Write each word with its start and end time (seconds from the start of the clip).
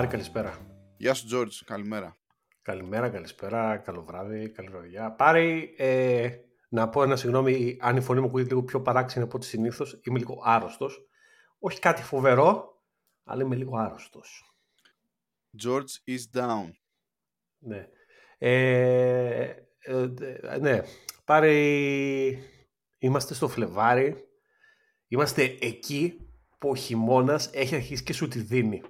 Πάρη, 0.00 0.12
καλησπέρα. 0.12 0.58
Γεια 0.96 1.14
σου, 1.14 1.26
Τζόρτζ. 1.26 1.60
Καλημέρα. 1.64 2.18
Καλημέρα, 2.62 3.08
καλησπέρα, 3.08 3.76
καλό 3.76 4.02
βράδυ, 4.02 4.50
καλή 4.50 4.68
βραδιά. 4.68 5.12
Πάρη, 5.12 5.74
ε, 5.76 6.30
να 6.68 6.88
πω 6.88 7.02
ένα 7.02 7.16
συγγνώμη 7.16 7.76
αν 7.80 7.96
η 7.96 8.00
φωνή 8.00 8.20
μου 8.20 8.26
ακούγεται 8.26 8.48
λίγο 8.48 8.62
πιο 8.62 8.82
παράξενη 8.82 9.24
από 9.24 9.36
ό,τι 9.36 9.46
συνήθως. 9.46 10.00
Είμαι 10.02 10.18
λίγο 10.18 10.42
άρρωστος. 10.44 11.08
Όχι 11.58 11.80
κάτι 11.80 12.02
φοβερό, 12.02 12.82
αλλά 13.24 13.42
είμαι 13.42 13.56
λίγο 13.56 13.76
άρρωστος. 13.76 14.54
George 15.62 16.10
is 16.12 16.40
down. 16.40 16.70
Ναι. 17.58 17.88
Ε, 18.38 19.54
ε, 19.78 20.58
ναι. 20.60 20.82
Πάρη, 21.24 22.38
είμαστε 22.98 23.34
στο 23.34 23.48
Φλεβάρι. 23.48 24.16
Είμαστε 25.08 25.42
εκεί 25.60 26.30
που 26.58 26.68
ο 26.68 26.74
χειμώνας 26.74 27.50
έχει 27.52 27.74
αρχίσει 27.74 28.02
και 28.02 28.12
σου 28.12 28.28
τη 28.28 28.40
δίνει. 28.40 28.82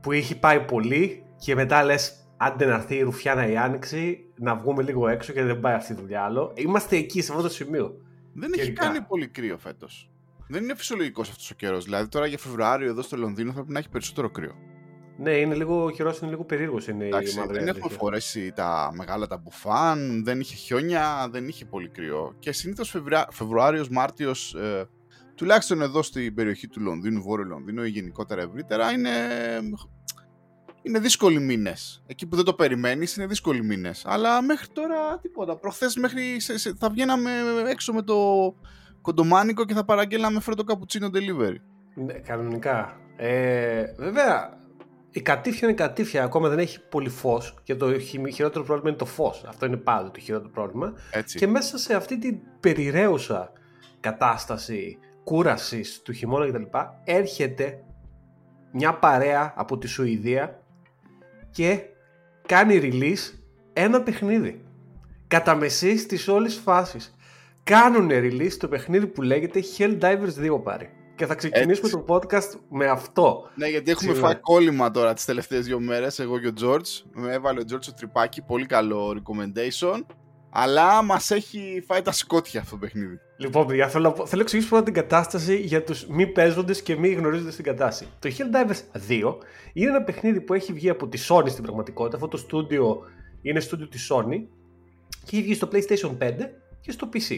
Που 0.00 0.12
έχει 0.12 0.38
πάει 0.38 0.60
πολύ 0.60 1.24
και 1.38 1.54
μετά 1.54 1.84
λες 1.84 2.28
άντε 2.36 2.64
να 2.64 2.74
έρθει 2.74 2.94
η 2.94 3.02
Ρουφιάνα 3.02 3.48
η 3.48 3.56
Άνοιξη, 3.56 4.24
να 4.36 4.56
βγούμε 4.56 4.82
λίγο 4.82 5.08
έξω 5.08 5.32
και 5.32 5.42
δεν 5.42 5.60
πάει 5.60 5.74
αυτή 5.74 5.92
η 5.92 5.96
δουλειά 5.96 6.22
άλλο. 6.22 6.52
Είμαστε 6.56 6.96
εκεί, 6.96 7.22
σε 7.22 7.32
αυτό 7.32 7.42
το 7.42 7.48
σημείο. 7.48 7.94
Δεν 8.32 8.52
έχει 8.58 8.72
κάνει 8.72 9.00
πολύ 9.00 9.28
κρύο 9.28 9.58
φέτος. 9.58 10.10
Δεν 10.48 10.62
είναι 10.62 10.74
φυσιολογικός 10.74 11.28
αυτός 11.28 11.50
ο 11.50 11.54
καιρός. 11.54 11.84
Δηλαδή 11.84 12.08
τώρα 12.08 12.26
για 12.26 12.38
Φεβρουάριο 12.38 12.88
εδώ 12.88 13.02
στο 13.02 13.16
Λονδίνο 13.16 13.48
θα 13.48 13.54
πρέπει 13.54 13.72
να 13.72 13.78
έχει 13.78 13.88
περισσότερο 13.88 14.30
κρύο. 14.30 14.54
Ναι, 15.20 15.30
είναι 15.30 15.54
λίγο, 15.54 15.84
ο 15.84 15.90
καιρός 15.90 16.18
είναι 16.18 16.30
λίγο 16.30 16.44
περίεργος. 16.44 16.84
δεν 16.84 17.68
έχουμε 17.68 17.94
φορέσει 17.98 18.52
τα 18.52 18.90
μεγάλα 18.94 19.26
τα 19.26 19.36
μπουφάν, 19.36 20.24
δεν 20.24 20.40
είχε 20.40 20.54
χιόνια, 20.54 21.28
δεν 21.30 21.48
είχε 21.48 21.64
πολύ 21.64 21.88
κρύο. 21.88 22.34
Και 22.38 22.52
συνήθως 22.52 22.96
Φεβρουάριος, 23.30 23.88
Μάρτιος, 23.88 24.54
ε, 24.54 24.88
τουλάχιστον 25.38 25.82
εδώ 25.82 26.02
στην 26.02 26.34
περιοχή 26.34 26.68
του 26.68 26.80
Λονδίνου, 26.80 27.22
Βόρειο 27.22 27.44
Λονδίνο 27.44 27.84
ή 27.84 27.88
γενικότερα 27.88 28.42
ευρύτερα, 28.42 28.90
είναι 28.90 29.10
είναι 30.82 30.98
δύσκολοι 30.98 31.40
μήνες. 31.40 32.02
Εκεί 32.06 32.26
που 32.26 32.36
δεν 32.36 32.44
το 32.44 32.54
περιμένεις, 32.54 33.16
είναι 33.16 33.26
δύσκολοι 33.26 33.64
μήνες. 33.64 34.04
Αλλά 34.06 34.42
μέχρι 34.42 34.68
τώρα 34.72 35.18
τίποτα. 35.18 35.56
Προχθές 35.56 35.96
μέχρι 35.96 36.22
θα 36.78 36.90
βγαίναμε 36.90 37.30
έξω 37.68 37.92
με 37.92 38.02
το 38.02 38.16
κοντομάνικο 39.00 39.64
και 39.64 39.74
θα 39.74 39.84
παραγγέλαμε 39.84 40.40
φρέτο 40.40 40.64
καπουτσίνο 40.64 41.10
delivery. 41.14 41.56
Ναι, 41.94 42.12
κανονικά. 42.12 42.96
Ε, 43.16 43.84
βέβαια, 43.98 44.58
η 45.10 45.20
κατήφια 45.20 45.68
είναι 45.68 45.76
κατήφια. 45.76 46.24
Ακόμα 46.24 46.48
δεν 46.48 46.58
έχει 46.58 46.88
πολύ 46.88 47.08
φως 47.08 47.54
και 47.62 47.74
το 47.74 47.98
χειρότερο 47.98 48.64
πρόβλημα 48.64 48.88
είναι 48.88 48.98
το 48.98 49.04
φως. 49.04 49.44
Αυτό 49.48 49.66
είναι 49.66 49.76
πάντα 49.76 50.10
το 50.10 50.20
χειρότερο 50.20 50.50
πρόβλημα. 50.50 50.92
Έτσι. 51.10 51.38
Και 51.38 51.46
μέσα 51.46 51.78
σε 51.78 51.94
αυτή 51.94 52.18
την 52.18 52.38
περιραίουσα 52.60 53.52
κατάσταση 54.00 54.98
κούρασης 55.28 56.02
του 56.02 56.12
χειμώνα 56.12 56.46
κτλ. 56.46 56.62
έρχεται 57.04 57.84
μια 58.72 58.94
παρέα 58.94 59.52
από 59.56 59.78
τη 59.78 59.86
Σουηδία 59.86 60.62
και 61.50 61.80
κάνει 62.46 62.80
release 62.82 63.38
ένα 63.72 64.02
παιχνίδι. 64.02 64.64
Κατά 65.26 65.54
μεσής 65.54 66.06
της 66.06 66.28
όλης 66.28 66.54
φάσης. 66.54 67.14
Κάνουν 67.62 68.08
release 68.10 68.52
το 68.58 68.68
παιχνίδι 68.68 69.06
που 69.06 69.22
λέγεται 69.22 69.62
Helldivers 69.78 70.52
2 70.52 70.62
πάρει. 70.62 70.90
Και 71.14 71.26
θα 71.26 71.34
ξεκινήσουμε 71.34 71.88
το 71.88 72.04
podcast 72.08 72.58
με 72.70 72.86
αυτό. 72.86 73.50
Ναι, 73.54 73.66
γιατί 73.66 73.90
έχουμε 73.90 74.14
φάει 74.14 74.36
κόλλημα 74.36 74.90
τώρα 74.90 75.14
τις 75.14 75.24
τελευταίες 75.24 75.66
δύο 75.66 75.80
μέρες, 75.80 76.18
εγώ 76.18 76.38
και 76.38 76.46
ο 76.46 76.52
George. 76.62 77.10
Με 77.12 77.32
έβαλε 77.32 77.60
ο 77.60 77.64
George 77.72 77.88
ο 77.88 77.92
τρυπάκι, 77.96 78.42
πολύ 78.42 78.66
καλό 78.66 79.22
recommendation. 79.22 80.00
Αλλά 80.50 81.02
μας 81.02 81.30
έχει 81.30 81.84
φάει 81.86 82.02
τα 82.02 82.12
συκώτια 82.12 82.60
αυτό 82.60 82.70
το 82.70 82.80
παιχνίδι. 82.80 83.18
Λοιπόν, 83.36 83.66
παιδιά, 83.66 83.88
θέλω, 83.88 84.10
θέλω 84.10 84.28
να 84.32 84.40
εξηγήσω 84.40 84.68
πρώτα 84.68 84.84
την 84.84 84.94
κατάσταση 84.94 85.56
για 85.56 85.84
τους 85.84 86.06
μη 86.06 86.26
παίζοντες 86.26 86.82
και 86.82 86.96
μη 86.96 87.08
γνωρίζοντες 87.08 87.54
την 87.54 87.64
κατάσταση. 87.64 88.10
Το 88.18 88.30
Helldivers 88.38 89.08
2 89.08 89.36
είναι 89.72 89.90
ένα 89.90 90.02
παιχνίδι 90.02 90.40
που 90.40 90.54
έχει 90.54 90.72
βγει 90.72 90.88
από 90.88 91.08
τη 91.08 91.26
Sony 91.28 91.48
στην 91.50 91.62
πραγματικότητα. 91.62 92.16
Αυτό 92.16 92.28
το 92.28 92.36
στούντιο 92.36 93.00
είναι 93.42 93.60
στούντιο 93.60 93.88
της 93.88 94.12
Sony 94.12 94.42
και 95.24 95.36
έχει 95.36 95.42
βγει 95.42 95.54
στο 95.54 95.68
PlayStation 95.72 96.16
5 96.18 96.32
και 96.80 96.90
στο 96.90 97.08
PC. 97.12 97.36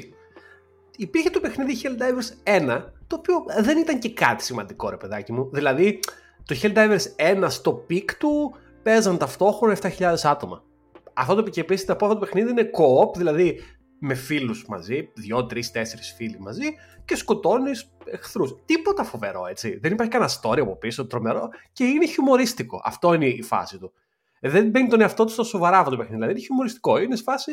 Υπήρχε 0.96 1.30
το 1.30 1.40
παιχνίδι 1.40 1.80
Helldivers 1.82 2.58
1, 2.58 2.84
το 3.06 3.16
οποίο 3.16 3.44
δεν 3.60 3.78
ήταν 3.78 3.98
και 3.98 4.10
κάτι 4.10 4.44
σημαντικό, 4.44 4.90
ρε 4.90 4.96
παιδάκι 4.96 5.32
μου. 5.32 5.50
Δηλαδή, 5.52 6.00
το 6.44 6.56
Helldivers 6.62 7.34
1 7.44 7.46
στο 7.48 7.72
peak 7.72 8.14
του 8.14 8.54
παίζαν 8.82 9.18
ταυτόχρονα 9.18 9.76
7.000 9.82 10.14
άτομα. 10.22 10.62
Αυτό 11.14 11.34
το 11.34 11.50
και 11.50 11.60
επίση 11.60 11.90
από 11.90 12.04
αυτό 12.06 12.18
το 12.18 12.24
παιχνίδι 12.24 12.50
είναι 12.50 12.70
co-op, 12.78 13.16
δηλαδή 13.16 13.60
με 14.00 14.14
φίλους 14.14 14.66
μαζί, 14.68 15.10
δύο, 15.14 15.46
τρεις, 15.46 15.70
τέσσερις 15.70 16.12
φίλοι 16.16 16.36
μαζί 16.40 16.74
και 17.04 17.16
σκοτώνεις 17.16 17.92
εχθρούς. 18.04 18.54
Τίποτα 18.64 19.04
φοβερό 19.04 19.46
έτσι. 19.46 19.78
Δεν 19.78 19.92
υπάρχει 19.92 20.12
κανένα 20.12 20.30
story 20.42 20.60
από 20.60 20.76
πίσω, 20.76 21.06
τρομερό 21.06 21.48
και 21.72 21.84
είναι 21.84 22.06
χιουμορίστικο. 22.06 22.80
Αυτό 22.84 23.14
είναι 23.14 23.26
η 23.26 23.42
φάση 23.42 23.78
του. 23.78 23.92
Ε, 24.40 24.48
δεν 24.48 24.68
μπαίνει 24.68 24.88
τον 24.88 25.00
εαυτό 25.00 25.24
του 25.24 25.32
στα 25.32 25.42
σοβαρά 25.42 25.78
αυτό 25.78 25.90
το 25.90 25.96
παιχνίδι. 25.96 26.16
Δηλαδή 26.16 26.32
είναι 26.32 26.46
χιουμοριστικό. 26.46 26.98
Είναι 26.98 27.16
φάση 27.16 27.52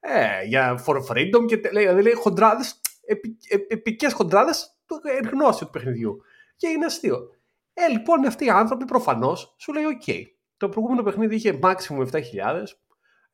ε, 0.00 0.44
για 0.46 0.84
for 0.86 0.96
freedom 0.96 1.46
και 1.46 1.56
δηλαδή 1.56 2.02
λέει 2.02 2.12
χοντράδες, 2.12 2.80
επι, 3.06 3.36
επικές 3.68 4.12
χοντράδες 4.12 4.76
το 4.86 5.00
γνώση 5.30 5.64
του 5.64 5.70
παιχνιδιού. 5.70 6.20
Και 6.56 6.68
είναι 6.68 6.84
αστείο. 6.84 7.28
Ε, 7.74 7.88
λοιπόν, 7.88 8.26
αυτοί 8.26 8.44
οι 8.44 8.50
άνθρωποι 8.50 8.84
προφανώς 8.84 9.54
σου 9.58 9.72
λέει: 9.72 9.84
OK, 10.00 10.22
το 10.56 10.68
προηγούμενο 10.68 11.02
παιχνίδι 11.02 11.34
είχε 11.34 11.58
maximum 11.62 12.06
7.000, 12.10 12.20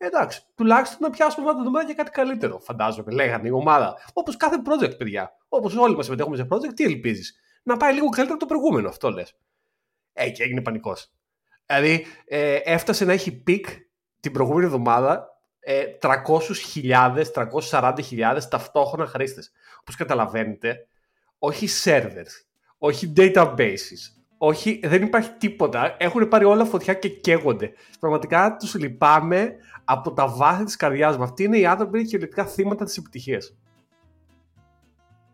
Εντάξει, 0.02 0.42
τουλάχιστον 0.54 0.98
να 1.00 1.10
πιάσουμε 1.10 1.52
το 1.52 1.62
δούμε 1.62 1.84
και 1.84 1.94
κάτι 1.94 2.10
καλύτερο, 2.10 2.58
φαντάζομαι. 2.58 3.12
Λέγανε 3.12 3.48
η 3.48 3.50
ομάδα. 3.50 3.96
Όπως 4.12 4.36
κάθε 4.36 4.56
project, 4.64 4.96
παιδιά. 4.98 5.36
Όπως 5.48 5.76
όλοι 5.76 5.96
μας 5.96 6.04
συμμετέχουμε 6.04 6.36
σε 6.36 6.46
project, 6.50 6.74
τι 6.74 6.84
ελπίζεις; 6.84 7.40
Να 7.62 7.76
πάει 7.76 7.94
λίγο 7.94 8.08
καλύτερο 8.08 8.38
από 8.40 8.46
το 8.46 8.54
προηγούμενο, 8.54 8.88
αυτό 8.88 9.10
λες. 9.10 9.36
Ε, 10.12 10.30
και 10.30 10.42
έγινε 10.42 10.62
πανικός. 10.62 11.12
Δηλαδή, 11.66 12.06
ε, 12.24 12.54
έφτασε 12.54 13.04
να 13.04 13.12
έχει 13.12 13.32
peak 13.32 13.66
την 14.20 14.32
προηγούμενη 14.32 14.66
εβδομάδα 14.66 15.28
ε, 15.60 15.84
300.000, 16.02 17.24
340.000 17.34 18.40
ταυτόχρονα 18.50 19.06
χρήστες. 19.06 19.52
Όπως 19.80 19.96
καταλαβαίνετε, 19.96 20.86
όχι 21.38 21.68
servers, 21.84 22.44
όχι 22.78 23.12
databases, 23.16 24.19
όχι, 24.42 24.80
δεν 24.84 25.02
υπάρχει 25.02 25.30
τίποτα. 25.38 25.96
Έχουν 25.98 26.28
πάρει 26.28 26.44
όλα 26.44 26.64
φωτιά 26.64 26.94
και 26.94 27.08
καίγονται. 27.08 27.72
Πραγματικά 28.00 28.56
τους 28.56 28.74
λυπάμαι 28.74 29.54
από 29.84 30.12
τα 30.12 30.28
βάθη 30.28 30.64
της 30.64 30.76
καρδιάς 30.76 31.16
μου. 31.16 31.22
Αυτοί 31.22 31.42
είναι 31.42 31.58
οι 31.58 31.66
άνθρωποι 31.66 31.90
που 31.90 31.96
είναι 31.96 32.06
κυριολεκτικά 32.06 32.46
θύματα 32.46 32.84
της 32.84 32.96
επιτυχίας. 32.96 33.56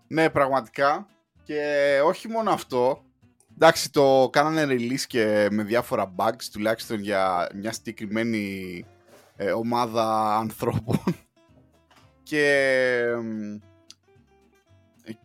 Ναι, 0.06 0.30
πραγματικά. 0.30 1.06
Και 1.42 2.00
όχι 2.04 2.28
μόνο 2.28 2.50
αυτό. 2.50 3.04
Εντάξει, 3.54 3.90
το 3.92 4.28
κάνανε 4.32 4.74
release 4.74 5.04
και 5.06 5.48
με 5.50 5.62
διάφορα 5.62 6.14
bugs, 6.16 6.44
τουλάχιστον 6.52 7.00
για 7.00 7.48
μια 7.54 7.72
συγκεκριμένη 7.72 8.84
ε, 9.36 9.50
ομάδα 9.50 10.36
ανθρώπων. 10.36 11.00
και 12.30 13.02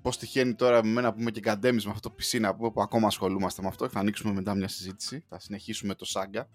πώς 0.02 0.18
τυχαίνει 0.18 0.54
τώρα 0.54 0.84
με 0.84 0.92
μένα 0.92 1.14
που 1.14 1.20
είμαι 1.20 1.32
και 1.32 1.40
καντέμι 1.40 1.82
με 1.86 1.92
αυτό 1.92 2.10
το 2.10 2.16
PC 2.20 2.40
να 2.40 2.56
πούμε 2.56 2.72
που 2.72 2.82
ακόμα 2.82 3.08
ασχολούμαστε 3.08 3.62
με 3.62 3.68
αυτό. 3.68 3.90
Θα 3.90 4.00
ανοίξουμε 4.00 4.34
μετά 4.34 4.56
μια 4.56 4.68
συζήτηση. 4.68 5.24
Θα 5.30 5.40
συνεχίσουμε 5.40 5.96
το 5.96 6.06
σάγκα. 6.06 6.48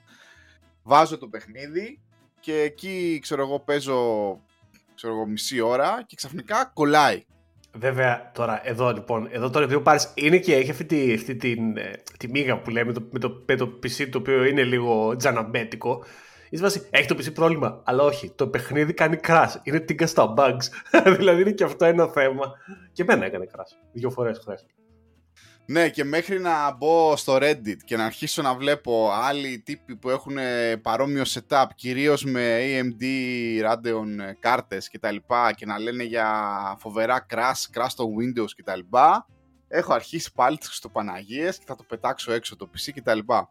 Βάζω 0.83 1.19
το 1.19 1.29
παιχνίδι 1.29 2.01
και 2.41 2.61
εκεί 2.61 3.19
ξέρω 3.23 3.43
εγώ 3.43 3.61
παίζω 3.61 4.41
ξέρω 4.95 5.13
εγώ, 5.13 5.27
μισή 5.27 5.61
ώρα 5.61 6.03
και 6.07 6.17
ξαφνικά 6.17 6.71
κολλάει. 6.75 7.25
Βέβαια, 7.73 8.31
τώρα, 8.35 8.61
εδώ 8.65 8.93
λοιπόν, 8.93 9.29
εδώ 9.31 9.51
τώρα 9.51 9.65
επειδή 9.65 9.81
πάρεις, 9.81 10.13
είναι 10.15 10.39
και 10.39 10.55
έχει 10.55 10.71
αυτή, 10.71 10.85
τη, 10.85 11.13
αυτή 11.13 11.37
τη, 11.37 11.51
ε, 11.75 11.93
τη 12.19 12.29
μίγα 12.29 12.59
που 12.61 12.71
λέμε 12.71 12.93
με 13.11 13.19
το, 13.19 13.43
με 13.47 13.57
το 13.57 13.79
PC 13.83 14.09
το 14.11 14.19
οποίο 14.19 14.45
είναι 14.45 14.63
λίγο 14.63 15.17
τζαναμπέτικο 15.17 16.05
Είσαι 16.51 16.63
βάση, 16.63 16.87
έχει 16.91 17.09
το 17.09 17.17
PC 17.19 17.35
πρόβλημα, 17.35 17.83
αλλά 17.85 18.03
όχι. 18.03 18.31
Το 18.31 18.49
παιχνίδι 18.49 18.93
κάνει 18.93 19.19
crash. 19.27 19.55
Είναι 19.63 19.81
τίγκα 19.81 20.07
στα 20.07 20.35
bugs. 20.37 20.65
δηλαδή 21.17 21.41
είναι 21.41 21.51
και 21.51 21.65
αυτό 21.65 21.85
ένα 21.85 22.07
θέμα. 22.07 22.53
Και 22.93 23.03
εμένα 23.03 23.25
έκανε 23.25 23.47
crash. 23.53 23.77
Δύο 23.93 24.11
φορές 24.11 24.39
χθε. 24.39 24.59
Ναι, 25.69 25.89
και 25.89 26.05
μέχρι 26.05 26.41
να 26.41 26.75
μπω 26.77 27.17
στο 27.17 27.37
Reddit 27.41 27.77
και 27.85 27.97
να 27.97 28.05
αρχίσω 28.05 28.43
να 28.43 28.55
βλέπω 28.55 29.11
άλλοι 29.13 29.59
τύποι 29.59 29.97
που 29.97 30.11
έχουν 30.11 30.37
παρόμοιο 30.83 31.23
setup, 31.27 31.65
κυρίως 31.75 32.25
με 32.25 32.59
AMD 32.61 33.03
Radeon 33.65 34.35
κάρτες 34.39 34.89
και 34.89 34.99
τα 34.99 35.11
λοιπά 35.11 35.53
και 35.53 35.67
να 35.67 35.79
λένε 35.79 36.03
για 36.03 36.29
φοβερά 36.79 37.27
crash, 37.31 37.79
crash 37.79 37.87
στο 37.89 38.05
Windows 38.05 38.51
και 38.57 38.63
τα 38.63 38.77
λοιπά, 38.77 39.27
έχω 39.69 39.93
αρχίσει 39.93 40.33
πάλι 40.33 40.59
στο 40.61 40.89
Παναγίες 40.89 41.59
και 41.59 41.65
θα 41.67 41.75
το 41.75 41.85
πετάξω 41.89 42.33
έξω 42.33 42.57
το 42.57 42.71
PC 42.75 42.91
και 42.95 43.03
τα 43.03 43.15
λοιπά. 43.15 43.51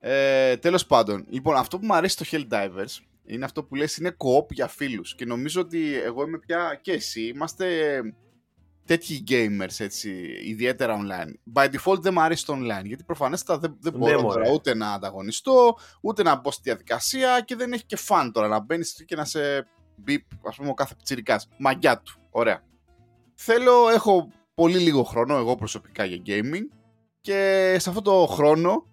Ε, 0.00 0.56
τέλος 0.56 0.86
πάντων, 0.86 1.24
λοιπόν, 1.28 1.56
αυτό 1.56 1.78
που 1.78 1.86
μου 1.86 1.94
αρέσει 1.94 2.24
στο 2.24 2.38
Helldivers 2.38 3.04
είναι 3.24 3.44
αυτό 3.44 3.64
που 3.64 3.74
λες 3.74 3.96
είναι 3.96 4.16
co-op 4.18 4.50
για 4.50 4.66
φίλους 4.66 5.14
και 5.14 5.24
νομίζω 5.24 5.60
ότι 5.60 5.94
εγώ 5.94 6.22
είμαι 6.22 6.38
πια 6.38 6.78
και 6.82 6.92
εσύ, 6.92 7.20
είμαστε 7.20 8.00
τέτοιοι 8.84 9.24
gamers 9.28 9.78
έτσι, 9.78 10.10
ιδιαίτερα 10.44 10.98
online. 11.00 11.54
By 11.54 11.68
default 11.68 12.00
δεν 12.00 12.12
μου 12.12 12.20
αρέσει 12.20 12.46
το 12.46 12.54
online, 12.56 12.84
γιατί 12.84 13.04
προφανέστατα 13.04 13.58
δεν, 13.58 13.76
δεν 13.80 13.92
μπορώ 13.98 14.20
ναι, 14.20 14.28
τώρα 14.28 14.50
ούτε 14.50 14.74
να 14.74 14.92
ανταγωνιστώ, 14.92 15.76
ούτε 16.00 16.22
να 16.22 16.36
μπω 16.36 16.50
στη 16.50 16.62
διαδικασία 16.64 17.40
και 17.40 17.56
δεν 17.56 17.72
έχει 17.72 17.84
και 17.86 17.96
φαν 17.96 18.32
τώρα 18.32 18.48
να 18.48 18.60
μπαίνεις 18.60 19.04
και 19.06 19.16
να 19.16 19.24
σε 19.24 19.66
μπει, 19.96 20.26
ας 20.44 20.56
πούμε, 20.56 20.68
ο 20.68 20.74
κάθε 20.74 20.94
πιτσιρικάς. 20.94 21.48
Μαγιά 21.58 22.00
του. 22.00 22.20
Ωραία. 22.30 22.62
Θέλω, 23.34 23.88
έχω 23.88 24.30
πολύ 24.54 24.78
λίγο 24.78 25.02
χρόνο 25.02 25.36
εγώ 25.36 25.56
προσωπικά 25.56 26.04
για 26.04 26.22
gaming 26.26 26.64
και 27.20 27.76
σε 27.78 27.88
αυτό 27.88 28.02
το 28.02 28.26
χρόνο 28.26 28.86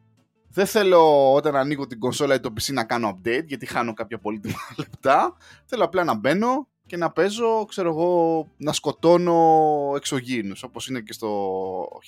Δεν 0.55 0.65
θέλω 0.65 1.33
όταν 1.33 1.55
ανοίγω 1.55 1.87
την 1.87 1.99
κονσόλα 1.99 2.35
ή 2.35 2.39
το 2.39 2.53
PC 2.59 2.73
να 2.73 2.83
κάνω 2.83 3.19
update 3.19 3.45
γιατί 3.45 3.65
χάνω 3.65 3.93
κάποια 3.93 4.19
πολύτιμα 4.19 4.57
λεπτά. 4.77 5.37
Θέλω 5.65 5.83
απλά 5.83 6.03
να 6.03 6.13
μπαίνω 6.13 6.67
και 6.85 6.97
να 6.97 7.11
παίζω, 7.11 7.65
ξέρω 7.65 7.89
εγώ, 7.89 8.47
να 8.57 8.73
σκοτώνω 8.73 9.93
εξωγήινους 9.95 10.63
όπως 10.63 10.87
είναι 10.87 10.99
και 10.99 11.13
στο 11.13 11.59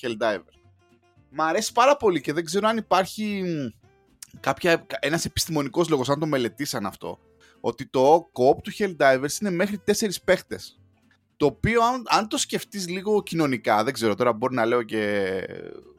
Helldiver. 0.02 0.54
Μ' 1.30 1.42
αρέσει 1.42 1.72
πάρα 1.72 1.98
πολύ 1.98 2.22
και 2.22 2.34
δεν 2.34 2.46
ξέρω 2.46 2.68
αν 2.68 2.78
υπάρχει 2.78 3.44
κάποια, 4.40 4.86
ένας 5.00 5.26
επιστημονικός 5.26 5.90
λόγος, 5.90 6.10
αν 6.10 6.20
το 6.20 6.26
μελετήσαν 6.26 6.86
αυτό, 6.86 7.20
ότι 7.60 7.86
το 7.86 8.32
co-op 8.34 8.62
του 8.64 8.72
Helldivers 8.78 9.42
είναι 9.42 9.52
μέχρι 9.52 9.78
τέσσερις 9.78 10.22
παίχτες. 10.22 10.80
Το 11.38 11.46
οποίο 11.46 11.82
αν, 11.84 12.04
αν 12.08 12.28
το 12.28 12.38
σκεφτείς 12.38 12.90
λίγο 12.90 13.24
κοινωνικά, 13.24 13.84
δεν 13.84 13.94
ξέρω 13.94 14.16
τώρα 14.16 14.34
μπορεί 14.34 14.54
να 14.54 14.66
λέω 14.66 14.84
και 14.84 15.42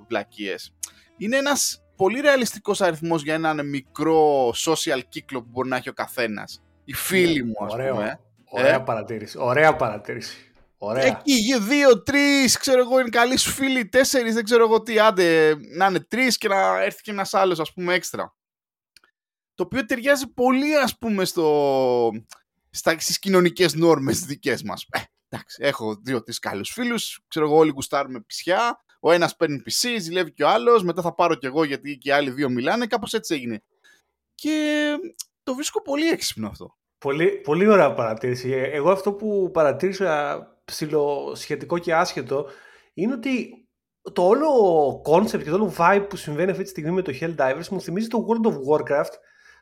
βλακίες, 0.09 0.75
είναι 1.17 1.37
ένας 1.37 1.83
πολύ 1.99 2.21
ρεαλιστικός 2.21 2.81
αριθμός 2.81 3.23
για 3.23 3.35
έναν 3.35 3.69
μικρό 3.69 4.49
social 4.51 5.01
κύκλο 5.09 5.43
που 5.43 5.49
μπορεί 5.51 5.69
να 5.69 5.77
έχει 5.77 5.89
ο 5.89 5.93
καθένας. 5.93 6.63
Οι 6.85 6.93
φίλοι 6.93 7.45
μου, 7.45 7.55
ας 7.65 7.73
Ωραίο. 7.73 7.95
πούμε. 7.95 8.21
Ωραία 8.45 8.75
Ε. 8.75 8.79
παρατήρηση. 8.79 9.39
Ωραία 9.41 9.77
παρατήρηση. 9.77 10.37
Ωραία. 10.79 11.05
Εκεί 11.05 11.33
γε- 11.33 11.61
δύο, 11.63 12.03
τρεις, 12.03 12.59
ξέρω 12.59 12.81
εγώ, 12.81 13.01
είναι 13.01 13.09
καλοί 13.09 13.37
σου 13.37 13.51
φίλοι, 13.51 13.89
τέσσερις, 13.89 14.35
δεν 14.35 14.45
ξέρω 14.45 14.65
εγώ 14.65 14.83
τι, 14.83 14.99
άντε 14.99 15.55
να 15.77 15.87
είναι 15.87 16.01
τρεις 16.01 16.39
και 16.39 16.49
να 16.49 16.83
έρθει 16.83 17.03
και 17.03 17.11
ένας 17.11 17.35
άλλος, 17.35 17.61
ας 17.61 17.73
πούμε, 17.73 17.95
έξτρα. 17.95 18.35
Το 19.55 19.63
οποίο 19.65 19.85
ταιριάζει 19.85 20.27
πολύ, 20.33 20.77
ας 20.77 20.99
πούμε, 20.99 21.25
στο... 21.25 22.11
στις 22.71 23.19
κοινωνικές 23.19 23.75
νόρμες 23.75 24.21
δικές 24.21 24.63
μας. 24.63 24.87
Ε, 24.91 25.01
εντάξει, 25.29 25.59
έχω 25.61 26.01
δύο-τρει 26.03 26.35
καλούς 26.35 26.71
φίλους, 26.71 27.21
ξέρω 27.29 27.47
εγώ, 27.47 27.57
όλοι 27.57 27.71
γουστάρουμε 27.71 28.21
πισιά. 28.21 28.85
Ο 29.01 29.13
ένας 29.13 29.37
παίρνει 29.37 29.63
PC, 29.65 29.97
ζηλεύει 29.99 30.33
και 30.33 30.45
ο 30.45 30.49
άλλος, 30.49 30.83
μετά 30.83 31.03
θα 31.03 31.15
πάρω 31.15 31.35
κι 31.35 31.47
εγώ 31.47 31.65
γιατί 31.65 31.99
και 31.99 32.09
οι 32.09 32.13
άλλοι 32.13 32.31
δύο 32.31 32.49
μιλάνε. 32.49 32.87
Κάπως 32.87 33.13
έτσι 33.13 33.35
έγινε. 33.35 33.63
Και 34.35 34.85
το 35.43 35.55
βρίσκω 35.55 35.83
πολύ 35.83 36.09
έξυπνο 36.09 36.49
αυτό. 36.49 36.77
Πολύ, 36.99 37.29
πολύ 37.29 37.69
ωραία 37.69 37.95
παρατήρηση. 37.95 38.51
Ε, 38.51 38.63
Εγώ 38.63 38.91
αυτό 38.91 39.13
που 39.13 39.51
παρατήρησα 39.53 40.41
ψηλοσχετικό 40.65 41.79
και 41.79 41.95
άσχετο 41.95 42.47
είναι 42.95 43.13
ότι 43.13 43.67
το 44.13 44.27
όλο 44.27 44.49
concept 45.07 45.43
και 45.43 45.51
το 45.51 45.55
όλο 45.55 45.75
vibe 45.79 46.07
που 46.09 46.17
συμβαίνει 46.17 46.51
αυτή 46.51 46.63
τη 46.63 46.69
στιγμή 46.69 46.91
με 46.91 47.03
το 47.03 47.13
Helldivers 47.21 47.69
μου 47.71 47.81
θυμίζει 47.81 48.09
το 48.09 48.27
World 48.29 48.47
of 48.47 48.55
Warcraft 48.55 49.13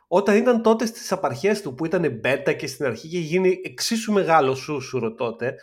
όταν 0.08 0.36
ήταν 0.36 0.62
τότε 0.62 0.86
στις 0.86 1.12
απαρχές 1.12 1.62
του 1.62 1.74
που 1.74 1.86
ήταν 1.86 2.20
beta 2.24 2.54
και 2.56 2.66
στην 2.66 2.86
αρχή 2.86 3.06
είχε 3.06 3.18
γίνει 3.18 3.60
εξίσου 3.64 4.12
μεγάλο 4.12 4.54
σούσουρο 4.54 5.14
τότε 5.14 5.54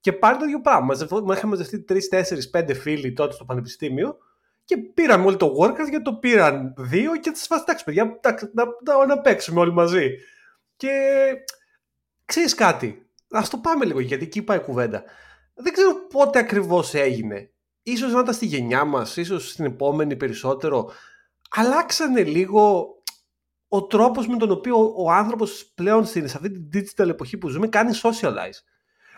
και 0.00 0.12
πάλι 0.12 0.38
το 0.38 0.44
ίδιο 0.44 0.60
πράγμα. 0.60 0.84
Μαζευ- 0.86 1.22
Μα 1.24 1.34
είχαμε 1.34 1.56
μαζευτεί 1.56 1.84
3, 1.88 2.08
4, 2.08 2.50
5 2.50 2.74
φίλοι 2.74 3.12
τότε 3.12 3.32
στο 3.34 3.44
πανεπιστήμιο 3.44 4.16
και 4.64 4.76
πήραμε 4.76 5.24
όλοι 5.26 5.36
το 5.36 5.54
Warcraft 5.60 5.88
γιατί 5.88 6.02
το 6.02 6.14
πήραν 6.14 6.74
δύο 6.78 7.16
και 7.16 7.30
τις 7.30 7.46
φάση 7.46 7.62
εντάξει 7.62 7.84
παιδιά 7.84 8.02
εντάξει, 8.16 8.50
να, 8.54 8.64
να, 8.84 9.06
να 9.06 9.20
παίξουμε 9.20 9.60
όλοι 9.60 9.72
μαζί. 9.72 10.10
Και 10.76 10.90
ξέρεις 12.24 12.54
κάτι, 12.54 13.10
ας 13.30 13.50
το 13.50 13.58
πάμε 13.58 13.84
λίγο 13.84 14.00
γιατί 14.00 14.24
εκεί 14.24 14.42
πάει 14.42 14.56
η 14.58 14.60
κουβέντα. 14.60 15.02
Δεν 15.54 15.72
ξέρω 15.72 15.94
πότε 16.10 16.38
ακριβώς 16.38 16.94
έγινε. 16.94 17.50
Ίσως 17.82 18.12
να 18.12 18.20
ήταν 18.20 18.34
στη 18.34 18.46
γενιά 18.46 18.84
μας, 18.84 19.16
ίσως 19.16 19.50
στην 19.50 19.64
επόμενη 19.64 20.16
περισσότερο. 20.16 20.90
Αλλάξανε 21.50 22.22
λίγο 22.22 22.94
ο 23.68 23.86
τρόπος 23.86 24.26
με 24.26 24.36
τον 24.36 24.50
οποίο 24.50 24.92
ο 24.96 25.10
άνθρωπος 25.10 25.72
πλέον 25.74 26.04
στην, 26.04 26.28
σε 26.28 26.36
αυτή 26.36 26.50
την 26.50 26.68
digital 26.74 27.08
εποχή 27.08 27.38
που 27.38 27.48
ζούμε 27.48 27.68
κάνει 27.68 27.90
socialize. 28.02 28.58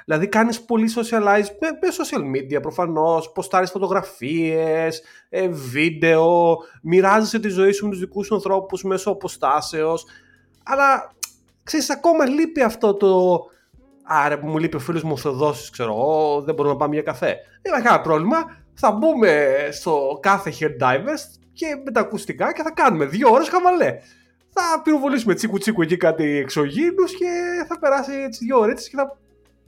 Δηλαδή 0.04 0.28
κάνεις 0.28 0.62
πολύ 0.62 0.90
socialize 0.96 1.46
με, 1.60 1.68
με 1.80 1.88
social 1.98 2.36
media 2.36 2.62
προφανώς, 2.62 3.32
ποστάρεις 3.32 3.70
φωτογραφίες, 3.70 5.02
ε, 5.28 5.48
βίντεο, 5.48 6.56
μοιράζεσαι 6.82 7.38
τη 7.38 7.48
ζωή 7.48 7.72
σου 7.72 7.84
με 7.84 7.90
τους 7.90 8.00
δικούς 8.00 8.26
σου 8.26 8.34
ανθρώπους 8.34 8.82
μέσω 8.82 9.10
αποστάσεως. 9.10 10.04
Αλλά 10.64 11.14
ξέρεις 11.62 11.90
ακόμα 11.90 12.26
λείπει 12.26 12.62
αυτό 12.62 12.94
το 12.94 13.40
Άρα 14.04 14.38
μου 14.42 14.58
λείπει 14.58 14.76
ο 14.76 14.78
φίλος 14.78 15.02
μου 15.02 15.12
ο 15.12 15.16
Θεοδόσης, 15.16 15.70
ξέρω 15.70 15.92
εγώ, 15.92 16.40
δεν 16.40 16.54
μπορούμε 16.54 16.74
να 16.74 16.80
πάμε 16.80 16.94
για 16.94 17.02
καφέ. 17.02 17.26
Δεν 17.26 17.62
υπάρχει 17.62 17.84
κανένα 17.84 18.02
πρόβλημα. 18.02 18.56
Θα 18.74 18.90
μπούμε 18.90 19.52
στο 19.72 20.18
κάθε 20.22 20.52
Hair 20.60 20.82
Divers 20.82 21.40
και 21.52 21.66
με 21.84 21.90
τα 21.90 22.00
ακουστικά 22.00 22.52
και 22.52 22.62
θα 22.62 22.70
κάνουμε 22.70 23.04
δύο 23.04 23.30
ώρες 23.30 23.48
χαβαλέ. 23.48 23.98
Θα 24.48 24.82
πυροβολήσουμε 24.82 25.34
τσίκου 25.34 25.58
τσίκου 25.58 25.82
εκεί 25.82 25.96
κάτι 25.96 26.24
εξωγήινους 26.24 27.16
και 27.16 27.30
θα 27.68 27.78
περάσει 27.78 28.12
έτσι 28.12 28.44
δύο 28.44 28.58
ώρες 28.58 28.88
και 28.88 28.96
θα, 28.96 29.18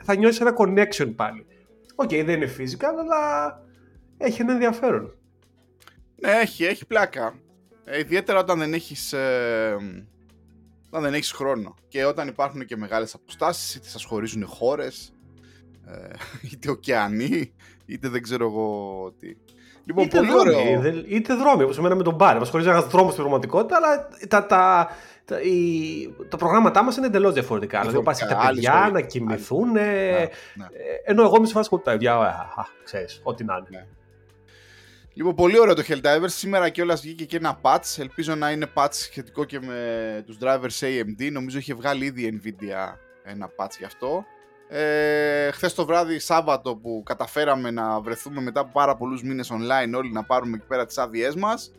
θα 0.05 0.17
νιώσεις 0.17 0.41
ένα 0.41 0.55
connection 0.59 1.13
πάλι. 1.17 1.47
Οκ, 1.95 2.09
δεν 2.09 2.29
είναι 2.29 2.55
physical, 2.59 2.95
αλλά 3.01 3.63
έχει 4.17 4.41
ένα 4.41 4.53
ενδιαφέρον. 4.53 5.15
Ναι, 6.21 6.31
έχει, 6.31 6.65
έχει 6.65 6.87
πλάκα. 6.87 7.39
Ε, 7.85 7.99
ιδιαίτερα 7.99 8.39
όταν 8.39 8.59
δεν 8.59 8.75
έχεις, 8.75 9.13
ε, 9.13 9.77
όταν 10.87 11.03
δεν 11.03 11.15
έχεις 11.15 11.33
χρόνο. 11.33 11.75
Και 11.89 12.05
όταν 12.05 12.29
υπάρχουν 12.29 12.65
και 12.65 12.77
μεγάλες 12.77 13.15
αποστάσεις, 13.15 13.75
είτε 13.75 13.89
σας 13.89 14.05
χωρίζουν 14.05 14.47
χώρες, 14.47 15.15
ε, 15.87 16.09
είτε 16.53 16.71
ωκεανοί, 16.71 17.55
είτε 17.87 18.09
δεν 18.09 18.23
ξέρω 18.23 18.47
εγώ 18.47 19.13
τι. 19.19 19.37
Λοιπόν, 19.85 20.05
είτε 20.05 20.17
πολύ 20.17 20.31
δρόμοι, 20.31 20.51
ωραίο. 20.51 20.87
είτε, 20.87 21.05
είτε 21.15 21.35
δρόμοι, 21.35 21.63
όπως 21.63 21.79
εμένα 21.79 21.95
με 21.95 22.03
τον 22.03 22.15
Μπάρι. 22.15 22.39
Μας 22.39 22.49
χωρίζει 22.51 22.69
ένας 22.69 22.85
δρόμος 22.87 23.11
στην 23.13 23.23
πραγματικότητα, 23.25 23.77
αλλά 23.77 24.09
τα, 24.29 24.47
τα, 24.47 24.89
τα, 25.25 25.41
οι, 25.41 25.55
τα 26.29 26.37
προγράμματά 26.37 26.83
μας 26.85 26.97
είναι 26.97 27.07
εντελώς 27.07 27.33
διαφορετικά. 27.35 27.81
Δηλαδή, 27.81 28.03
πας 28.03 28.19
τα 28.19 28.27
Διαφορετικά, 28.27 28.49
άλλη 28.49 28.61
παιδιά 28.61 28.83
ζωή. 28.83 28.93
να 28.93 29.01
κοιμηθούν, 29.01 29.71
Ναι, 29.73 29.81
ε, 29.81 30.13
ναι. 30.55 30.65
ε, 30.65 31.11
ενώ 31.11 31.23
εγώ 31.23 31.37
είμαι 31.37 31.47
σε 31.47 31.53
φάση 31.53 31.69
που 31.69 31.81
τα 31.81 31.91
παιδιά, 31.91 32.13
ε, 32.13 32.17
α, 32.17 32.61
α, 32.61 32.65
ξέρεις, 32.85 33.21
ό,τι 33.23 33.45
να 33.45 33.55
είναι. 33.55 33.67
Ναι. 33.71 33.87
Λοιπόν, 35.17 35.35
πολύ 35.35 35.59
ωραίο 35.59 35.75
το 35.75 35.83
Helldivers. 35.89 36.25
Σήμερα 36.27 36.69
κιόλας 36.69 37.01
βγήκε 37.01 37.25
και 37.25 37.37
ένα 37.37 37.61
patch. 37.63 37.99
Ελπίζω 37.99 38.35
να 38.35 38.51
είναι 38.51 38.67
patch 38.75 38.89
σχετικό 38.93 39.45
και 39.45 39.61
με 39.61 40.23
τους 40.27 40.37
drivers 40.41 40.81
AMD. 40.81 41.33
Νομίζω 41.33 41.59
είχε 41.59 41.75
βγάλει 41.75 42.05
ήδη 42.05 42.23
η 42.23 42.41
Nvidia 42.45 42.95
ένα 43.25 43.51
patch 43.57 43.71
γι' 43.79 43.85
αυτό. 43.85 44.25
Ε, 44.69 45.51
Χθες 45.51 45.75
το 45.75 45.85
βράδυ, 45.87 46.19
Σάββατο, 46.19 46.77
που 46.77 47.03
καταφέραμε 47.05 47.71
να 47.71 48.01
βρεθούμε 48.01 48.41
μετά 48.41 48.61
από 48.61 48.71
πάρα 48.73 48.97
πολλούς 48.97 49.23
μήνες 49.23 49.51
online 49.53 49.93
όλοι 49.97 50.13
να 50.13 50.25
πάρουμε 50.25 50.57
εκεί 50.57 50.67
πέρα 50.67 50.87
τις 50.87 50.99
άδειές 50.99 51.35
μας 51.35 51.73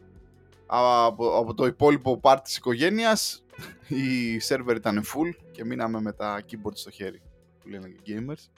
από, 0.65 1.37
από 1.37 1.53
το 1.53 1.65
υπόλοιπο 1.65 2.19
part 2.23 2.37
της 2.43 2.57
οικογένειας 2.57 3.43
η 3.87 4.37
server 4.47 4.75
ήταν 4.75 5.03
full 5.03 5.35
και 5.51 5.65
μείναμε 5.65 6.01
με 6.01 6.11
τα 6.11 6.41
keyboard 6.51 6.73
στο 6.73 6.91
χέρι 6.91 7.21
που 7.59 7.69
λένε 7.69 7.87
και 7.87 8.13
gamers 8.13 8.49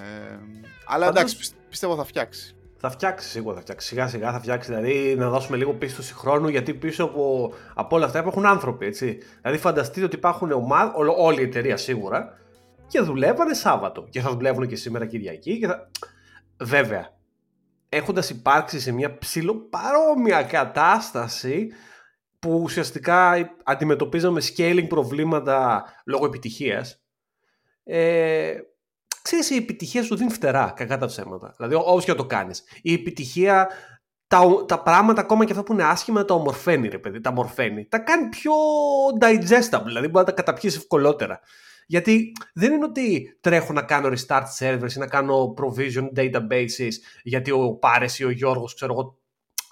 ε, 0.00 0.38
αλλά 0.86 1.04
Πάντως- 1.04 1.08
εντάξει 1.20 1.36
πιστε- 1.36 1.58
πιστεύω 1.68 1.96
θα 1.96 2.04
φτιάξει 2.04 2.56
Θα 2.76 2.90
φτιάξει 2.90 3.28
σίγουρα, 3.28 3.54
θα 3.54 3.60
φτιάξει. 3.60 3.86
Σιγά 3.86 4.06
σιγά 4.08 4.32
θα 4.32 4.40
φτιάξει. 4.40 4.68
Δηλαδή 4.74 5.14
να 5.18 5.28
δώσουμε 5.28 5.56
λίγο 5.56 5.72
πίστοση 5.72 6.14
χρόνου, 6.14 6.48
γιατί 6.48 6.74
πίσω 6.74 7.04
από, 7.04 7.52
από 7.74 7.96
όλα 7.96 8.04
αυτά 8.06 8.18
υπάρχουν 8.18 8.46
άνθρωποι. 8.46 8.86
Έτσι. 8.86 9.18
Δηλαδή 9.40 9.58
φανταστείτε 9.60 10.06
ότι 10.06 10.16
υπάρχουν 10.16 10.52
ομάδα, 10.52 10.92
όλη 11.18 11.40
η 11.40 11.44
εταιρεία 11.44 11.76
σίγουρα 11.76 12.38
και 12.86 13.00
δουλεύανε 13.00 13.54
Σάββατο. 13.54 14.06
Και 14.10 14.20
θα 14.20 14.30
δουλεύουν 14.30 14.66
και 14.66 14.76
σήμερα 14.76 15.06
Κυριακή. 15.06 15.58
Και 15.58 15.66
θα... 15.66 15.90
Βέβαια, 16.60 17.14
έχοντας 17.88 18.30
υπάρξει 18.30 18.80
σε 18.80 18.92
μια 18.92 19.18
ψηλοπαρόμοια 19.18 20.42
κατάσταση 20.42 21.68
που 22.38 22.60
ουσιαστικά 22.62 23.50
αντιμετωπίζαμε 23.64 24.40
scaling 24.56 24.86
προβλήματα 24.88 25.84
λόγω 26.06 26.24
επιτυχίας 26.24 27.02
ε, 27.84 28.54
ξέρεις 29.22 29.50
η 29.50 29.56
επιτυχία 29.56 30.02
σου 30.02 30.16
δίνει 30.16 30.30
φτερά 30.30 30.72
κακά 30.76 30.98
τα 30.98 31.06
ψέματα 31.06 31.54
δηλαδή 31.56 31.74
όπως 31.74 32.04
και 32.04 32.10
να 32.10 32.16
το 32.16 32.26
κάνεις 32.26 32.62
η 32.82 32.92
επιτυχία 32.92 33.68
τα, 34.26 34.64
τα 34.66 34.82
πράγματα 34.82 35.20
ακόμα 35.20 35.44
και 35.44 35.52
αυτά 35.52 35.64
που 35.64 35.72
είναι 35.72 35.84
άσχημα 35.84 36.24
τα 36.24 36.34
ομορφαίνει 36.34 36.88
ρε 36.88 36.98
παιδί, 36.98 37.20
τα 37.20 37.32
μορφαίνει 37.32 37.86
τα 37.86 37.98
κάνει 37.98 38.28
πιο 38.28 38.52
digestible 39.20 39.84
δηλαδή 39.84 40.06
μπορεί 40.08 40.24
να 40.24 40.24
τα 40.24 40.32
καταπιείς 40.32 40.76
ευκολότερα 40.76 41.40
γιατί 41.86 42.32
δεν 42.54 42.72
είναι 42.72 42.84
ότι 42.84 43.36
τρέχω 43.40 43.72
να 43.72 43.82
κάνω 43.82 44.08
restart 44.08 44.44
servers 44.58 44.92
ή 44.96 44.98
να 44.98 45.06
κάνω 45.06 45.54
provision 45.58 46.08
databases 46.16 46.92
γιατί 47.22 47.50
ο 47.50 47.72
Πάρες 47.72 48.18
ή 48.18 48.24
ο 48.24 48.30
Γιώργος 48.30 48.74
ξέρω 48.74 48.92
εγώ 48.92 49.18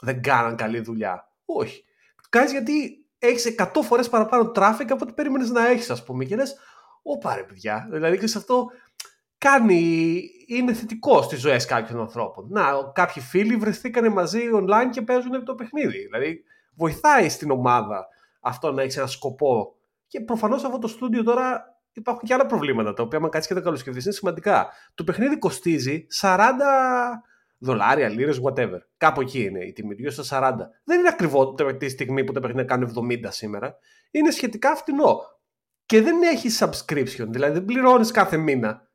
δεν 0.00 0.23
κάναν 0.23 0.57
καλή 0.57 0.81
δουλειά. 0.81 1.28
Όχι. 1.45 1.85
Το 2.23 2.28
κάνεις 2.28 2.50
γιατί 2.50 3.04
έχεις 3.19 3.54
100 3.59 3.66
φορές 3.83 4.09
παραπάνω 4.09 4.52
traffic 4.54 4.87
από 4.88 4.99
ό,τι 5.02 5.12
περίμενες 5.12 5.50
να 5.50 5.69
έχεις 5.69 5.90
ας 5.90 6.04
πούμε 6.04 6.25
και 6.25 6.37
λες 6.37 6.57
«Ω 7.02 7.19
πάρε 7.19 7.42
παιδιά». 7.42 7.88
Δηλαδή 7.90 8.16
ξέρεις 8.16 8.37
αυτό 8.37 8.71
κάνει, 9.38 10.23
είναι 10.47 10.73
θετικό 10.73 11.23
στις 11.23 11.40
ζωές 11.40 11.64
κάποιων 11.64 12.00
ανθρώπων. 12.00 12.47
Να, 12.50 12.62
κάποιοι 12.92 13.23
φίλοι 13.23 13.57
βρεθήκανε 13.57 14.09
μαζί 14.09 14.40
online 14.54 14.90
και 14.90 15.02
παίζουν 15.02 15.45
το 15.45 15.54
παιχνίδι. 15.54 15.99
Δηλαδή 15.99 16.45
βοηθάει 16.75 17.28
στην 17.28 17.50
ομάδα 17.50 18.07
αυτό 18.40 18.73
να 18.73 18.83
έχει 18.83 18.99
ένα 18.99 19.07
σκοπό. 19.07 19.75
Και 20.07 20.21
προφανώς 20.21 20.61
σε 20.61 20.66
αυτό 20.66 20.78
το 20.78 20.88
στούντιο 20.88 21.23
τώρα 21.23 21.72
υπάρχουν 21.92 22.28
και 22.28 22.34
άλλα 22.34 22.46
προβλήματα 22.46 22.92
τα 22.92 23.02
οποία, 23.02 23.18
αν 23.18 23.30
κάτσεις 23.30 23.46
και 23.46 23.54
τα 23.54 23.61
καλοσκεφτείς, 23.61 24.04
είναι 24.04 24.14
σημαντικά. 24.14 24.68
Το 24.94 25.04
παιχνίδι 25.04 25.38
κοστίζει 25.38 26.06
40 26.20 26.38
δολάρια, 27.58 28.08
λίρες, 28.08 28.40
whatever. 28.44 28.78
Κάπου 28.96 29.20
εκεί 29.20 29.42
είναι 29.42 29.64
η 29.64 29.72
τιμή 29.72 29.94
του, 29.94 30.00
γύρω 30.00 30.22
στα 30.22 30.22
40. 30.22 30.56
Δεν 30.84 30.99
είναι 30.99 31.08
ακριβό 31.08 31.54
τη 31.54 31.88
στιγμή 31.88 32.25
που 32.25 32.32
τα 32.32 32.40
παιχνίδια 32.40 32.64
κάνουν 32.64 33.08
70 33.11 33.18
σήμερα. 33.28 33.76
Είναι 34.11 34.30
σχετικά 34.30 34.75
φτηνό. 34.76 35.20
Και 35.87 36.02
δεν 36.02 36.22
έχεις 36.22 36.62
subscription, 36.62 37.26
δηλαδή 37.28 37.52
δεν 37.52 37.64
πληρώνεις 37.64 38.11
κάθε 38.11 38.37
μήνα. 38.37 38.90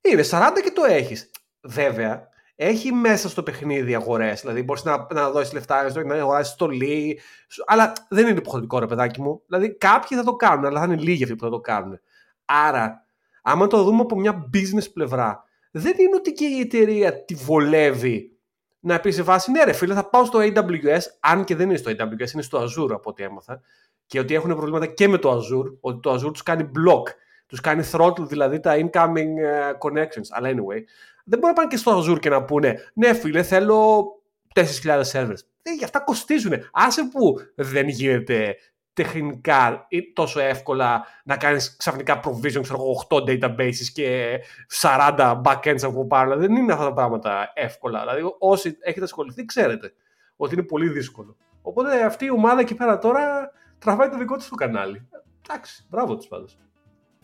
Είναι 0.00 0.22
40 0.30 0.60
και 0.62 0.70
το 0.70 0.84
έχεις. 0.84 1.30
Βέβαια, 1.60 2.28
έχει 2.56 2.92
μέσα 2.92 3.28
στο 3.28 3.42
παιχνίδι 3.42 3.94
αγορές. 3.94 4.40
Δηλαδή, 4.40 4.62
μπορείς 4.62 4.84
να, 4.84 5.06
να 5.12 5.30
δώσεις 5.30 5.52
λεφτά, 5.52 6.02
να 6.04 6.14
αγοράσει 6.14 6.52
στολή. 6.52 7.20
Αλλά 7.66 7.92
δεν 8.08 8.26
είναι 8.26 8.38
υποχρεωτικό, 8.38 8.78
ρε 8.78 8.86
παιδάκι 8.86 9.20
μου. 9.20 9.42
Δηλαδή, 9.46 9.76
κάποιοι 9.76 10.18
θα 10.18 10.24
το 10.24 10.36
κάνουν, 10.36 10.64
αλλά 10.64 10.80
θα 10.80 10.86
είναι 10.86 11.02
λίγοι 11.02 11.22
αυτοί 11.22 11.34
που 11.36 11.44
θα 11.44 11.50
το 11.50 11.60
κάνουν. 11.60 12.00
Άρα, 12.46 13.04
άμα 13.42 13.66
το 13.66 13.82
δούμε 13.82 14.00
από 14.00 14.16
μια 14.16 14.50
business 14.54 14.92
πλευρά, 14.92 15.44
δεν 15.70 15.94
είναι 15.98 16.16
ότι 16.16 16.32
και 16.32 16.46
η 16.46 16.60
εταιρεία 16.60 17.24
τη 17.24 17.34
βολεύει 17.34 18.36
να 18.80 19.00
πει 19.00 19.10
σε 19.10 19.22
βάση, 19.22 19.50
ναι, 19.50 19.64
ρε 19.64 19.72
φίλε, 19.72 19.94
θα 19.94 20.08
πάω 20.08 20.24
στο 20.24 20.38
AWS, 20.42 21.00
αν 21.20 21.44
και 21.44 21.56
δεν 21.56 21.68
είναι 21.68 21.78
στο 21.78 21.90
AWS, 21.90 22.32
είναι 22.32 22.42
στο 22.42 22.62
Azure 22.62 22.90
από 22.90 23.10
ό,τι 23.10 23.22
έμαθα. 23.22 23.60
Και 24.06 24.18
ότι 24.18 24.34
έχουν 24.34 24.50
προβλήματα 24.54 24.86
και 24.86 25.08
με 25.08 25.18
το 25.18 25.32
Azure, 25.32 25.72
ότι 25.80 26.00
το 26.00 26.14
Azure 26.14 26.32
τους 26.32 26.42
κάνει 26.42 26.70
block, 26.74 27.02
τους 27.46 27.60
κάνει 27.60 27.88
throttle 27.92 28.28
δηλαδή 28.28 28.60
τα 28.60 28.74
incoming 28.74 29.36
ε, 29.38 29.70
connections. 29.78 30.26
Αλλά 30.30 30.48
anyway, 30.48 30.80
δεν 31.24 31.38
μπορεί 31.38 31.46
να 31.46 31.52
πάνε 31.52 31.68
και 31.68 31.76
στο 31.76 31.98
Azure 31.98 32.20
και 32.20 32.28
να 32.28 32.44
πούνε, 32.44 32.78
ναι, 32.94 33.12
φίλε, 33.14 33.42
θέλω 33.42 34.06
4.000 34.54 35.02
servers. 35.12 35.40
Ε, 35.62 35.72
για 35.72 35.84
αυτά 35.84 36.00
κοστίζουν. 36.00 36.52
Άσε 36.72 37.08
που 37.12 37.34
δεν 37.54 37.88
γίνεται 37.88 38.56
τεχνικά 38.96 39.86
τόσο 40.12 40.40
εύκολα 40.40 41.06
να 41.24 41.36
κάνεις 41.36 41.76
ξαφνικά 41.76 42.20
provision, 42.24 42.60
ξέρω 42.62 43.06
8 43.08 43.16
databases 43.16 43.86
και 43.92 44.38
40 44.80 45.42
backends 45.44 45.82
από 45.82 46.06
πάνω. 46.06 46.36
Δεν 46.36 46.56
είναι 46.56 46.72
αυτά 46.72 46.84
τα 46.84 46.92
πράγματα 46.92 47.52
εύκολα. 47.54 48.00
Δηλαδή 48.00 48.22
όσοι 48.38 48.76
έχετε 48.80 49.04
ασχοληθεί 49.04 49.44
ξέρετε 49.44 49.92
ότι 50.36 50.54
είναι 50.54 50.62
πολύ 50.62 50.88
δύσκολο. 50.88 51.36
Οπότε 51.62 52.04
αυτή 52.04 52.24
η 52.24 52.30
ομάδα 52.30 52.60
εκεί 52.60 52.74
πέρα 52.74 52.98
τώρα 52.98 53.50
τραβάει 53.78 54.08
το 54.08 54.18
δικό 54.18 54.36
της 54.36 54.48
το 54.48 54.54
κανάλι. 54.54 55.08
Εντάξει, 55.48 55.86
μπράβο 55.88 56.16
τους 56.16 56.26
πάντως. 56.26 56.58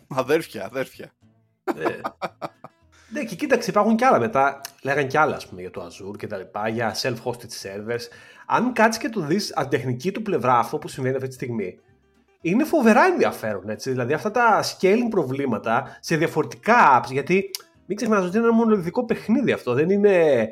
Αδέρφια, 0.09 0.65
αδέρφια. 0.65 1.13
Ε. 3.15 3.19
Ναι, 3.19 3.25
και 3.25 3.35
κοίταξε, 3.35 3.71
υπάρχουν 3.71 3.97
κι 3.97 4.05
άλλα 4.05 4.19
μετά. 4.19 4.61
Λέγανε 4.83 5.07
κι 5.07 5.17
άλλα, 5.17 5.37
ας 5.37 5.47
πούμε, 5.47 5.61
για 5.61 5.71
το 5.71 5.87
Azure 5.87 6.17
και 6.17 6.27
τα 6.27 6.37
λοιπά, 6.37 6.69
για 6.69 6.95
self-hosted 7.03 7.53
servers. 7.63 8.03
Αν 8.47 8.73
κάτσεις 8.73 9.03
και 9.03 9.09
το 9.09 9.21
δεις 9.21 9.53
από 9.55 9.71
τεχνική 9.71 10.13
του 10.13 10.23
πλευρά 10.23 10.59
αυτό 10.59 10.79
που 10.79 10.89
συμβαίνει 10.89 11.17
αυτή 11.17 11.29
τη 11.29 11.35
στιγμή, 11.35 11.79
είναι 12.41 12.65
φοβερά 12.65 13.05
ενδιαφέρον. 13.05 13.69
Έτσι. 13.69 13.91
Δηλαδή, 13.91 14.13
αυτά 14.13 14.31
τα 14.31 14.63
scaling 14.63 15.09
προβλήματα 15.11 15.99
σε 16.01 16.17
διαφορετικά 16.17 17.01
apps, 17.01 17.11
γιατί 17.11 17.51
μην 17.87 17.97
ξεχνάς 17.97 18.25
ότι 18.25 18.37
είναι 18.37 18.47
ένα 18.47 18.55
μονολυθικό 18.55 19.05
παιχνίδι 19.05 19.53
αυτό. 19.53 19.75
Δεν 19.75 19.91
είναι 19.91 20.49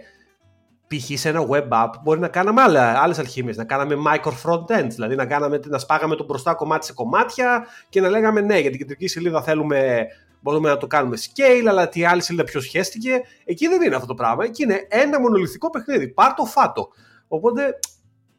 π.χ. 0.87 1.19
σε 1.19 1.29
ένα 1.29 1.47
web 1.51 1.69
app 1.69 1.91
μπορεί 2.03 2.21
να 2.21 2.29
κάναμε 2.29 2.63
άλλες 2.97 3.19
αλχημίε. 3.19 3.55
Να 3.57 3.65
κάναμε 3.65 3.97
micro 4.07 4.33
front 4.45 4.81
ends, 4.81 4.91
δηλαδή 4.91 5.15
να, 5.15 5.27
κάναμε, 5.27 5.61
να 5.67 5.79
σπάγαμε 5.79 6.17
το 6.17 6.25
μπροστά 6.25 6.55
κομμάτι 6.55 6.87
σε 6.87 6.93
κομμάτια 6.93 7.67
και 7.89 8.01
να 8.01 8.09
λέγαμε 8.09 8.41
ναι, 8.41 8.59
για 8.59 8.71
την 8.71 8.79
κεντρική 8.79 9.09
σελίδα 9.09 9.43
θέλουμε 9.43 10.07
μπορούμε 10.41 10.69
να 10.69 10.77
το 10.77 10.87
κάνουμε 10.87 11.17
scale, 11.17 11.67
αλλά 11.69 11.89
τι 11.89 12.05
άλλη 12.05 12.23
σελίδα 12.23 12.45
ποιος 12.45 12.65
σχέστηκε. 12.65 13.21
Εκεί 13.45 13.69
δεν 13.69 13.83
είναι 13.83 13.95
αυτό 13.95 14.07
το 14.07 14.15
πράγμα. 14.15 14.45
Εκεί 14.45 14.63
είναι 14.63 14.87
ένα 14.89 15.21
μονολυθικό 15.21 15.71
παιχνίδι. 15.71 16.09
Πάρ 16.09 16.35
το 16.35 16.45
φάτο. 16.45 16.89
Οπότε 17.29 17.79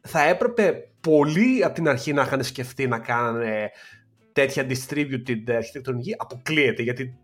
θα 0.00 0.22
έπρεπε 0.22 0.88
πολύ 1.00 1.64
από 1.64 1.74
την 1.74 1.88
αρχή 1.88 2.12
να 2.12 2.22
είχαν 2.22 2.44
σκεφτεί 2.44 2.86
να 2.86 2.98
κάνουν 2.98 3.42
τέτοια 4.32 4.66
distributed 4.68 5.50
αρχιτεκτονική. 5.56 6.14
Αποκλείεται 6.18 6.82
γιατί, 6.82 7.18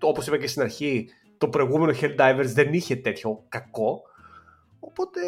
όπως 0.00 0.26
είπα 0.26 0.38
και 0.38 0.46
στην 0.46 0.62
αρχή, 0.62 1.08
το 1.38 1.48
προηγούμενο 1.48 1.98
Helldivers 2.00 2.44
δεν 2.44 2.72
είχε 2.72 2.96
τέτοιο 2.96 3.44
κακό. 3.48 4.02
Οπότε, 4.80 5.20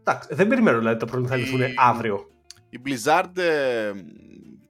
εντάξει, 0.00 0.28
δεν 0.34 0.46
περιμένω 0.46 0.78
δηλαδή 0.78 0.98
τα 0.98 1.06
προβλήματα 1.06 1.36
θα 1.36 1.42
λυθούν 1.42 1.60
αύριο. 1.76 2.30
Η 2.70 2.80
Blizzard 2.84 3.38
ε, 3.38 3.92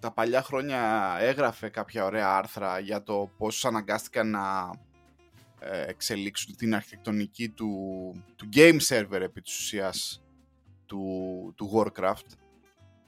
τα 0.01 0.13
παλιά 0.13 0.43
χρόνια 0.43 1.17
έγραφε 1.21 1.69
κάποια 1.69 2.05
ωραία 2.05 2.37
άρθρα 2.37 2.79
για 2.79 3.03
το 3.03 3.31
πώς 3.37 3.65
αναγκάστηκαν 3.65 4.31
να 4.31 4.71
ε, 5.61 5.85
εξελίξουν 5.89 6.57
την 6.57 6.75
αρχιτεκτονική 6.75 7.49
του, 7.49 7.73
του 8.37 8.49
game 8.55 8.79
server 8.89 9.21
επί 9.21 9.41
της 9.41 9.59
ουσίας 9.59 10.23
του, 10.87 11.05
του 11.57 11.71
Warcraft 11.75 12.39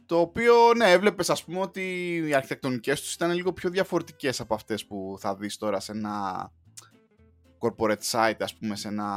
το 0.06 0.18
οποίο, 0.18 0.74
ναι, 0.76 0.90
έβλεπες 0.90 1.30
ας 1.30 1.44
πούμε 1.44 1.60
ότι 1.60 2.16
οι 2.26 2.34
αρχιτεκτονικές 2.34 3.00
τους 3.00 3.14
ήταν 3.14 3.32
λίγο 3.32 3.52
πιο 3.52 3.70
διαφορετικές 3.70 4.40
από 4.40 4.54
αυτές 4.54 4.86
που 4.86 5.16
θα 5.18 5.36
δεις 5.36 5.56
τώρα 5.56 5.80
σε 5.80 5.92
ένα 5.92 6.50
corporate 7.58 8.02
site, 8.10 8.36
ας 8.38 8.54
πούμε, 8.54 8.76
σε 8.76 8.88
ένα, 8.88 9.08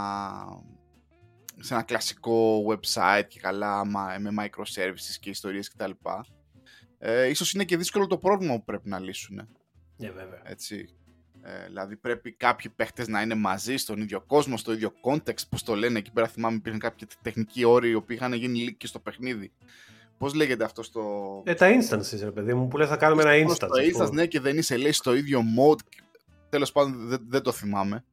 σε 1.60 1.74
ένα 1.74 1.84
κλασικό 1.84 2.66
website 2.70 3.24
και 3.28 3.40
καλά 3.40 3.86
με 4.20 4.30
microservices 4.40 5.16
και 5.20 5.30
ιστορίες 5.30 5.70
κτλ 5.70 5.92
ε, 7.08 7.28
ίσως 7.28 7.54
είναι 7.54 7.64
και 7.64 7.78
δύσκολο 7.78 8.08
το 8.08 8.18
πρόβλημα 8.18 8.56
που 8.56 8.64
πρέπει 8.64 8.90
να 8.90 9.00
λύσουν. 9.00 9.48
Ναι, 9.98 10.10
βέβαια. 10.10 10.42
Έτσι. 10.44 10.90
Ε, 11.42 11.66
δηλαδή 11.66 11.96
πρέπει 11.96 12.32
κάποιοι 12.32 12.72
παίχτες 12.76 13.08
να 13.08 13.22
είναι 13.22 13.36
μαζί 13.36 13.78
στον 13.78 14.02
ίδιο 14.02 14.22
κόσμο, 14.22 14.58
στο 14.58 14.74
ίδιο 14.74 14.94
context, 15.02 15.48
πώς 15.50 15.64
το 15.64 15.76
λένε. 15.76 15.98
Εκεί 15.98 16.12
πέρα 16.12 16.28
θυμάμαι 16.28 16.56
υπήρχαν 16.56 16.80
κάποιοι 16.80 17.08
τεχνικοί 17.22 17.64
όροι 17.64 17.90
οι 17.90 17.94
οποίοι 17.94 18.18
είχαν 18.20 18.34
γίνει 18.34 18.60
λύκοι 18.60 18.88
στο 18.88 19.00
παιχνίδι. 19.00 19.52
Πώς 20.18 20.34
λέγεται 20.34 20.64
αυτό 20.64 20.84
στο. 20.84 21.02
Ε, 21.46 21.54
τα 21.54 21.68
instances, 21.70 22.20
ρε 22.20 22.32
παιδί 22.32 22.54
μου, 22.54 22.68
που 22.68 22.78
λέει 22.78 22.88
θα 22.88 22.98
κάνουμε 22.98 23.22
ένα 23.22 23.50
instance. 23.50 23.58
Το 23.58 24.04
instance, 24.04 24.12
ναι, 24.12 24.26
και 24.26 24.40
δεν 24.40 24.58
είσαι 24.58 24.78
λέει 24.78 24.92
στο 24.92 25.16
ίδιο 25.16 25.42
mode. 25.58 25.80
Τέλος 26.50 26.72
πάντων 26.72 27.08
δεν, 27.08 27.26
δεν 27.28 27.42
το 27.42 27.52
θυμάμαι. 27.52 28.04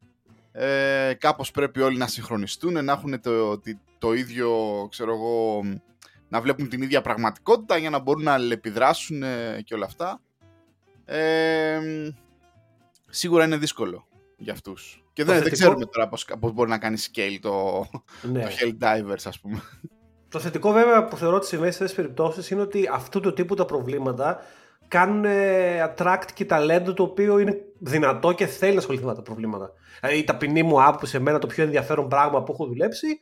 Ε, 0.52 1.14
κάπως 1.18 1.50
πρέπει 1.50 1.80
όλοι 1.80 1.96
να 1.96 2.06
συγχρονιστούν, 2.06 2.84
να 2.84 2.92
έχουν 2.92 3.20
το, 3.20 3.58
το, 3.58 3.78
το 3.98 4.12
ίδιο, 4.12 4.50
ξέρω 4.90 5.14
εγώ, 5.14 5.62
να 6.32 6.40
βλέπουν 6.40 6.68
την 6.68 6.82
ίδια 6.82 7.00
πραγματικότητα 7.00 7.76
για 7.76 7.90
να 7.90 7.98
μπορούν 7.98 8.22
να 8.22 8.32
αλληλεπιδράσουν 8.32 9.22
και 9.64 9.74
όλα 9.74 9.84
αυτά. 9.84 10.20
Ε, 11.04 11.78
σίγουρα 13.08 13.44
είναι 13.44 13.56
δύσκολο 13.56 14.06
για 14.36 14.52
αυτούς. 14.52 15.04
Και 15.12 15.24
δεν, 15.24 15.42
δεν 15.42 15.52
ξέρουμε 15.52 15.84
τώρα 15.84 16.08
πώς, 16.08 16.26
πώς 16.40 16.52
μπορεί 16.52 16.70
να 16.70 16.78
κάνει 16.78 16.96
scale 17.00 17.38
το, 17.40 17.84
ναι. 18.22 18.40
το 18.40 18.48
Helldivers, 18.48 19.22
ας 19.24 19.40
πούμε. 19.40 19.62
Το 20.28 20.38
θετικό 20.38 20.72
βέβαια 20.72 21.04
που 21.04 21.16
θεωρώ 21.16 21.36
ότι 21.36 21.46
συμβαίνει 21.46 21.72
σε 21.72 21.84
περιπτώσεις 21.84 22.50
είναι 22.50 22.60
ότι 22.60 22.88
αυτού 22.92 23.20
του 23.20 23.32
τύπου 23.32 23.54
τα 23.54 23.64
προβλήματα 23.64 24.40
κάνουν 24.88 25.24
attract 25.88 26.26
και 26.34 26.44
ταλέντο 26.44 26.94
το 26.94 27.02
οποίο 27.02 27.38
είναι 27.38 27.56
δυνατό 27.78 28.32
και 28.32 28.46
θέλει 28.46 28.72
να 28.72 28.78
ασχοληθεί 28.78 29.04
με 29.04 29.14
τα 29.14 29.22
προβλήματα. 29.22 29.72
Δηλαδή 30.00 30.18
η 30.18 30.24
ταπεινή 30.24 30.62
μου 30.62 30.82
άποψη, 30.82 31.16
εμένα 31.16 31.38
το 31.38 31.46
πιο 31.46 31.64
ενδιαφέρον 31.64 32.08
πράγμα 32.08 32.42
που 32.42 32.52
έχω 32.52 32.66
δουλέψει 32.66 33.18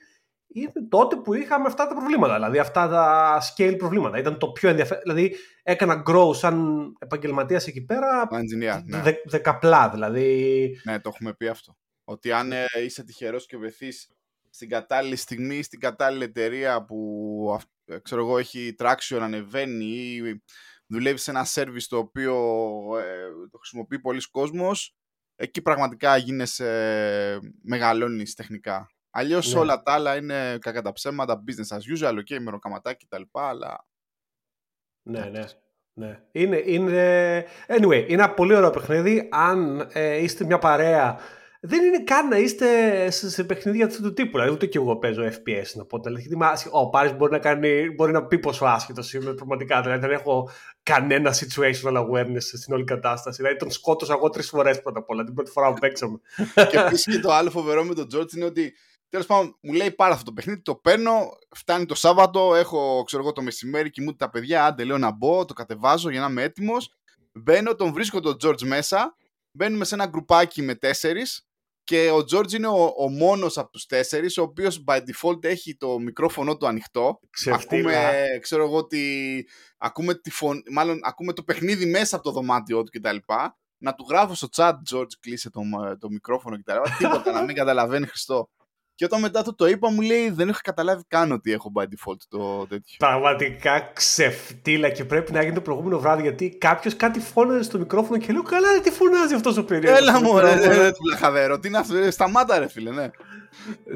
είναι 0.53 0.73
τότε 0.89 1.17
που 1.17 1.35
είχαμε 1.35 1.67
αυτά 1.67 1.87
τα 1.87 1.95
προβλήματα. 1.95 2.35
Δηλαδή 2.35 2.59
αυτά 2.59 2.89
τα 2.89 3.39
scale 3.41 3.75
προβλήματα. 3.79 4.19
Ήταν 4.19 4.39
το 4.39 4.51
πιο 4.51 4.69
ενδιαφέρον. 4.69 5.03
Δηλαδή 5.03 5.37
έκανα 5.63 6.03
grow 6.07 6.35
σαν 6.35 6.87
επαγγελματίας 6.99 7.67
εκεί 7.67 7.85
πέρα. 7.85 8.29
Engineer, 8.31 8.83
ναι. 8.85 9.01
δε, 9.03 9.13
δεκαπλά 9.25 9.91
δηλαδή. 9.91 10.81
Ναι, 10.85 11.01
το 11.01 11.11
έχουμε 11.15 11.35
πει 11.35 11.49
αυτό. 11.49 11.77
Ότι 12.05 12.33
αν 12.33 12.53
ε, 12.53 12.65
είσαι 12.85 13.05
τυχερός 13.05 13.47
και 13.47 13.57
βρεθείς 13.57 14.11
στην 14.51 14.69
κατάλληλη 14.69 15.17
στιγμή, 15.17 15.63
στην 15.63 15.81
κατάλληλη 15.81 16.25
εταιρεία 16.25 16.85
που 16.85 17.61
ε, 17.85 17.99
ξέρω 17.99 18.21
εγώ, 18.21 18.39
έχει 18.39 18.75
traction, 18.79 19.19
ανεβαίνει 19.21 19.85
ή 19.85 20.43
δουλεύει 20.87 21.19
σε 21.19 21.31
ένα 21.31 21.47
service 21.55 21.87
το 21.89 21.97
οποίο 21.97 22.35
ε, 22.99 23.49
το 23.51 23.59
χρησιμοποιεί 23.59 23.99
πολλοί 23.99 24.21
κόσμος, 24.31 24.97
εκεί 25.37 25.63
πραγματικά 25.63 26.17
γίνεσαι, 26.17 27.39
μεγαλώνεις 27.63 28.35
τεχνικά. 28.35 28.91
Αλλιώς 29.11 29.53
ναι. 29.53 29.61
όλα 29.61 29.83
τα 29.83 29.93
άλλα 29.93 30.17
είναι 30.17 30.59
κακά 30.61 30.83
τα 30.83 30.93
ψέματα, 30.93 31.45
business 31.47 31.77
as 31.77 31.99
usual, 31.99 32.15
ok, 32.15 32.39
μεροκαματάκι 32.41 33.07
κτλ. 33.07 33.23
Αλλά. 33.33 33.87
Ναι, 35.03 35.25
ναι. 35.25 35.45
Ναι. 35.93 36.21
Είναι, 36.33 36.63
είναι... 36.65 37.45
Anyway, 37.69 38.05
είναι 38.09 38.23
ένα 38.23 38.31
πολύ 38.31 38.55
ωραίο 38.55 38.71
παιχνίδι. 38.71 39.29
Αν 39.33 39.89
ε, 39.93 40.17
είστε 40.17 40.45
μια 40.45 40.59
παρέα 40.59 41.21
δεν 41.63 41.85
είναι 41.85 42.03
καν 42.03 42.29
να 42.29 42.37
είστε 42.39 43.11
σε 43.11 43.45
παιχνίδια 43.45 43.87
αυτού 43.87 44.03
του 44.03 44.13
τύπου. 44.13 44.31
Δηλαδή, 44.31 44.51
ούτε 44.51 44.67
και 44.67 44.79
εγώ 44.79 44.97
παίζω 44.97 45.23
FPS 45.25 45.67
να 45.75 45.85
πω. 45.85 45.99
Δηλαδή, 45.99 46.37
ο 46.71 46.89
Πάρης 46.89 47.17
μπορεί 47.17 47.33
να, 47.33 47.39
κάνει, 47.39 47.91
μπορεί 47.91 48.13
να 48.13 48.25
πει 48.25 48.39
πόσο 48.39 48.65
άσχετος 48.65 49.13
είμαι 49.13 49.33
πραγματικά. 49.33 49.81
Δηλαδή, 49.81 50.01
δεν 50.01 50.11
έχω 50.11 50.51
κανένα 50.83 51.35
situational 51.35 51.97
awareness 51.97 52.41
στην 52.41 52.75
όλη 52.75 52.85
κατάσταση. 52.85 53.37
Δηλαδή, 53.37 53.57
τον 53.57 53.71
σκότωσα 53.71 54.13
εγώ 54.13 54.29
τρεις 54.29 54.49
φορές 54.49 54.83
πρώτα 54.83 54.99
απ' 54.99 55.11
όλα 55.11 55.25
την 55.25 55.35
πρώτη 55.35 55.51
φορά 55.51 55.73
που 55.73 55.79
παίξαμε. 55.81 56.21
και 56.71 56.79
επίσης 56.79 57.15
και 57.15 57.21
το 57.21 57.33
άλλο 57.33 57.51
φοβερό 57.51 57.85
με 57.85 57.95
τον 57.95 58.09
Τζόρτζ 58.09 58.35
είναι 58.35 58.45
ότι 58.45 58.75
Τέλος 59.11 59.27
πάντων, 59.27 59.57
μου 59.61 59.73
λέει 59.73 59.91
πάρα 59.91 60.13
αυτό 60.13 60.25
το 60.25 60.33
παιχνίδι, 60.33 60.63
το 60.63 60.75
παίρνω, 60.75 61.29
φτάνει 61.57 61.87
το 61.87 61.95
Σάββατο, 61.95 62.55
έχω 62.55 63.03
ξέρω 63.03 63.23
εγώ 63.23 63.33
το 63.33 63.43
μεσημέρι, 63.43 63.91
κοιμούνται 63.91 64.17
τα 64.17 64.31
παιδιά, 64.31 64.65
άντε 64.65 64.85
λέω 64.85 64.99
να 64.99 65.11
μπω, 65.11 65.45
το 65.45 65.55
κατεβάζω 65.55 66.11
για 66.11 66.21
να 66.21 66.27
είμαι 66.27 66.43
έτοιμος. 66.43 66.95
Μπαίνω, 67.33 67.75
τον 67.75 67.93
βρίσκω 67.93 68.21
τον 68.21 68.37
George 68.45 68.63
μέσα, 68.63 69.17
μπαίνουμε 69.53 69.85
σε 69.85 69.95
ένα 69.95 70.07
γκρουπάκι 70.07 70.63
με 70.63 70.75
τέσσερις 70.75 71.45
και 71.85 72.11
ο 72.11 72.17
George 72.33 72.53
είναι 72.53 72.67
ο, 72.67 72.95
ο 72.97 73.09
μόνος 73.09 73.59
από 73.59 73.71
τους 73.71 73.87
τέσσερις, 73.87 74.39
ο 74.39 74.43
οποίος 74.43 74.85
by 74.87 74.99
default 74.99 75.45
έχει 75.45 75.77
το 75.77 75.99
μικρόφωνο 75.99 76.57
του 76.57 76.67
ανοιχτό. 76.67 77.21
Ακούμε, 77.53 78.27
ξέρω 78.41 78.65
εγώ, 78.65 78.87
τη, 78.87 79.01
ακούμε, 79.79 80.15
τη 80.15 80.31
φων, 80.31 80.63
μάλλον 80.71 81.01
ακούμε 81.03 81.33
το 81.33 81.43
παιχνίδι 81.43 81.87
μέσα 81.87 82.17
από 82.17 82.25
το 82.25 82.31
δωμάτιό 82.31 82.83
του 82.83 82.91
κτλ. 82.99 83.17
Να 83.83 83.95
του 83.95 84.07
γράφω 84.09 84.35
στο 84.35 84.49
chat, 84.53 84.73
George, 84.93 85.13
κλείσε 85.21 85.51
το, 85.51 85.61
το 85.99 86.09
μικρόφωνο 86.11 86.59
κτλ. 86.59 86.77
Τίποτα, 86.99 87.33
να 87.33 87.43
μην 87.43 87.57
καταλαβαίνει 87.57 88.07
Χριστό. 88.07 88.51
Και 89.01 89.07
όταν 89.07 89.21
μετά 89.21 89.43
του 89.43 89.55
το 89.55 89.67
είπα, 89.67 89.91
μου 89.91 90.01
λέει 90.01 90.31
δεν 90.31 90.49
έχω 90.49 90.59
καταλάβει 90.63 91.03
καν 91.09 91.33
ότι 91.33 91.53
έχω 91.53 91.73
by 91.75 91.83
default 91.83 92.17
το 92.29 92.67
τέτοιο. 92.67 92.97
Πραγματικά 92.99 93.91
ξεφτύλα 93.93 94.89
και 94.89 95.05
πρέπει 95.05 95.33
να 95.33 95.43
γίνει 95.43 95.55
το 95.55 95.61
προηγούμενο 95.61 95.99
βράδυ 95.99 96.23
γιατί 96.23 96.49
κάποιος 96.49 96.97
κάτι 96.97 97.21
φώναζε 97.21 97.63
στο 97.63 97.79
μικρόφωνο 97.79 98.19
και 98.19 98.33
λέω 98.33 98.43
καλά, 98.43 98.81
τι 98.83 98.91
φωνάζει 98.91 99.35
αυτός 99.35 99.57
ο 99.57 99.65
περίεργος. 99.65 100.01
Έλα 100.01 100.21
μου, 100.21 100.39
ρε, 100.39 100.55
ρε, 100.55 100.77
ρε, 100.77 100.91
του 100.91 101.59
Τι 101.61 101.69
είναι 101.69 101.79
αυτό, 101.79 102.11
σταμάτα, 102.11 102.59
ρε 102.59 102.69
φίλε, 102.69 102.91
ναι. 102.91 103.11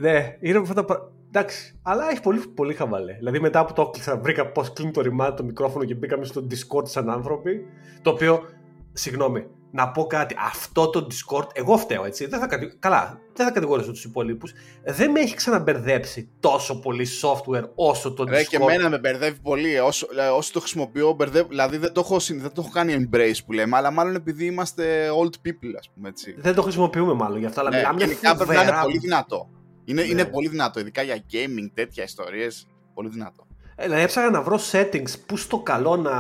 ναι, 0.01 0.37
είναι 0.41 0.59
αυτά 0.59 0.85
τα. 0.85 1.13
Εντάξει, 1.29 1.79
αλλά 1.83 2.11
έχει 2.11 2.21
πολύ, 2.21 2.39
πολύ 2.39 2.75
χαβαλέ. 2.75 3.13
Δηλαδή, 3.13 3.41
μετά 3.41 3.65
που 3.65 3.73
το 3.73 3.83
έκλεισα, 3.83 4.17
βρήκα 4.17 4.47
πώς 4.47 4.73
κλείνει 4.73 4.91
το 4.91 5.01
ρημάδι 5.01 5.37
το 5.37 5.45
μικρόφωνο 5.45 5.85
και 5.85 5.95
μπήκαμε 5.95 6.25
στο 6.25 6.47
Discord 6.51 6.89
σαν 6.89 7.11
άνθρωποι. 7.11 7.67
Το 8.03 8.11
οποίο, 8.11 8.49
συγγνώμη, 8.93 9.47
να 9.75 9.91
πω 9.91 10.07
κάτι. 10.07 10.35
Αυτό 10.39 10.91
το 10.91 11.07
Discord, 11.11 11.47
εγώ 11.53 11.77
φταίω 11.77 12.05
έτσι. 12.05 12.27
Δεν 12.27 12.41
θα, 12.41 12.47
καλά, 12.79 13.21
δεν 13.33 13.47
θα 13.47 13.53
κατηγορήσω 13.53 13.91
τους 13.91 14.05
υπόλοιπου. 14.05 14.47
Δεν 14.85 15.11
με 15.11 15.21
έχει 15.21 15.35
ξαναμπερδέψει 15.35 16.31
τόσο 16.41 16.81
πολύ 16.81 17.07
software 17.23 17.69
όσο 17.75 18.13
το 18.13 18.25
Ρε, 18.25 18.41
Discord. 18.41 18.45
και 18.45 18.57
εμένα 18.57 18.89
με 18.89 18.99
μπερδεύει 18.99 19.39
πολύ. 19.43 19.79
Όσο, 19.79 20.07
όσο 20.37 20.53
το 20.53 20.61
χρησιμοποιώ, 20.61 21.13
μπερδεύει. 21.13 21.49
Δηλαδή 21.49 21.77
δεν 21.77 21.93
το, 21.93 22.01
έχω, 22.01 22.19
δεν 22.19 22.53
το 22.53 22.61
έχω 22.61 22.71
κάνει 22.71 23.09
embrace 23.11 23.39
που 23.47 23.53
λέμε, 23.53 23.77
αλλά 23.77 23.91
μάλλον 23.91 24.15
επειδή 24.15 24.45
είμαστε 24.45 25.09
old 25.23 25.49
people, 25.49 25.73
ας 25.79 25.91
πούμε 25.95 26.09
έτσι. 26.09 26.35
Δεν 26.39 26.55
το 26.55 26.63
χρησιμοποιούμε 26.63 27.13
μάλλον 27.13 27.39
γι' 27.39 27.47
αυτό, 27.47 27.61
αλλά 27.61 27.71
ναι, 27.71 27.77
μιλάμε 27.77 28.05
για 28.05 28.35
πρέπει 28.35 28.55
να 28.55 28.63
είναι 28.63 28.81
πολύ 28.83 28.99
δυνατό. 28.99 29.49
Είναι, 29.85 30.03
ναι. 30.03 30.09
είναι 30.09 30.25
πολύ 30.25 30.49
δυνατό, 30.49 30.81
ειδικά 30.81 31.03
για 31.03 31.25
gaming, 31.33 31.71
τέτοια 31.75 32.05
ιστορίες. 32.05 32.67
Πολύ 32.95 33.09
δυνατό. 33.09 33.44
Ε, 33.77 33.85
δηλαδή 33.85 34.03
έψαγα 34.03 34.31
να 34.31 34.43
βρω 34.43 34.59
settings 34.73 35.15
που 35.27 35.37
στο 35.37 35.59
καλό 35.59 35.97
να 35.97 36.13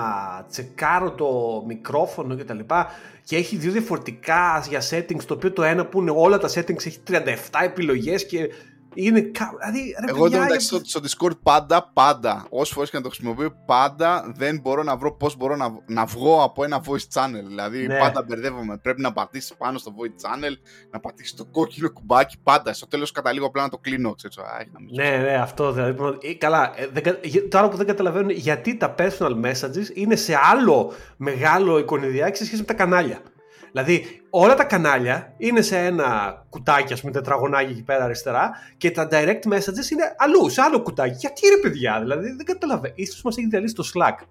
τσεκάρω 0.50 1.11
το 1.11 1.62
μικρόφωνο 1.66 2.37
κτλ. 2.37 2.58
Και, 2.58 2.64
και 3.25 3.37
έχει 3.37 3.56
δύο 3.56 3.73
διαφορετικά 3.73 4.64
για 4.68 4.82
settings, 4.90 5.23
το 5.26 5.34
οποίο 5.34 5.52
το 5.52 5.62
ένα 5.62 5.87
που 5.87 6.00
είναι 6.00 6.12
όλα 6.14 6.38
τα 6.38 6.49
settings 6.49 6.87
έχει 6.87 6.99
37 7.08 7.14
επιλογές 7.64 8.26
και 8.26 8.49
είναι. 8.95 9.21
Δηλαδή, 9.21 9.97
ρε, 10.01 10.11
Εγώ 10.11 10.29
δεν 10.29 10.61
στο, 10.61 10.81
στο 10.83 11.01
Discord 11.01 11.39
πάντα, 11.43 11.91
πάντα, 11.93 12.47
όσε 12.51 12.73
φορές 12.75 12.91
και 12.91 12.97
να 12.97 13.03
το 13.03 13.09
χρησιμοποιώ, 13.09 13.55
πάντα 13.67 14.33
δεν 14.37 14.61
μπορώ 14.61 14.83
να 14.83 14.97
βρω 14.97 15.17
πώς 15.17 15.37
μπορώ 15.37 15.57
να, 15.57 15.79
να 15.87 16.05
βγω 16.05 16.43
από 16.43 16.65
ένα 16.65 16.83
voice 16.87 17.21
channel. 17.21 17.45
Δηλαδή, 17.47 17.87
ναι. 17.87 17.99
πάντα 17.99 18.23
μπερδεύομαι. 18.23 18.79
Πρέπει 18.79 19.01
να 19.01 19.13
πατήσεις 19.13 19.55
πάνω 19.57 19.79
στο 19.79 19.95
voice 19.99 20.27
channel, 20.27 20.53
να 20.91 21.01
πατήσεις 21.01 21.35
το 21.35 21.45
κόκκινο 21.45 21.91
κουμπάκι 21.91 22.37
πάντα. 22.43 22.73
Στο 22.73 22.87
τέλος 22.87 23.11
καταλήγω 23.11 23.47
απλά 23.47 23.63
να 23.63 23.69
το 23.69 23.79
κλείνω. 23.79 24.15
Ξέρω, 24.15 24.47
ναι, 24.95 25.17
ναι, 25.17 25.35
αυτό 25.35 25.73
δηλαδή. 25.73 26.19
Ε, 26.23 26.35
καλά, 26.35 26.73
ε, 26.77 27.41
το 27.41 27.59
άλλο 27.59 27.69
που 27.69 27.77
δεν 27.77 27.87
καταλαβαίνω 27.87 28.31
είναι 28.31 28.41
γιατί 28.41 28.77
τα 28.77 28.95
personal 28.99 29.45
messages 29.45 29.95
είναι 29.95 30.17
σε 30.17 30.39
άλλο 30.53 30.93
μεγάλο 31.17 31.79
εικονιδιάκι 31.79 32.37
σε 32.37 32.45
σχέση 32.45 32.61
με 32.61 32.67
τα 32.67 32.75
κανάλια. 32.75 33.21
Δηλαδή, 33.75 34.23
όλα 34.31 34.54
τα 34.54 34.64
κανάλια 34.64 35.35
είναι 35.37 35.61
σε 35.61 35.78
ένα 35.78 36.38
κουτάκι, 36.49 36.93
ας 36.93 37.00
πούμε, 37.00 37.12
τετραγωνάκι 37.12 37.71
εκεί 37.71 37.83
πέρα 37.83 38.04
αριστερά 38.04 38.50
και 38.76 38.90
τα 38.90 39.09
direct 39.11 39.43
messages 39.52 39.90
είναι 39.93 40.14
αλλού, 40.16 40.49
σε 40.49 40.61
άλλο 40.61 40.83
κουτάκι. 40.83 41.16
Γιατί 41.19 41.40
ρε 41.49 41.61
παιδιά, 41.62 42.00
δηλαδή 42.00 42.31
δεν 42.31 42.47
καταλαβαίνω. 42.47 42.95
σω 43.12 43.21
μας 43.25 43.37
έχει 43.37 43.47
διαλύσει 43.47 43.75
το 43.75 43.90
Slack. 43.95 44.25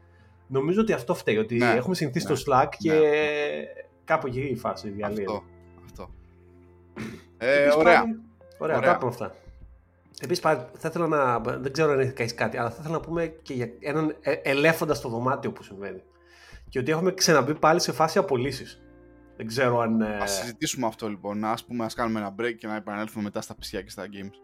Νομίζω 0.48 0.82
ότι 0.82 0.94
αυτό 0.94 1.14
φταίει, 1.16 1.38
ότι 1.38 1.58
ναι, 1.58 1.72
έχουμε 1.72 1.96
συνηθίσει 1.96 2.28
ναι, 2.28 2.34
το 2.34 2.44
Slack 2.48 2.70
και 2.78 2.92
ναι. 2.92 3.00
κάπου 4.06 4.28
εκεί 4.28 4.40
η 4.40 4.56
φάση 4.56 4.90
διαλύει. 4.90 5.26
Αυτό. 5.26 5.44
αυτό. 5.86 6.10
Ε, 7.38 7.70
ωραία. 7.78 8.00
Πάλι, 8.00 8.22
ωραία, 8.58 8.78
ωραία. 8.78 8.92
από 8.92 9.08
αυτά. 9.08 9.36
Επίσης, 10.22 10.44
θα 10.44 10.70
ήθελα 10.86 11.08
να. 11.08 11.40
Δεν 11.40 11.72
ξέρω 11.72 11.92
αν 11.92 12.00
έχεις 12.00 12.14
κάνει 12.14 12.32
κάτι, 12.32 12.58
αλλά 12.58 12.70
θα 12.70 12.78
ήθελα 12.80 12.94
να 12.94 13.00
πούμε 13.00 13.28
και 13.42 13.54
για 13.54 13.70
έναν 13.80 14.16
ε, 14.22 14.32
ελέφοντα 14.32 14.94
στο 14.94 15.10
δωμάτιο 15.10 15.52
που 15.52 15.64
συμβαίνει. 15.64 16.02
Και 16.70 16.80
ότι 16.80 16.92
έχουμε 16.92 17.14
ξαναμπεί 17.14 17.56
πάλι 17.56 17.82
σε 17.82 17.92
φάση 17.92 18.18
απολύσεις. 18.18 18.83
Δεν 19.38 19.48
ξέρω 19.48 19.80
αν. 19.80 20.02
Ε, 20.02 20.18
ας 20.18 20.32
συζητήσουμε 20.32 20.88
αυτό 20.88 21.10
λοιπόν. 21.10 21.44
Α 21.44 21.58
πούμε, 21.68 21.86
ας 21.86 21.94
κάνουμε 21.94 22.20
ένα 22.20 22.36
break 22.40 22.56
και 22.58 22.68
να 22.68 22.76
επανέλθουμε 22.76 23.24
μετά 23.24 23.42
στα 23.42 23.56
PC 23.56 23.84
και 23.84 23.90
στα 23.90 24.06
games. 24.06 24.38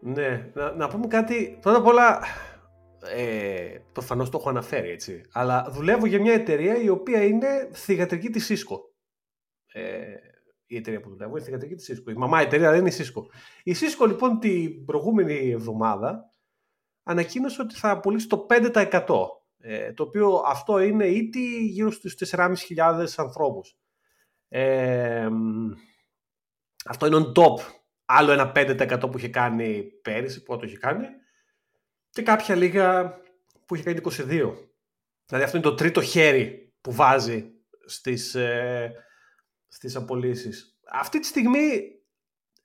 Ναι, 0.00 0.50
να, 0.54 0.72
να 0.72 0.88
πούμε 0.88 1.06
κάτι. 1.06 1.58
Πρώτα 1.60 1.78
απ' 1.78 1.86
όλα. 1.86 2.20
Ε, 3.14 3.78
Προφανώς 3.92 4.30
το 4.30 4.38
έχω 4.38 4.48
αναφέρει 4.48 4.90
έτσι. 4.90 5.22
Αλλά 5.32 5.66
δουλεύω 5.70 6.06
για 6.06 6.20
μια 6.20 6.32
εταιρεία 6.32 6.76
η 6.76 6.88
οποία 6.88 7.24
είναι 7.24 7.70
θηγατρική 7.72 8.30
της 8.30 8.50
Cisco. 8.50 8.76
Ε, 9.72 10.14
η 10.66 10.76
εταιρεία 10.76 11.00
που 11.00 11.08
δουλεύω 11.08 11.36
είναι 11.36 11.44
θηγατρική 11.44 11.74
της 11.74 11.90
Cisco. 11.92 12.10
Η 12.10 12.16
μαμά 12.16 12.40
εταιρεία 12.40 12.70
δεν 12.70 12.80
είναι 12.80 12.94
η 12.94 12.96
Cisco. 12.98 13.22
Η 13.62 13.74
Cisco 13.80 14.06
λοιπόν 14.06 14.38
την 14.38 14.84
προηγούμενη 14.84 15.50
εβδομάδα 15.50 16.30
ανακοίνωσε 17.02 17.62
ότι 17.62 17.74
θα 17.74 17.90
απολύσει 17.90 18.26
το 18.26 18.46
5%. 18.50 19.04
Ε, 19.64 19.92
το 19.92 20.02
οποίο 20.02 20.42
αυτό 20.46 20.78
είναι 20.78 21.08
ήδη 21.08 21.66
γύρω 21.66 21.90
στους 21.90 22.16
4.500 22.30 23.04
ανθρώπους 23.16 23.76
αυτό 26.84 27.06
είναι 27.06 27.16
on 27.16 27.42
top. 27.42 27.60
Άλλο 28.04 28.32
ένα 28.32 28.52
5% 28.54 29.00
που 29.10 29.18
είχε 29.18 29.28
κάνει 29.28 29.82
πέρυσι, 29.82 30.42
που 30.42 30.56
το 30.56 30.66
είχε 30.66 30.76
κάνει. 30.76 31.06
Και 32.10 32.22
κάποια 32.22 32.54
λίγα 32.54 33.18
που 33.66 33.74
είχε 33.74 33.84
κάνει 33.84 34.00
22. 34.02 34.52
Δηλαδή 35.26 35.44
αυτό 35.44 35.56
είναι 35.56 35.66
το 35.66 35.74
τρίτο 35.74 36.02
χέρι 36.02 36.72
που 36.80 36.92
βάζει 36.92 37.50
στις, 37.86 38.34
ε, 38.34 38.92
στις 39.68 39.96
απολύσεις. 39.96 40.78
Αυτή 40.92 41.18
τη 41.18 41.26
στιγμή 41.26 41.70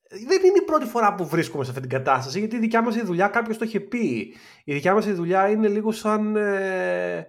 δεν 0.09 0.43
είναι 0.43 0.57
η 0.61 0.65
πρώτη 0.65 0.85
φορά 0.85 1.15
που 1.15 1.27
βρίσκομαι 1.27 1.63
σε 1.63 1.69
αυτή 1.69 1.81
την 1.81 1.91
κατάσταση, 1.91 2.39
γιατί 2.39 2.55
η 2.55 2.59
δικιά 2.59 2.81
μας 2.81 2.95
η 2.95 3.01
δουλειά 3.01 3.27
κάποιος 3.27 3.57
το 3.57 3.65
είχε 3.65 3.79
πει. 3.79 4.35
Η 4.63 4.73
δικιά 4.73 4.93
μας 4.93 5.05
η 5.05 5.13
δουλειά 5.13 5.49
είναι 5.49 5.67
λίγο 5.67 5.91
σαν, 5.91 6.35
ε, 6.35 7.27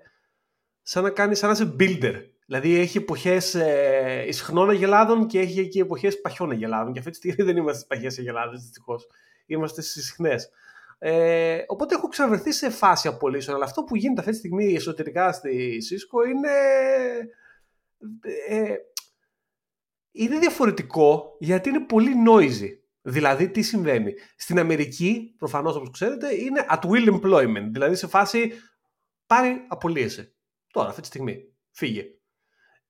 σαν 0.83 1.03
να 1.03 1.11
κάνει 1.11 1.35
σαν 1.35 1.49
να 1.49 1.55
είσαι 1.55 1.77
builder. 1.81 2.23
Δηλαδή 2.49 2.75
έχει 2.75 2.99
εποχές 2.99 3.55
ε, 3.55 4.25
ισχνών 4.27 4.71
αγελάδων 4.71 5.27
και 5.27 5.39
έχει 5.39 5.69
και 5.69 5.81
εποχές 5.81 6.21
παχιών 6.21 6.51
αγελάδων. 6.51 6.93
Και 6.93 6.99
αυτή 6.99 7.11
τη 7.11 7.17
στιγμή 7.17 7.45
δεν 7.53 7.57
είμαστε 7.57 7.75
στις 7.75 7.87
παχιές 7.87 8.19
αγελάδες, 8.19 8.61
δυστυχώς. 8.61 9.07
Είμαστε 9.47 9.83
στις 9.83 9.97
ισχνές. 9.97 10.51
Ε, 10.99 11.65
οπότε 11.67 11.95
έχω 11.95 12.09
ξαναβρεθεί 12.09 12.53
σε 12.53 12.71
φάση 12.71 13.09
απολύσεων. 13.09 13.57
Αλλά 13.57 13.65
αυτό 13.65 13.85
που 13.85 13.97
γίνεται 13.97 14.21
αυτή 14.21 14.33
τη 14.33 14.39
στιγμή 14.39 14.75
εσωτερικά 14.75 15.33
στη 15.33 15.79
Cisco 15.91 16.29
είναι. 16.29 16.51
Ε, 18.49 18.75
είναι 20.11 20.39
διαφορετικό 20.39 21.37
γιατί 21.39 21.69
είναι 21.69 21.81
πολύ 21.81 22.13
noisy. 22.29 22.69
Δηλαδή, 23.03 23.51
τι 23.51 23.63
συμβαίνει. 23.63 24.13
Στην 24.37 24.59
Αμερική, 24.59 25.35
προφανώς 25.39 25.77
όπως 25.77 25.91
ξέρετε, 25.91 26.35
είναι 26.35 26.67
at 26.71 26.81
will 26.81 27.21
employment. 27.21 27.69
Δηλαδή, 27.71 27.95
σε 27.95 28.07
φάση 28.07 28.53
πάρει, 29.27 29.65
απολύεσαι. 29.69 30.35
Τώρα, 30.73 30.89
αυτή 30.89 31.01
τη 31.01 31.07
στιγμή. 31.07 31.53
Φύγε 31.71 32.18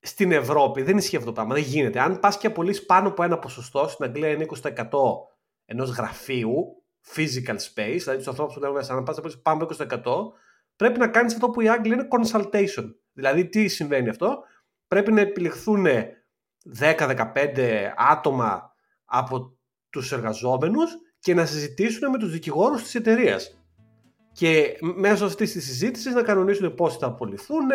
στην 0.01 0.33
Ευρώπη 0.33 0.83
δεν 0.83 0.97
ισχύει 0.97 1.17
αυτό 1.17 1.29
το 1.29 1.35
πράγμα. 1.35 1.55
Δεν 1.55 1.63
γίνεται. 1.63 2.01
Αν 2.01 2.19
πας 2.19 2.39
και 2.39 2.47
απολύσεις 2.47 2.87
πάνω 2.87 3.09
από 3.09 3.23
ένα 3.23 3.39
ποσοστό, 3.39 3.89
στην 3.89 4.05
Αγγλία 4.05 4.29
είναι 4.29 4.47
20% 4.63 4.73
ενός 5.65 5.91
γραφείου, 5.91 6.83
physical 7.15 7.57
space, 7.57 7.99
δηλαδή 7.99 8.17
τους 8.17 8.29
ανθρώπους 8.29 8.55
που 8.55 8.61
λέγονται 8.61 8.83
σαν 8.83 8.97
να 8.97 9.03
πας 9.03 9.19
απολύσεις 9.19 9.43
πάνω 9.43 9.65
από 9.65 9.75
20%, 9.75 10.33
πρέπει 10.77 10.99
να 10.99 11.09
κάνεις 11.09 11.35
αυτό 11.35 11.51
που 11.51 11.61
οι 11.61 11.69
Άγγλοι 11.69 11.93
είναι 11.93 12.09
consultation. 12.11 12.95
Δηλαδή, 13.13 13.49
τι 13.49 13.69
συμβαίνει 13.69 14.09
αυτό, 14.09 14.39
πρέπει 14.89 15.13
να 15.13 15.21
επιλεχθούν 15.21 15.87
10-15 16.65 17.93
άτομα 17.97 18.73
από 19.05 19.59
τους 19.91 20.13
εργαζόμενους 20.13 20.91
και 21.19 21.35
να 21.35 21.47
συζητήσουν 21.47 22.11
με 22.11 22.19
τους 22.19 22.31
δικηγόρους 22.31 22.83
της 22.83 22.95
εταιρείας 22.95 23.58
και 24.39 24.79
μέσω 24.81 25.25
αυτής 25.25 25.53
της 25.53 25.65
συζήτησης 25.65 26.15
να 26.15 26.23
κανονίσουν 26.23 26.75
πώς 26.75 26.97
θα 26.97 27.07
απολυθούν, 27.07 27.67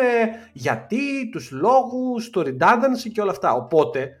γιατί, 0.52 1.28
τους 1.32 1.50
λόγους, 1.50 2.30
το 2.30 2.40
redundancy 2.40 3.10
και 3.12 3.20
όλα 3.20 3.30
αυτά. 3.30 3.52
Οπότε, 3.52 4.20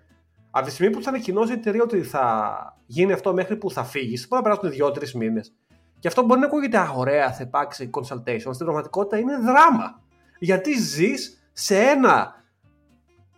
από 0.50 0.66
τη 0.66 0.72
στιγμή 0.72 0.92
που 0.92 1.02
θα 1.02 1.08
ανακοινώσει 1.08 1.52
η 1.52 1.54
εταιρεία 1.54 1.82
ότι 1.82 2.02
θα 2.02 2.76
γίνει 2.86 3.12
αυτό 3.12 3.32
μέχρι 3.32 3.56
που 3.56 3.70
θα 3.70 3.84
φύγεις, 3.84 4.28
μπορεί 4.28 4.42
να 4.42 4.48
περάσουν 4.48 4.70
δύο-τρεις 4.70 5.14
μήνες. 5.14 5.54
Και 5.98 6.08
αυτό 6.08 6.22
μπορεί 6.22 6.40
να 6.40 6.46
ακούγεται 6.46 6.78
α, 6.78 6.90
ωραία, 6.96 7.32
θα 7.32 7.42
υπάρξει 7.42 7.90
consultation. 7.92 8.50
Στην 8.52 8.64
πραγματικότητα 8.64 9.18
είναι 9.18 9.36
δράμα. 9.36 10.02
Γιατί 10.38 10.78
ζεις 10.78 11.48
σε 11.52 11.78
ένα 11.78 12.44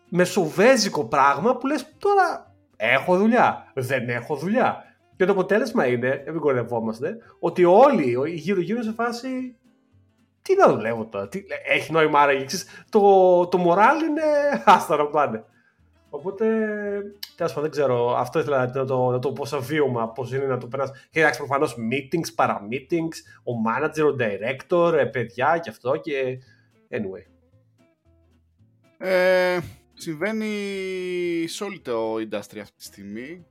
μεσοβέζικο 0.09 1.05
πράγμα 1.05 1.57
που 1.57 1.67
λες 1.67 1.95
τώρα 1.99 2.55
έχω 2.77 3.19
δουλειά, 3.19 3.73
δεν 3.75 4.09
έχω 4.09 4.37
δουλειά. 4.37 4.85
Και 5.17 5.25
το 5.25 5.33
αποτέλεσμα 5.33 5.87
είναι, 5.87 6.25
μην 6.27 6.41
κορευόμαστε, 6.41 7.17
ότι 7.39 7.65
όλοι 7.65 8.31
γύρω-γύρω 8.35 8.83
σε 8.83 8.93
φάση. 8.93 9.57
Τι 10.43 10.57
να 10.57 10.69
δουλεύω 10.69 11.07
τώρα, 11.07 11.29
τι, 11.29 11.43
έχει 11.67 11.93
νόημα 11.93 12.21
άραγε. 12.21 12.45
Το, 12.89 13.01
το 13.47 13.59
moral 13.67 14.09
είναι 14.09 14.23
άστα 14.65 14.97
να 14.97 15.07
πάνε. 15.07 15.45
Οπότε, 16.11 16.47
τέλος 17.37 17.53
πάντων, 17.53 17.63
δεν 17.63 17.71
ξέρω. 17.71 18.17
Αυτό 18.17 18.39
ήθελα 18.39 18.73
να 18.75 18.85
το, 18.85 19.11
να 19.11 19.19
το 19.19 19.33
πω 19.33 19.45
σαν 19.45 19.61
βίωμα, 19.61 20.09
πώς 20.09 20.33
είναι 20.33 20.45
να 20.45 20.59
το 20.59 20.67
περάσει. 20.67 20.93
Και 21.11 21.21
εντάξει, 21.21 21.39
προφανώς 21.39 21.77
meetings, 21.91 22.35
παρα-meetings, 22.35 23.15
ο 23.45 23.53
manager, 23.67 24.13
ο 24.13 24.17
director, 24.19 24.93
ε, 24.93 25.05
παιδιά 25.05 25.59
και 25.63 25.71
αυτό 25.71 25.97
και. 25.97 26.39
Anyway. 26.91 27.25
Ε, 28.99 29.59
συμβαίνει 29.95 30.49
σε 31.47 31.65
όλη 31.65 31.81
το 31.81 32.15
industry 32.15 32.59
αυτή 32.61 32.77
τη 32.77 32.85
στιγμή. 32.85 33.47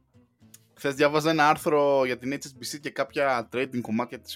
Χθες 0.77 0.95
διάβαζα 0.95 1.29
ένα 1.29 1.49
άρθρο 1.49 2.05
για 2.05 2.17
την 2.17 2.33
HSBC 2.33 2.79
και 2.81 2.89
κάποια 2.89 3.49
trading 3.53 3.81
κομμάτια 3.81 4.19
της, 4.19 4.33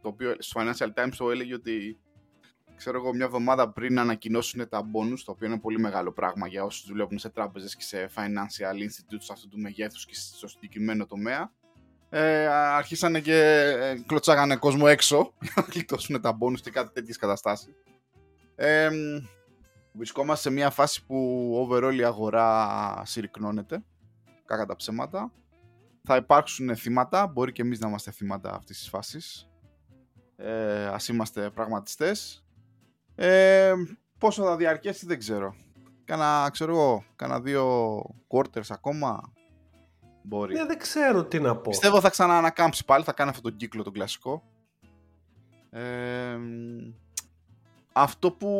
το 0.00 0.08
οποίο 0.08 0.36
στο 0.38 0.60
Financial 0.60 1.00
Times 1.00 1.12
το 1.16 1.30
έλεγε 1.30 1.54
ότι 1.54 1.98
ξέρω 2.76 2.98
εγώ 2.98 3.14
μια 3.14 3.24
εβδομάδα 3.24 3.72
πριν 3.72 3.98
ανακοινώσουν 3.98 4.68
τα 4.68 4.80
bonus, 4.80 5.18
το 5.24 5.30
οποίο 5.30 5.46
είναι 5.46 5.58
πολύ 5.58 5.78
μεγάλο 5.78 6.12
πράγμα 6.12 6.46
για 6.46 6.64
όσους 6.64 6.86
δουλεύουν 6.86 7.18
σε 7.18 7.28
τράπεζες 7.28 7.76
και 7.76 7.82
σε 7.82 8.10
financial 8.14 8.74
institutes 8.74 9.26
αυτού 9.30 9.48
του 9.48 9.58
μεγέθους 9.58 10.06
και 10.06 10.14
στο 10.14 10.48
συγκεκριμένο 10.48 11.06
τομέα. 11.06 11.52
Ε, 12.08 12.46
αρχίσανε 12.46 13.20
και 13.20 13.38
ε, 13.80 14.02
κλωτσάγανε 14.06 14.56
κόσμο 14.56 14.84
έξω 14.88 15.34
για 15.40 15.52
να 15.56 15.62
γλιτώσουν 15.62 16.20
τα 16.20 16.38
bonus 16.40 16.60
και 16.60 16.70
κάτι 16.70 16.92
τέτοιες 16.92 17.16
καταστάσεις. 17.16 17.74
Ε, 18.54 18.90
βρισκόμαστε 19.92 20.48
σε 20.48 20.54
μια 20.54 20.70
φάση 20.70 21.06
που 21.06 21.68
overall 21.70 21.94
η 21.94 22.04
αγορά 22.04 23.02
συρρυκνώνεται, 23.04 23.84
κακά 24.44 24.66
τα 24.66 24.76
ψέματα. 24.76 25.32
Θα 26.06 26.16
υπάρξουν 26.16 26.76
θύματα, 26.76 27.26
μπορεί 27.26 27.52
και 27.52 27.62
εμείς 27.62 27.78
να 27.78 27.88
είμαστε 27.88 28.10
θύματα 28.10 28.54
αυτής 28.54 28.78
της 28.78 28.88
φάσης. 28.88 29.50
Ε, 30.36 30.84
ας 30.86 31.08
είμαστε 31.08 31.50
πραγματιστές. 31.50 32.44
Ε, 33.14 33.72
πόσο 34.18 34.42
θα 34.42 34.56
διαρκέσει 34.56 35.06
δεν 35.06 35.18
ξέρω. 35.18 35.54
Κάνα, 36.04 36.48
ξέρω 36.52 36.72
εγώ, 36.72 37.04
κάνα 37.16 37.40
δύο 37.40 37.96
quarters 38.28 38.68
ακόμα 38.68 39.32
μπορεί. 40.22 40.54
Ναι, 40.54 40.64
δεν 40.64 40.78
ξέρω 40.78 41.24
τι 41.24 41.40
να 41.40 41.56
πω. 41.56 41.70
Πιστεύω 41.70 42.00
θα 42.00 42.10
ξαναανακάμψει 42.10 42.84
πάλι, 42.84 43.04
θα 43.04 43.12
κάνει 43.12 43.30
αυτόν 43.30 43.44
τον 43.44 43.56
κύκλο 43.56 43.82
τον 43.82 43.92
κλασικό. 43.92 44.42
Ε, 45.70 46.38
αυτό 47.92 48.32
που 48.32 48.50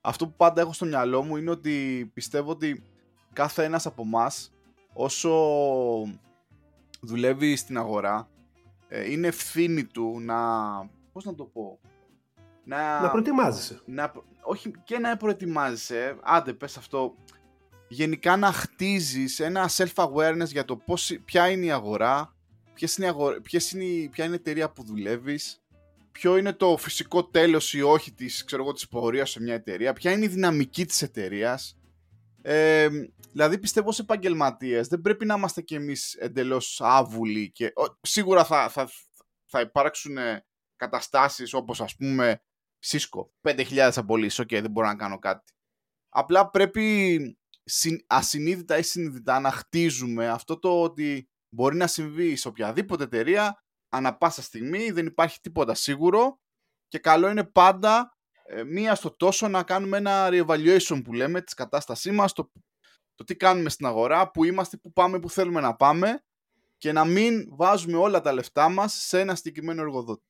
αυτό 0.00 0.26
που 0.26 0.34
πάντα 0.36 0.60
έχω 0.60 0.72
στο 0.72 0.84
μυαλό 0.84 1.22
μου 1.22 1.36
είναι 1.36 1.50
ότι 1.50 2.10
πιστεύω 2.14 2.50
ότι 2.50 2.82
κάθε 3.32 3.64
ένας 3.64 3.86
από 3.86 4.02
εμάς 4.02 4.52
όσο 5.00 5.32
δουλεύει 7.00 7.56
στην 7.56 7.78
αγορά 7.78 8.28
ε, 8.88 9.10
είναι 9.10 9.26
ευθύνη 9.26 9.84
του 9.84 10.20
να... 10.20 10.36
πώς 11.12 11.24
να 11.24 11.34
το 11.34 11.44
πω... 11.44 11.78
Να, 12.64 13.00
να 13.00 13.10
προετοιμάζεσαι. 13.10 13.80
Να, 13.84 14.12
όχι 14.42 14.70
και 14.84 14.98
να 14.98 15.16
προετοιμάζεσαι, 15.16 16.16
άντε 16.22 16.52
πες 16.52 16.76
αυτό, 16.76 17.14
γενικά 17.88 18.36
να 18.36 18.52
χτίζεις 18.52 19.40
ένα 19.40 19.70
self-awareness 19.76 20.46
για 20.46 20.64
το 20.64 20.76
πώς, 20.76 21.18
ποια 21.24 21.50
είναι 21.50 21.64
η 21.64 21.70
αγορά, 21.70 22.34
ποιες 22.74 22.96
είναι, 22.96 23.06
αγορά, 23.06 23.40
ποιες 23.40 23.72
είναι, 23.72 24.08
ποια 24.08 24.24
είναι 24.24 24.34
η 24.34 24.38
εταιρεία 24.38 24.70
που 24.70 24.84
δουλεύεις, 24.84 25.62
ποιο 26.12 26.36
είναι 26.36 26.52
το 26.52 26.76
φυσικό 26.76 27.24
τέλος 27.24 27.74
ή 27.74 27.82
όχι 27.82 28.12
της, 28.12 28.44
ξέρω 28.44 28.62
εγώ, 28.62 28.72
της 28.72 28.88
πορείας 28.88 29.30
σε 29.30 29.40
μια 29.42 29.54
εταιρεία, 29.54 29.92
ποια 29.92 30.12
είναι 30.12 30.24
η 30.24 30.28
δυναμική 30.28 30.86
της 30.86 31.02
εταιρείας. 31.02 31.76
Ε, 32.42 32.88
δηλαδή 33.32 33.58
πιστεύω 33.58 33.92
σε 33.92 34.02
επαγγελματίες. 34.02 34.88
δεν 34.88 35.00
πρέπει 35.00 35.26
να 35.26 35.34
είμαστε 35.34 35.62
κι 35.62 35.74
εμείς 35.74 36.14
εντελώς 36.14 36.80
άβουλοι 36.80 37.50
και 37.50 37.72
σίγουρα 38.00 38.44
θα, 38.44 38.68
θα, 38.68 38.90
θα 39.44 39.60
υπάρξουν 39.60 40.16
καταστάσεις 40.76 41.52
όπως 41.52 41.80
ας 41.80 41.96
πούμε 41.96 42.42
Cisco, 42.86 43.48
5.000 43.48 43.90
απολύσεις, 43.94 44.38
OK, 44.38 44.48
okay, 44.50 44.60
δεν 44.60 44.70
μπορώ 44.70 44.86
να 44.86 44.96
κάνω 44.96 45.18
κάτι. 45.18 45.52
Απλά 46.08 46.50
πρέπει 46.50 47.38
ασυνείδητα 48.06 48.78
ή 48.78 48.82
συνειδητά 48.82 49.40
να 49.40 49.50
χτίζουμε 49.50 50.28
αυτό 50.28 50.58
το 50.58 50.82
ότι 50.82 51.28
μπορεί 51.54 51.76
να 51.76 51.86
συμβεί 51.86 52.36
σε 52.36 52.48
οποιαδήποτε 52.48 53.04
εταιρεία 53.04 53.62
ανα 53.88 54.16
πάσα 54.16 54.42
στιγμή, 54.42 54.90
δεν 54.90 55.06
υπάρχει 55.06 55.40
τίποτα 55.40 55.74
σίγουρο 55.74 56.40
και 56.88 56.98
καλό 56.98 57.28
είναι 57.28 57.44
πάντα 57.44 58.00
ε, 58.00 58.17
μία 58.66 58.94
στο 58.94 59.10
τόσο 59.10 59.48
να 59.48 59.62
κάνουμε 59.62 59.96
ένα 59.96 60.28
re-evaluation 60.30 61.00
που 61.04 61.12
λέμε 61.12 61.40
της 61.40 61.54
κατάστασής 61.54 62.12
μας, 62.12 62.32
το, 62.32 62.50
το 63.14 63.24
τι 63.24 63.36
κάνουμε 63.36 63.68
στην 63.68 63.86
αγορά, 63.86 64.30
που 64.30 64.44
είμαστε, 64.44 64.76
που 64.76 64.92
πάμε, 64.92 65.20
που 65.20 65.30
θέλουμε 65.30 65.60
να 65.60 65.76
πάμε 65.76 66.22
και 66.78 66.92
να 66.92 67.04
μην 67.04 67.46
βάζουμε 67.50 67.96
όλα 67.96 68.20
τα 68.20 68.32
λεφτά 68.32 68.68
μας 68.68 68.92
σε 68.92 69.20
ένα 69.20 69.34
συγκεκριμένο 69.34 69.82
εργοδότη. 69.82 70.22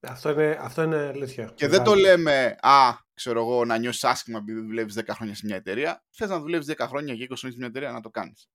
Αυτό 0.00 0.30
είναι, 0.30 0.58
αυτό 0.60 0.82
είναι 0.82 0.96
αλήθεια. 0.96 1.52
Και 1.54 1.68
δεν 1.68 1.82
το 1.82 1.94
λέμε, 1.94 2.56
α, 2.60 2.94
ξέρω 3.14 3.40
εγώ, 3.40 3.64
να 3.64 3.78
νιώσεις 3.78 4.04
άσχημα 4.04 4.38
επειδή 4.38 4.60
δουλεύεις 4.60 4.94
10 4.98 5.02
χρόνια 5.10 5.34
σε 5.34 5.46
μια 5.46 5.56
εταιρεία. 5.56 6.04
Θες 6.10 6.28
να 6.28 6.40
δουλεύεις 6.40 6.66
10 6.76 6.86
χρόνια 6.86 7.14
και 7.14 7.24
20 7.24 7.26
χρόνια 7.26 7.50
σε 7.50 7.56
μια 7.56 7.66
εταιρεία 7.66 7.92
να 7.92 8.00
το 8.00 8.10
κάνεις. 8.10 8.48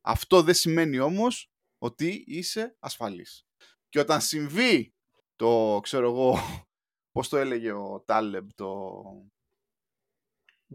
Αυτό 0.00 0.42
δεν 0.42 0.54
σημαίνει 0.54 0.98
όμως 0.98 1.50
ότι 1.78 2.24
είσαι 2.26 2.76
ασφαλής. 2.78 3.46
Και 3.88 3.98
όταν 3.98 4.20
συμβεί 4.20 4.94
το, 5.36 5.80
ξέρω 5.82 6.10
εγώ, 6.10 6.38
πώς 7.14 7.28
το 7.28 7.36
έλεγε 7.36 7.72
ο 7.72 8.02
Τάλεμπ, 8.06 8.48
το... 8.54 8.92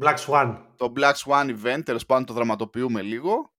Black 0.01 0.17
Swan. 0.17 0.65
Το 0.75 0.93
Black 0.95 1.13
Swan 1.13 1.59
event, 1.59 1.81
τέλος 1.85 2.05
πάντων 2.05 2.25
το 2.25 2.33
δραματοποιούμε 2.33 3.01
λίγο, 3.01 3.53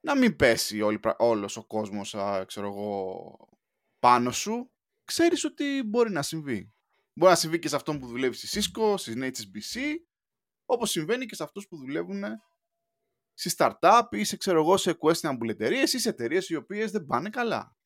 να 0.00 0.16
μην 0.16 0.36
πέσει 0.36 0.80
όλη, 0.80 1.00
όλος 1.16 1.56
ο 1.56 1.64
κόσμος, 1.66 2.16
ξέρω 2.46 2.66
εγώ, 2.66 3.36
πάνω 3.98 4.30
σου, 4.30 4.70
ξέρεις 5.04 5.44
ότι 5.44 5.82
μπορεί 5.86 6.10
να 6.10 6.22
συμβεί. 6.22 6.72
Μπορεί 7.12 7.30
να 7.30 7.38
συμβεί 7.38 7.58
και 7.58 7.68
σε 7.68 7.76
αυτόν 7.76 7.98
που 7.98 8.06
δουλεύει 8.06 8.34
στη 8.34 8.60
Cisco, 8.60 8.94
στις 8.98 9.14
HSBC, 9.16 9.80
όπως 10.64 10.90
συμβαίνει 10.90 11.26
και 11.26 11.34
σε 11.34 11.42
αυτούς 11.42 11.68
που 11.68 11.76
δουλεύουν 11.76 12.24
στη 13.34 13.54
startup 13.56 14.02
ή 14.10 14.24
σε, 14.24 14.36
ξέρω 14.36 14.60
εγώ, 14.60 14.76
σε 14.76 14.98
questionable 15.00 15.48
εταιρείες 15.48 15.92
ή 15.92 15.98
σε 15.98 16.08
εταιρείες 16.08 16.48
οι 16.48 16.54
οποίες 16.54 16.90
δεν 16.90 17.06
πάνε 17.06 17.30
καλά. 17.30 17.77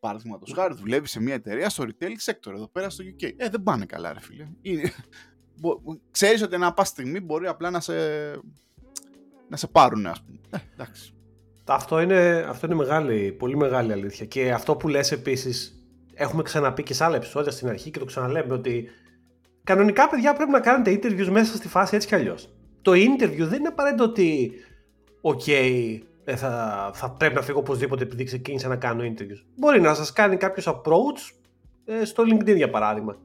Παραδείγματος 0.00 0.52
χάρη, 0.54 0.74
δουλεύει 0.74 1.08
σε 1.08 1.20
μια 1.20 1.34
εταιρεία 1.34 1.68
στο 1.68 1.84
retail 1.84 2.30
sector 2.30 2.52
εδώ 2.54 2.68
πέρα 2.68 2.90
στο 2.90 3.04
UK. 3.04 3.32
Ε, 3.36 3.48
δεν 3.48 3.62
πάνε 3.62 3.84
καλά, 3.84 4.12
ρε 4.12 4.20
φίλε. 4.20 4.48
Είναι... 4.62 4.92
Ξέρεις 6.10 6.42
ότι 6.42 6.54
ένα 6.54 6.72
πάση 6.72 6.90
στιγμή 6.90 7.20
μπορεί 7.20 7.46
απλά 7.46 7.70
να 7.70 7.80
σε, 7.80 7.94
να 9.48 9.56
σε 9.56 9.66
πάρουν, 9.66 10.06
ας 10.06 10.22
πούμε. 10.22 10.38
Ε, 10.50 10.56
εντάξει. 10.72 11.14
Αυτό 11.64 12.00
είναι, 12.00 12.46
αυτό 12.48 12.66
είναι 12.66 12.74
μεγάλη, 12.74 13.32
πολύ 13.32 13.56
μεγάλη 13.56 13.92
αλήθεια. 13.92 14.26
Και 14.26 14.52
αυτό 14.52 14.76
που 14.76 14.88
λες 14.88 15.12
επίσης, 15.12 15.84
έχουμε 16.14 16.42
ξαναπεί 16.42 16.82
και 16.82 16.94
σε 16.94 17.04
άλλα 17.04 17.16
επεισόδια 17.16 17.50
στην 17.50 17.68
αρχή 17.68 17.90
και 17.90 17.98
το 17.98 18.04
ξαναλέμε 18.04 18.52
ότι 18.52 18.88
κανονικά 19.64 20.08
παιδιά 20.08 20.34
πρέπει 20.34 20.50
να 20.50 20.60
κάνετε 20.60 20.92
interviews 20.92 21.28
μέσα 21.30 21.56
στη 21.56 21.68
φάση 21.68 21.94
έτσι 21.94 22.08
κι 22.08 22.14
αλλιώς. 22.14 22.54
Το 22.82 22.92
interview 22.92 23.46
δεν 23.48 23.58
είναι 23.58 23.68
απαραίτητο 23.68 24.04
ότι 24.04 24.52
οκ, 25.20 25.42
ε, 26.28 26.36
θα, 26.36 26.90
θα 26.94 27.10
πρέπει 27.10 27.34
να 27.34 27.42
φύγω 27.42 27.58
οπωσδήποτε 27.58 28.02
επειδή 28.02 28.24
ξεκίνησα 28.24 28.68
να 28.68 28.76
κάνω 28.76 29.02
interviews. 29.04 29.44
Μπορεί 29.56 29.80
να 29.80 29.94
σας 29.94 30.12
κάνει 30.12 30.36
κάποιος 30.36 30.68
approach 30.68 31.34
ε, 31.84 32.04
στο 32.04 32.22
LinkedIn 32.22 32.56
για 32.56 32.70
παράδειγμα. 32.70 33.16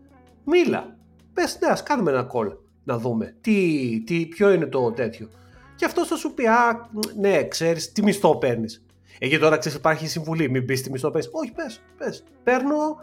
Μίλα. 0.46 0.96
Πες 1.34 1.60
ναι, 1.62 1.68
ας 1.68 1.84
κάνουμε 1.84 2.12
ένα 2.12 2.28
call 2.34 2.58
να 2.84 2.98
δούμε 2.98 3.36
τι, 3.42 4.04
τι, 4.06 4.26
ποιο 4.26 4.52
είναι 4.52 4.66
το 4.66 4.92
τέτοιο. 4.92 5.30
Και 5.76 5.86
αυτός 5.86 6.08
θα 6.08 6.16
σου 6.16 6.34
πει, 6.34 6.48
α, 6.48 6.90
ναι, 7.20 7.48
ξέρεις 7.48 7.92
τι 7.92 8.04
μισθό 8.04 8.38
παίρνεις. 8.38 8.86
Εκεί 9.20 9.40
τώρα 9.40 9.58
ξέρεις, 9.58 9.78
υπάρχει 9.78 10.08
συμβουλή. 10.08 10.50
Μην 10.50 10.64
πεις 10.64 10.76
τι 10.76 10.92
μισθό, 10.92 11.12
πες. 11.12 11.30
Όχι, 11.32 11.52
πες, 11.52 11.82
πες. 11.98 12.24
Παίρνω 12.44 12.98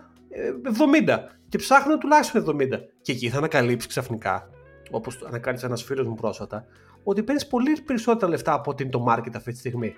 70 1.05 1.09
ε, 1.09 1.17
και 1.49 1.59
ψάχνω 1.59 1.99
τουλάχιστον 1.99 2.57
70. 2.61 2.69
Και 3.03 3.13
εκεί 3.13 3.29
θα 3.29 3.39
ανακαλύψεις 3.39 3.89
ξαφνικά, 3.89 4.51
όπως 4.91 5.23
ανακάλυψε 5.27 5.67
ένας 5.67 5.83
φίλος 5.83 6.07
μου 6.07 6.15
πρόσφατα, 6.15 6.65
ότι 7.09 7.23
παίρνεις 7.23 7.47
πολύ 7.47 7.81
περισσότερα 7.85 8.31
λεφτά 8.31 8.53
από 8.53 8.71
ότι 8.71 8.83
είναι 8.83 8.93
το 8.93 9.05
market 9.09 9.35
αυτή 9.35 9.53
τη 9.53 9.59
στιγμή. 9.59 9.95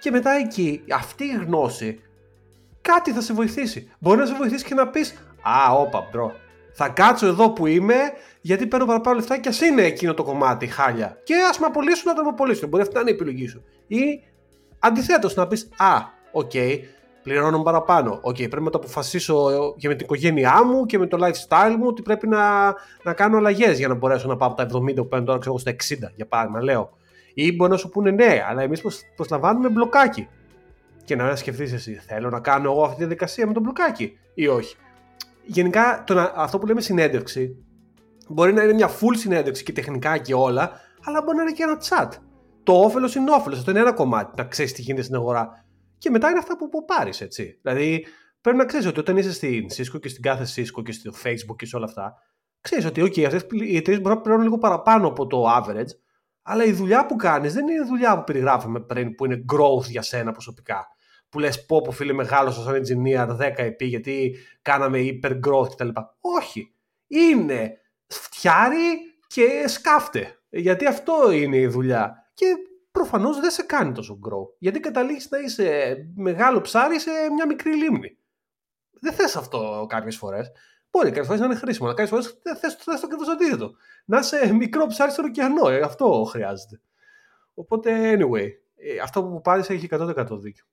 Και 0.00 0.10
μετά 0.10 0.30
εκεί, 0.30 0.84
αυτή 0.92 1.24
η 1.24 1.44
γνώση, 1.46 2.00
κάτι 2.80 3.12
θα 3.12 3.20
σε 3.20 3.32
βοηθήσει. 3.32 3.90
Μπορεί 3.98 4.18
να 4.18 4.26
σε 4.26 4.34
βοηθήσει 4.34 4.64
και 4.64 4.74
να 4.74 4.88
πεις, 4.88 5.14
Α, 5.42 5.72
όπα, 5.72 6.08
bro. 6.12 6.32
Θα 6.72 6.88
κάτσω 6.88 7.26
εδώ 7.26 7.50
που 7.50 7.66
είμαι, 7.66 7.94
γιατί 8.40 8.66
παίρνω 8.66 8.86
παραπάνω 8.86 9.16
λεφτά 9.16 9.38
και 9.38 9.48
ας 9.48 9.60
είναι 9.60 9.82
εκείνο 9.82 10.14
το 10.14 10.22
κομμάτι 10.22 10.66
χάλια. 10.66 11.18
Και 11.24 11.34
ας 11.50 11.58
με 11.58 11.66
απολύσουν 11.66 12.08
να 12.08 12.14
το 12.14 12.22
με 12.22 12.28
απολύσουν. 12.28 12.68
Μπορεί 12.68 12.82
αυτή 12.82 12.94
να 12.94 13.00
είναι 13.00 13.10
η 13.10 13.14
επιλογή 13.14 13.48
σου. 13.48 13.64
Ή 13.86 14.22
αντιθέτως 14.78 15.34
να 15.34 15.46
πεις, 15.46 15.68
Α, 15.76 15.96
OK, 16.32 16.50
okay, 16.54 16.78
πληρώνω 17.22 17.62
παραπάνω. 17.62 18.18
OK, 18.22 18.36
okay, 18.36 18.50
πρέπει 18.50 18.64
να 18.64 18.70
το 18.70 18.78
αποφασίσω 18.78 19.50
και 19.78 19.88
με 19.88 19.94
την 19.94 20.04
οικογένειά 20.04 20.64
μου 20.64 20.86
και 20.86 20.98
με 20.98 21.06
το 21.06 21.18
lifestyle 21.20 21.74
μου 21.78 21.86
ότι 21.86 22.02
πρέπει 22.02 22.28
να, 22.28 22.74
να 23.02 23.12
κάνω 23.14 23.36
αλλαγές 23.36 23.78
για 23.78 23.88
να 23.88 23.94
μπορέσω 23.94 24.28
να 24.28 24.36
πάω 24.36 24.48
από 24.48 24.56
τα 24.56 24.78
70 24.78 24.94
που 24.96 25.08
παίρνω 25.08 25.24
τώρα 25.26 25.38
ξέρω, 25.38 25.58
στα 25.58 25.70
60, 25.70 25.74
για 26.14 26.26
παράδειγμα, 26.26 26.62
λέω. 26.62 26.90
Ή 27.34 27.52
μπορεί 27.52 27.70
να 27.70 27.76
σου 27.76 27.88
πούνε 27.88 28.10
ναι, 28.10 28.42
αλλά 28.48 28.62
εμείς 28.62 28.82
προσλαμβάνουμε 29.16 29.68
μπλοκάκι. 29.68 30.28
Και 31.04 31.16
να 31.16 31.36
σκεφτείς 31.36 31.72
εσύ, 31.72 31.94
θέλω 31.94 32.30
να 32.30 32.40
κάνω 32.40 32.70
εγώ 32.70 32.82
αυτή 32.82 32.94
τη 32.94 33.00
διαδικασία 33.00 33.46
με 33.46 33.52
το 33.52 33.60
μπλοκάκι 33.60 34.18
ή 34.34 34.46
όχι. 34.46 34.76
Γενικά, 35.44 36.02
το 36.06 36.14
να, 36.14 36.32
αυτό 36.34 36.58
που 36.58 36.66
λέμε 36.66 36.80
συνέντευξη 36.80 37.56
μπορεί 38.28 38.52
να 38.52 38.62
είναι 38.62 38.72
μια 38.72 38.88
full 38.88 39.16
συνέντευξη 39.16 39.62
και 39.62 39.72
τεχνικά 39.72 40.18
και 40.18 40.34
όλα, 40.34 40.70
αλλά 41.04 41.22
μπορεί 41.22 41.36
να 41.36 41.42
είναι 41.42 41.52
και 41.52 41.62
ένα 41.62 41.78
chat. 41.88 42.08
Το 42.62 42.72
όφελος 42.72 43.14
είναι 43.14 43.30
όφελος. 43.30 43.58
Αυτό 43.58 43.70
είναι 43.70 43.80
ένα 43.80 43.92
κομμάτι, 43.92 44.32
να 44.36 44.44
ξέρεις 44.44 44.72
τι 44.72 44.82
γίνεται 44.82 45.02
στην 45.02 45.14
αγορά. 45.14 45.64
Και 46.02 46.10
μετά 46.10 46.28
είναι 46.28 46.38
αυτά 46.38 46.56
που, 46.56 46.68
που 46.68 46.84
πάρεις, 46.84 47.20
έτσι. 47.20 47.58
Δηλαδή, 47.62 48.06
πρέπει 48.40 48.56
να 48.56 48.64
ξέρεις 48.64 48.86
ότι 48.86 49.00
όταν 49.00 49.16
είσαι 49.16 49.32
στην 49.32 49.66
Cisco 49.76 50.00
και 50.00 50.08
στην 50.08 50.22
κάθε 50.22 50.46
Cisco 50.56 50.82
και 50.84 50.92
στο 50.92 51.12
Facebook 51.24 51.56
και 51.56 51.66
σε 51.66 51.76
όλα 51.76 51.84
αυτά, 51.84 52.14
ξέρεις 52.60 52.84
ότι 52.84 53.02
okay, 53.02 53.22
αυτές 53.22 53.46
οι 53.50 53.76
εταιρείες 53.76 54.02
μπορεί 54.02 54.14
να 54.14 54.20
πληρώνουν 54.20 54.44
λίγο 54.46 54.58
παραπάνω 54.58 55.08
από 55.08 55.26
το 55.26 55.44
average, 55.56 55.90
αλλά 56.42 56.64
η 56.64 56.72
δουλειά 56.72 57.06
που 57.06 57.16
κάνεις 57.16 57.54
δεν 57.54 57.68
είναι 57.68 57.84
η 57.84 57.86
δουλειά 57.86 58.18
που 58.18 58.24
περιγράφαμε 58.24 58.80
πριν, 58.80 59.14
που 59.14 59.24
είναι 59.24 59.44
growth 59.52 59.84
για 59.84 60.02
σένα 60.02 60.32
προσωπικά. 60.32 60.86
Που 61.28 61.38
λες, 61.38 61.66
πω, 61.66 61.82
πω 61.82 61.90
φίλε, 61.90 62.12
μεγάλο 62.12 62.50
σαν 62.50 62.82
engineer 62.82 63.28
10 63.28 63.52
επί, 63.56 63.84
γιατί 63.84 64.36
κάναμε 64.62 64.98
hyper 64.98 65.40
growth 65.46 65.68
κτλ. 65.70 65.88
Όχι. 66.20 66.74
Είναι 67.06 67.72
φτιάρι 68.06 69.16
και 69.26 69.64
σκάφτε. 69.66 70.42
Γιατί 70.48 70.86
αυτό 70.86 71.30
είναι 71.30 71.56
η 71.56 71.66
δουλειά. 71.66 72.30
Και 72.34 72.46
προφανώς 72.92 73.40
δεν 73.40 73.50
σε 73.50 73.62
κάνει 73.62 73.92
τόσο 73.92 74.18
grow. 74.26 74.54
Γιατί 74.58 74.80
καταλήγεις 74.80 75.30
να 75.30 75.38
είσαι 75.38 75.96
μεγάλο 76.14 76.60
ψάρι 76.60 77.00
σε 77.00 77.10
μια 77.34 77.46
μικρή 77.46 77.74
λίμνη. 77.76 78.16
Δεν 78.90 79.12
θες 79.12 79.36
αυτό 79.36 79.86
κάποιες 79.88 80.16
φορές. 80.16 80.50
Μπορεί 80.90 81.08
κάποιες 81.08 81.26
φορές 81.26 81.40
να 81.40 81.46
είναι 81.46 81.54
χρήσιμο, 81.54 81.86
αλλά 81.86 81.96
κάποιες 81.96 82.10
φορές 82.10 82.40
δεν 82.42 82.56
θες 82.56 82.76
το 82.76 82.92
ακριβώς 83.04 83.28
αντίθετο. 83.28 83.74
Να 84.04 84.18
είσαι 84.18 84.52
μικρό 84.52 84.86
ψάρι 84.86 85.10
στον 85.10 85.24
ωκεανό. 85.24 85.68
Ε, 85.68 85.80
αυτό 85.80 86.24
χρειάζεται. 86.30 86.80
Οπότε, 87.54 88.14
anyway, 88.16 88.48
ε, 88.76 88.98
αυτό 88.98 89.24
που 89.24 89.40
πάρεις 89.40 89.70
έχει 89.70 89.88
100% 89.90 90.38
δίκιο. 90.38 90.64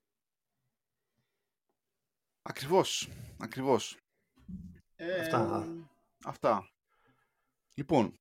Ακριβώς, 2.41 3.09
ακριβώς. 3.37 3.97
Αυτά. 5.21 5.67
Ε, 5.67 5.87
αυτά. 6.25 6.69
Λοιπόν, 7.73 8.19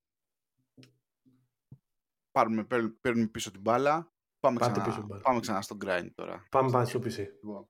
πάρουμε, 2.33 2.64
παίρνουμε 3.01 3.27
πίσω 3.27 3.51
την 3.51 3.61
μπάλα. 3.61 4.12
Πάμε 4.41 4.59
Πάτε 4.59 4.73
ξανά, 4.73 4.87
πίσω 4.88 5.03
μπάλα. 5.07 5.23
πάμε 5.23 5.41
ξανά 5.41 5.62
στο 5.62 5.77
grind 5.85 6.09
τώρα. 6.14 6.47
Πάμε 6.51 6.71
πάνω 6.71 6.85
στο 6.87 6.99
PC. 6.99 7.17
Λοιπόν, 7.17 7.69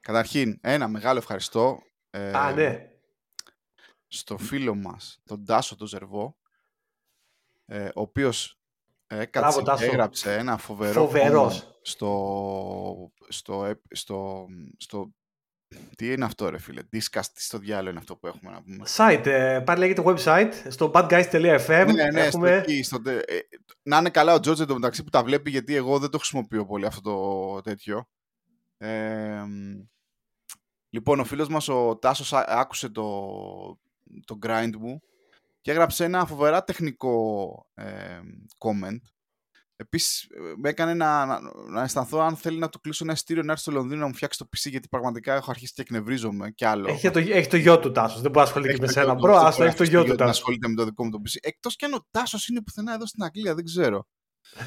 Καταρχήν, 0.00 0.58
ένα 0.60 0.88
μεγάλο 0.88 1.18
ευχαριστώ 1.18 1.82
ε, 2.10 2.32
Α, 2.36 2.52
ναι. 2.52 2.90
στο 4.06 4.38
φίλο 4.38 4.74
μας, 4.74 5.20
τον 5.24 5.44
Τάσο 5.44 5.76
τον 5.76 5.86
Ζερβό, 5.86 6.36
ε, 7.66 7.84
ο 7.86 8.00
οποίος 8.00 8.58
έκατσε 9.06 9.38
Μπράβο, 9.40 9.58
και 9.58 9.64
Τάσο. 9.64 9.84
έγραψε 9.84 10.34
ένα 10.36 10.56
φοβερό 10.56 10.92
Φοβερός. 11.06 11.62
comment 11.64 11.72
στο, 11.82 13.12
στο, 13.28 13.64
επ- 13.64 13.94
στο, 13.96 14.46
στο, 14.76 15.14
τι 15.96 16.12
είναι 16.12 16.24
αυτό 16.24 16.48
ρε 16.48 16.58
φίλε, 16.58 16.82
Discast, 16.92 17.26
τι 17.34 17.42
στο 17.42 17.58
διάλογο 17.58 17.90
είναι 17.90 17.98
αυτό 17.98 18.16
που 18.16 18.26
έχουμε 18.26 18.50
να 18.50 18.62
πούμε. 18.62 18.84
Site, 18.96 19.26
ε, 19.26 19.60
πάλι 19.66 19.78
λέγεται 19.78 20.02
website, 20.04 20.52
στο 20.68 20.90
badguys.fm 20.94 21.86
ναι, 21.94 22.04
ναι, 22.04 22.10
στο 22.10 22.18
έχουμε... 22.20 22.52
εκεί, 22.56 22.82
στο, 22.82 23.02
τε- 23.02 23.30
ε, 23.30 23.38
να 23.82 23.98
είναι 23.98 24.10
καλά 24.10 24.34
ο 24.34 24.40
Τζόρτζ 24.40 24.60
εντωμεταξύ 24.60 25.04
που 25.04 25.10
τα 25.10 25.24
βλέπει 25.24 25.50
γιατί 25.50 25.74
εγώ 25.74 25.98
δεν 25.98 26.10
το 26.10 26.18
χρησιμοποιώ 26.18 26.66
πολύ 26.66 26.86
αυτό 26.86 27.00
το 27.00 27.60
τέτοιο. 27.60 28.08
Ε, 28.78 29.42
μ, 29.46 29.80
λοιπόν, 30.90 31.20
ο 31.20 31.24
φίλος 31.24 31.48
μας 31.48 31.68
ο 31.68 31.96
Τάσος 31.96 32.32
ά- 32.32 32.48
άκουσε 32.48 32.88
το, 32.88 33.04
το 34.24 34.38
grind 34.46 34.72
μου 34.78 35.00
και 35.60 35.70
έγραψε 35.70 36.04
ένα 36.04 36.26
φοβερά 36.26 36.64
τεχνικό 36.64 37.66
ε, 37.74 38.20
comment. 38.58 38.98
Επίσης 39.80 40.22
ε, 40.22 40.52
με 40.56 40.68
έκανε 40.68 40.94
να, 40.94 41.26
να, 41.26 41.40
να 41.68 41.82
αισθανθώ 41.82 42.18
αν 42.18 42.36
θέλει 42.36 42.58
να 42.58 42.68
του 42.68 42.80
κλείσω 42.80 43.04
ένα 43.04 43.12
ειστήριο 43.12 43.42
να 43.42 43.50
έρθει 43.52 43.62
στο 43.62 43.72
Λονδίνο 43.72 44.00
να 44.00 44.06
μου 44.06 44.14
φτιάξει 44.14 44.38
το 44.38 44.48
PC 44.56 44.70
γιατί 44.70 44.88
πραγματικά 44.88 45.34
έχω 45.34 45.50
αρχίσει 45.50 45.72
και 45.72 45.80
εκνευρίζομαι 45.82 46.50
κι 46.50 46.64
άλλο. 46.64 46.88
Έχει 46.88 47.10
το, 47.10 47.18
έχει 47.18 47.48
το 47.48 47.56
γιο 47.56 47.78
του 47.78 47.92
Τάσος, 47.92 48.20
δεν 48.20 48.30
μπορεί 48.30 48.36
να 48.36 48.42
ασχοληθεί 48.42 48.74
και 48.74 48.80
με 48.80 48.86
Έχει 48.86 48.94
το 48.94 49.00
σένα. 49.00 49.12
γιο 49.12 49.14
του, 49.20 49.26
Μπρο, 49.26 49.36
δεν 49.38 49.46
άστο, 49.46 49.56
μπορεί 49.56 49.68
έχει 49.68 49.76
το 49.78 49.82
να 49.84 49.88
γιο 49.88 49.98
αφήσει 50.00 50.14
του 50.14 50.18
να 50.20 50.26
Τάσος. 50.26 50.36
ασχολείται 50.38 50.68
με 50.68 50.74
το 50.74 50.84
δικό 50.84 51.04
μου 51.04 51.10
το 51.10 51.18
PC. 51.26 51.36
Εκτός 51.40 51.76
κι 51.76 51.84
αν 51.84 51.92
ο 51.92 52.06
Τάσος 52.10 52.48
είναι 52.48 52.62
πουθενά 52.62 52.94
εδώ 52.94 53.06
στην 53.06 53.22
Αγγλία, 53.22 53.54
δεν 53.54 53.64
ξέρω. 53.64 54.06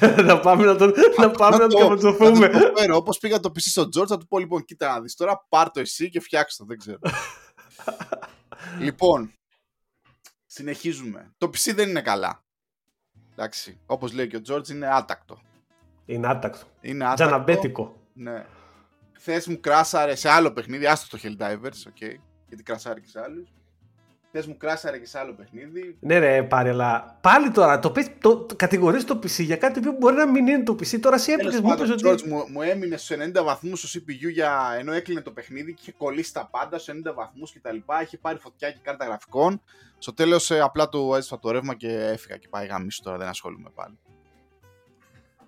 να 0.28 0.40
πάμε 0.40 0.64
να 0.64 0.76
τον, 0.76 0.92
να 1.18 1.30
πάμε 1.30 1.56
να 1.56 1.68
τον 1.68 1.80
Να 1.80 1.86
καμποτζωθούμε. 1.86 2.48
το 2.48 2.72
φέρω. 2.76 2.96
Όπως 2.96 3.18
πήγα 3.18 3.40
το 3.40 3.48
PC 3.54 3.60
στον 3.60 3.88
George, 3.96 4.06
θα 4.06 4.16
του 4.18 4.26
πω 4.26 4.38
λοιπόν, 4.38 4.64
κοίτα 4.64 4.92
να 4.92 5.00
δεις 5.00 5.14
τώρα, 5.14 5.46
πάρ 5.48 5.70
το 5.70 5.80
εσύ 5.80 6.08
και 6.08 6.20
φτιάξ' 6.20 6.56
το, 6.56 6.64
δεν 6.64 6.78
ξέρω. 6.78 6.98
λοιπόν, 8.80 9.32
συνεχίζουμε. 10.46 11.34
Το 11.38 11.46
PC 11.46 11.72
δεν 11.74 11.88
είναι 11.88 12.02
καλά. 12.02 12.44
Εντάξει, 13.42 13.80
όπως 13.86 14.12
λέει 14.12 14.26
και 14.26 14.36
ο 14.36 14.40
George, 14.48 14.68
είναι 14.68 14.86
άτακτο. 14.94 15.40
Είναι 16.06 16.28
άτακτο. 16.28 16.66
Είναι 16.80 17.04
άτακτο. 17.04 17.24
Τζαναμπέτικο. 17.24 17.96
Ναι. 18.12 18.46
Χθε 19.12 19.42
μου 19.46 19.60
κράσαρε 19.60 20.14
σε 20.14 20.28
άλλο 20.28 20.52
παιχνίδι, 20.52 20.86
άστο 20.86 21.16
το 21.16 21.22
Helldivers, 21.22 21.86
οκ. 21.88 21.96
γιατί 22.48 22.62
κρασάρει 22.62 23.00
και 23.00 23.08
σε 23.08 23.20
άλλους. 23.20 23.48
Χθε 24.34 24.44
μου 24.48 24.56
κράσαρε 24.56 24.98
και 24.98 25.06
σε 25.06 25.18
άλλο 25.18 25.32
παιχνίδι. 25.32 25.96
Ναι, 26.00 26.18
ρε, 26.18 26.42
πάρει, 26.42 26.68
αλλά 26.68 27.18
πάλι 27.20 27.50
τώρα 27.50 27.78
το, 27.78 27.90
πες- 27.90 28.10
το, 28.20 28.36
το 28.36 28.56
κατηγορείς 28.56 29.04
το 29.04 29.18
PC 29.22 29.44
για 29.44 29.56
κάτι 29.56 29.80
που 29.80 29.96
μπορεί 29.98 30.16
να 30.16 30.30
μην 30.30 30.46
είναι 30.46 30.62
το 30.62 30.72
PC. 30.72 31.00
Τώρα 31.00 31.16
εσύ 31.16 31.26
Τέλος 31.36 31.40
έπαιξε, 31.40 31.60
μου 31.60 31.68
πάντων, 31.68 31.86
είπες 31.86 32.12
ότι. 32.12 32.22
George, 32.24 32.28
μου, 32.28 32.44
μου 32.48 32.62
έμεινε 32.62 32.96
στους 32.96 33.16
90 33.16 33.42
βαθμούς 33.44 33.80
στο 33.80 34.00
CPU 34.00 34.30
για... 34.32 34.76
ενώ 34.78 34.92
έκλεινε 34.92 35.20
το 35.20 35.30
παιχνίδι 35.30 35.72
και 35.74 35.78
είχε 35.82 35.92
κολλήσει 35.92 36.32
τα 36.32 36.48
πάντα 36.50 36.78
στους 36.78 36.94
90 37.04 37.14
βαθμούς 37.14 37.52
κτλ. 37.52 37.76
Είχε 38.02 38.18
πάρει 38.18 38.38
φωτιά 38.38 38.70
και 38.70 38.78
κάρτα 38.82 39.04
γραφικών. 39.04 39.62
Στο 39.98 40.14
τέλος 40.14 40.50
απλά 40.50 40.88
του 40.88 41.14
έσφα 41.14 41.38
το 41.38 41.50
ρεύμα 41.50 41.74
και 41.74 41.88
έφυγα 41.88 42.36
και 42.36 42.48
πάει 42.50 42.66
γαμίσου 42.66 43.02
τώρα, 43.02 43.18
δεν 43.18 43.28
ασχολούμαι 43.28 43.70
πάλι. 43.74 43.98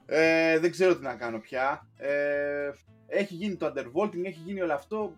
Ε, 0.07 0.59
δεν 0.59 0.71
ξέρω 0.71 0.97
τι 0.97 1.03
να 1.03 1.15
κάνω 1.15 1.39
πια. 1.39 1.87
Ε, 1.97 2.71
έχει 3.07 3.35
γίνει 3.35 3.57
το 3.57 3.73
undervolting, 3.77 4.25
έχει 4.25 4.41
γίνει 4.45 4.61
όλο 4.61 4.73
αυτό. 4.73 5.15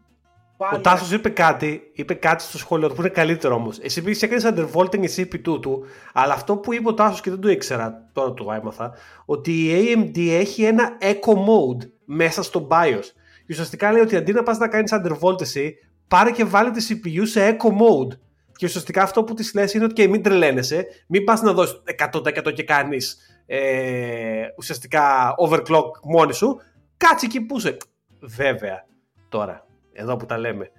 Πάλι... 0.57 0.77
Ο 0.77 0.81
Τάσο 0.81 1.15
είπε 1.15 1.29
κάτι, 1.29 1.91
είπε 1.93 2.15
κάτι 2.15 2.43
στο 2.43 2.59
σχόλιο 2.59 2.89
του 2.89 2.95
που 2.95 3.01
είναι 3.01 3.11
καλύτερο 3.11 3.55
όμως. 3.55 3.79
Εσύ 3.79 4.03
πήγες 4.03 4.19
και 4.19 4.25
έκανες 4.25 4.53
undervolting 4.55 5.03
εσύ 5.03 5.23
επί 5.23 5.39
τούτου, 5.39 5.85
αλλά 6.13 6.33
αυτό 6.33 6.57
που 6.57 6.75
είπε 6.75 6.89
ο 6.89 6.95
Τάσος 6.95 7.21
και 7.21 7.31
δεν 7.31 7.41
το 7.41 7.49
ήξερα, 7.49 8.09
τώρα 8.13 8.35
το 8.35 8.53
έμαθα, 8.53 8.93
ότι 9.25 9.53
η 9.53 9.95
AMD 9.95 10.19
έχει 10.31 10.65
ένα 10.65 10.99
eco 11.01 11.33
mode 11.33 11.89
μέσα 12.05 12.43
στο 12.43 12.69
BIOS. 12.71 13.05
Και 13.47 13.53
ουσιαστικά 13.53 13.93
λέει 13.93 14.01
ότι 14.03 14.17
αντί 14.17 14.33
να 14.33 14.43
πας 14.43 14.59
να 14.59 14.69
κάνεις 14.69 14.93
undervolt 14.95 15.41
εσύ, 15.41 15.75
πάρε 16.09 16.31
και 16.31 16.45
βάλε 16.45 16.71
τη 16.71 16.87
CPU 16.89 17.23
σε 17.23 17.57
eco 17.57 17.69
mode. 17.69 18.19
Και 18.57 18.67
ουσιαστικά 18.67 19.03
αυτό 19.03 19.25
που 19.25 19.35
της 19.35 19.55
λες 19.55 19.75
είναι 19.75 19.85
ότι 19.85 19.95
και 19.95 20.09
μην 20.09 20.23
τρελαίνεσαι, 20.23 20.87
μην 21.07 21.25
πας 21.25 21.41
να 21.41 21.53
δώσεις 21.53 21.83
100% 22.13 22.53
και 22.55 22.63
κάνεις 22.63 23.19
ε, 23.47 24.47
ουσιαστικά 24.57 25.35
overclock 25.49 25.91
μόνη 26.03 26.33
σου. 26.33 26.61
Κάτσε 26.97 27.27
εκεί 27.27 27.41
που 27.41 27.57
είσαι. 27.57 27.77
Βέβαια, 28.21 28.87
τώρα, 29.29 29.66
εδώ 29.97 30.17
που 30.17 30.27
τα 30.27 30.39
λέμε. 30.39 30.71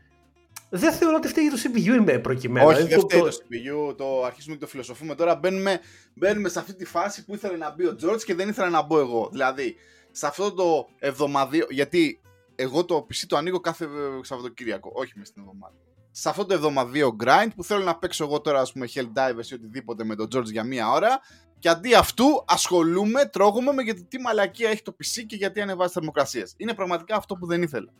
Δεν 0.69 0.93
θεωρώ 0.93 1.15
ότι 1.15 1.27
φταίει 1.27 1.49
το 1.49 1.55
CPU 1.63 1.85
είναι 1.85 2.19
προκειμένου. 2.19 2.67
Όχι, 2.67 2.75
Δηλαδή, 2.75 2.93
δεν 2.93 2.99
το- 2.99 3.07
φταίει 3.07 3.19
το- 3.19 3.27
το 3.29 3.91
CPU, 3.91 3.97
το 3.97 4.23
αρχίζουμε 4.23 4.53
και 4.55 4.61
το 4.61 4.67
φιλοσοφούμε. 4.67 5.15
Τώρα 5.15 5.35
μπαίνουμε, 5.35 5.79
μπαίνουμε 6.13 6.49
σε 6.49 6.59
αυτή 6.59 6.73
τη 6.75 6.85
φάση 6.85 7.25
που 7.25 7.33
ήθελε 7.35 7.57
να 7.57 7.73
μπει 7.73 7.85
ο 7.85 7.95
George 8.03 8.23
και 8.23 8.35
δεν 8.35 8.49
ήθελα 8.49 8.69
να 8.69 8.81
μπω 8.81 8.99
εγώ. 8.99 9.29
Δηλαδή, 9.31 9.75
σε 10.11 10.27
αυτό 10.27 10.53
το 10.53 10.87
εβδομαδίο. 10.99 11.65
Γιατί 11.69 12.21
εγώ 12.55 12.85
το 12.85 12.95
PC 13.09 13.23
το 13.27 13.37
ανοίγω 13.37 13.59
κάθε 13.59 13.85
ε, 13.85 13.89
Σαββατοκύριακο, 14.21 14.91
όχι 14.93 15.13
μες 15.15 15.27
στην 15.27 15.41
εβδομάδα. 15.41 15.75
Σε 16.11 16.29
αυτό 16.29 16.45
το 16.45 16.53
εβδομαδίο 16.53 17.15
grind 17.23 17.47
που 17.55 17.63
θέλω 17.63 17.83
να 17.83 17.95
παίξω 17.97 18.23
εγώ 18.23 18.41
τώρα, 18.41 18.59
ας 18.61 18.71
πούμε, 18.71 18.87
Helldivers 18.93 19.45
ή 19.49 19.53
οτιδήποτε 19.53 20.03
με 20.03 20.15
τον 20.15 20.27
George 20.35 20.45
για 20.51 20.63
μία 20.63 20.89
ώρα. 20.91 21.19
Και 21.59 21.69
αντί 21.69 21.93
αυτού 21.93 22.43
ασχολούμαι, 22.47 23.25
τρώγομαι 23.25 23.73
με 23.73 23.81
γιατί 23.81 24.03
τι 24.03 24.19
μαλακία 24.19 24.69
έχει 24.69 24.81
το 24.81 24.95
PC 25.03 25.23
και 25.27 25.35
γιατί 25.35 25.61
ανεβάζει 25.61 25.93
θερμοκρασίες. 25.93 26.53
Είναι 26.57 26.73
πραγματικά 26.73 27.15
αυτό 27.15 27.35
που 27.35 27.45
δεν 27.47 27.61
ήθελα. 27.61 27.91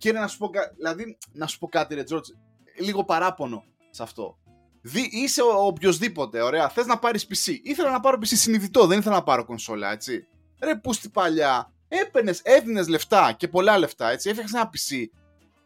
Κύριε, 0.00 0.20
να 0.20 0.26
σου 0.26 0.38
πω, 0.38 0.48
κα- 0.48 0.72
δηλαδή, 0.76 1.18
να 1.32 1.46
σου 1.46 1.58
πω 1.58 1.68
κάτι, 1.68 1.94
ρε 1.94 2.02
George, 2.10 2.30
λίγο 2.78 3.04
παράπονο 3.04 3.64
σε 3.90 4.02
αυτό. 4.02 4.38
Δι, 4.82 5.08
είσαι 5.12 5.42
ο 5.42 5.66
οποιοδήποτε, 5.66 6.42
ωραία. 6.42 6.68
Θες 6.68 6.86
να 6.86 6.98
πάρεις 6.98 7.26
PC. 7.26 7.58
Ήθελα 7.62 7.90
να 7.90 8.00
πάρω 8.00 8.16
PC 8.20 8.26
συνειδητό, 8.26 8.86
δεν 8.86 8.98
ήθελα 8.98 9.14
να 9.14 9.22
πάρω 9.22 9.44
κονσόλα, 9.44 9.92
έτσι. 9.92 10.26
Ρε, 10.62 10.76
που 10.76 10.92
στη 10.92 11.08
παλιά 11.08 11.72
έπαιρνες, 11.88 12.40
έδινες 12.42 12.88
λεφτά 12.88 13.32
και 13.32 13.48
πολλά 13.48 13.78
λεφτά, 13.78 14.10
έτσι. 14.10 14.28
Έφτιαξες 14.28 14.60
ένα 14.60 14.70
PC. 14.70 15.04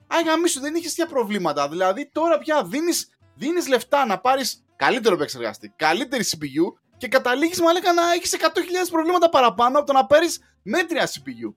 Άγια 0.07 0.49
σου 0.49 0.61
δεν 0.61 0.75
είχες 0.75 0.95
τέτοια 0.95 1.13
προβλήματα. 1.13 1.69
Δηλαδή 1.69 2.11
τώρα 2.13 2.39
πια 2.39 2.65
δίνει 2.65 2.93
δίνεις 3.35 3.69
λεφτά 3.69 4.07
να 4.07 4.21
πάρεις 4.21 4.65
καλύτερο 4.77 5.15
επεξεργαστή, 5.15 5.73
καλύτερη 5.77 6.25
CPU 6.31 6.79
και 6.97 7.09
καταλήγεις 7.09 7.61
μαλάκα 7.61 7.93
να 7.93 8.13
έχεις 8.13 8.37
100.000 8.41 8.91
προβλήματα 8.91 9.29
παραπάνω 9.29 9.79
από 9.79 9.87
το 9.87 9.93
να 9.93 10.07
πάρει 10.07 10.27
μέτρια 10.63 11.09
CPU. 11.09 11.55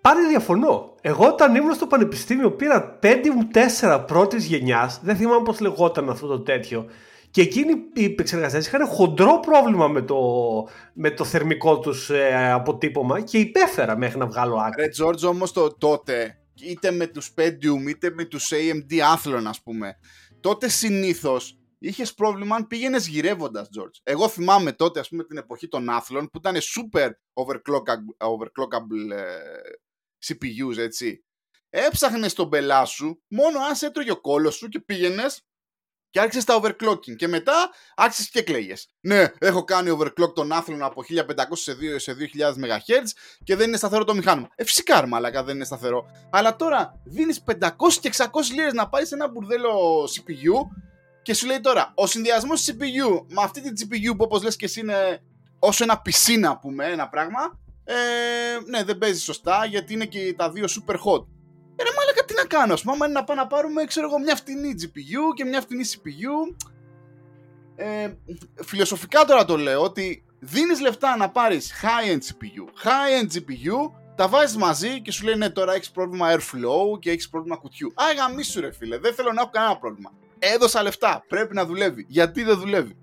Πάλι 0.00 0.28
διαφωνώ. 0.28 0.94
Εγώ 1.00 1.26
όταν 1.26 1.54
ήμουν 1.54 1.74
στο 1.74 1.86
πανεπιστήμιο 1.86 2.52
πήρα 2.52 2.98
Pentium 3.02 3.56
4 3.80 4.04
πρώτης 4.06 4.44
γενιάς. 4.44 5.00
Δεν 5.02 5.16
θυμάμαι 5.16 5.42
πώς 5.42 5.60
λεγόταν 5.60 6.10
αυτό 6.10 6.26
το 6.26 6.40
τέτοιο. 6.40 6.86
Και 7.30 7.40
εκείνοι 7.40 7.72
οι 7.94 8.04
επεξεργαστές 8.04 8.66
είχαν 8.66 8.86
χοντρό 8.86 9.40
πρόβλημα 9.40 9.88
με 9.88 10.02
το, 10.02 10.18
με 10.92 11.10
το 11.10 11.24
θερμικό 11.24 11.78
τους 11.78 12.10
αποτύπωμα 12.52 13.20
και 13.20 13.38
υπέφερα 13.38 13.96
μέχρι 13.96 14.18
να 14.18 14.26
βγάλω 14.26 14.56
άκρη. 14.56 14.82
Ρε 14.82 15.04
George 15.04 15.28
όμως 15.28 15.52
το, 15.52 15.74
τότε, 15.74 16.38
είτε 16.60 16.90
με 16.90 17.06
τους 17.06 17.34
Pentium 17.36 17.88
είτε 17.88 18.10
με 18.10 18.24
τους 18.24 18.52
AMD 18.52 18.92
Athlon 18.92 19.42
ας 19.46 19.62
πούμε, 19.62 19.98
τότε 20.40 20.68
συνήθως 20.68 21.58
είχες 21.78 22.14
πρόβλημα 22.14 22.56
αν 22.56 22.66
πήγαινες 22.66 23.08
γυρεύοντας, 23.08 23.68
George. 23.78 24.00
Εγώ 24.02 24.28
θυμάμαι 24.28 24.72
τότε, 24.72 25.00
ας 25.00 25.08
πούμε, 25.08 25.24
την 25.24 25.36
εποχή 25.36 25.68
των 25.68 25.86
Athlon 25.88 26.26
που 26.32 26.38
ήταν 26.38 26.54
super 26.54 27.10
overclockable, 27.34 28.26
overclockable 28.28 29.16
ε, 29.16 29.24
CPUs, 30.26 30.76
έτσι. 30.76 31.24
Έψαχνες 31.70 32.32
τον 32.32 32.48
πελά 32.48 32.84
σου 32.84 33.22
μόνο 33.28 33.58
αν 33.58 33.76
σε 33.76 33.86
έτρωγε 33.86 34.10
ο 34.10 34.20
κόλος 34.20 34.54
σου 34.54 34.68
και 34.68 34.80
πήγαινες 34.80 35.44
και 36.10 36.20
άρχισες 36.20 36.44
τα 36.44 36.60
overclocking. 36.60 37.16
Και 37.16 37.28
μετά 37.28 37.70
άρχισες 37.94 38.30
και 38.30 38.42
κλαίγες. 38.42 38.88
Ναι, 39.00 39.32
έχω 39.38 39.64
κάνει 39.64 39.96
overclock 39.98 40.34
τον 40.34 40.50
Athlon 40.52 40.78
από 40.80 41.02
1500 41.02 41.24
σε 41.52 41.72
2 41.72 41.76
σε 41.96 42.12
2000 42.12 42.54
MHz 42.54 43.10
και 43.44 43.56
δεν 43.56 43.68
είναι 43.68 43.76
σταθερό 43.76 44.04
το 44.04 44.14
μηχάνημα. 44.14 44.48
Ε, 44.54 44.64
φυσικά, 44.64 45.00
ρε 45.00 45.06
μαλάκα, 45.06 45.44
δεν 45.44 45.54
είναι 45.54 45.64
σταθερό. 45.64 46.10
Αλλά 46.30 46.56
τώρα 46.56 47.00
δίνεις 47.04 47.44
500 47.44 47.56
και 48.00 48.10
600 48.16 48.26
λίρες 48.54 48.72
να 48.72 48.88
πάρεις 48.88 49.12
ένα 49.12 49.28
μπουρδέλο 49.28 50.04
CPU 50.04 50.76
και 51.22 51.34
σου 51.34 51.46
λέει 51.46 51.60
τώρα, 51.60 51.92
ο 51.94 52.06
συνδυασμός 52.06 52.64
τη 52.64 52.76
CPU 52.78 53.24
με 53.28 53.42
αυτή 53.42 53.60
την 53.60 53.72
GPU 53.78 54.16
που 54.16 54.24
όπως 54.24 54.42
λες 54.42 54.56
και 54.56 54.64
εσύ 54.64 54.80
είναι 54.80 55.22
όσο 55.58 55.84
ένα 55.84 56.02
PC 56.04 56.38
να 56.38 56.58
πούμε, 56.58 56.86
ένα 56.86 57.08
πράγμα, 57.08 57.60
ε, 57.92 58.60
ναι, 58.70 58.84
δεν 58.84 58.98
παίζει 58.98 59.20
σωστά 59.20 59.64
γιατί 59.64 59.92
είναι 59.92 60.04
και 60.04 60.34
τα 60.36 60.50
δύο 60.50 60.64
super 60.64 60.94
hot. 60.94 61.24
Ε, 61.76 61.82
ρε 61.82 61.90
μάλακα, 61.96 62.24
τι 62.26 62.34
να 62.34 62.44
κάνω, 62.44 62.72
ας 62.72 62.82
πούμε, 62.82 62.94
άμα 62.94 63.04
είναι 63.06 63.14
να 63.14 63.24
πάμε 63.24 63.40
να 63.40 63.46
πάρουμε, 63.46 63.84
ξέρω 63.84 64.06
εγώ, 64.06 64.18
μια 64.18 64.36
φτηνή 64.36 64.74
GPU 64.80 65.34
και 65.34 65.44
μια 65.44 65.60
φτηνή 65.60 65.84
CPU. 65.92 66.56
Ε, 67.76 68.12
φιλοσοφικά 68.64 69.24
τώρα 69.24 69.44
το 69.44 69.56
λέω, 69.56 69.82
ότι 69.82 70.24
δίνεις 70.38 70.80
λεφτά 70.80 71.16
να 71.16 71.30
πάρεις 71.30 71.72
high-end 71.82 72.18
CPU, 72.18 72.86
high-end 72.86 73.36
GPU, 73.36 73.90
τα 74.16 74.28
βάζεις 74.28 74.56
μαζί 74.56 75.00
και 75.02 75.12
σου 75.12 75.24
λέει 75.24 75.34
ναι 75.34 75.50
τώρα 75.50 75.74
έχεις 75.74 75.90
πρόβλημα 75.90 76.34
airflow 76.34 76.98
και 76.98 77.10
έχεις 77.10 77.28
πρόβλημα 77.28 77.56
κουτιού. 77.56 77.92
Α, 77.94 78.04
γαμίσου 78.16 78.60
ρε 78.60 78.72
φίλε, 78.72 78.98
δεν 78.98 79.14
θέλω 79.14 79.32
να 79.32 79.40
έχω 79.40 79.50
κανένα 79.50 79.76
πρόβλημα. 79.76 80.12
Έδωσα 80.38 80.82
λεφτά, 80.82 81.24
πρέπει 81.28 81.54
να 81.54 81.64
δουλεύει. 81.64 82.04
Γιατί 82.08 82.42
δεν 82.42 82.58
δουλεύει; 82.58 82.96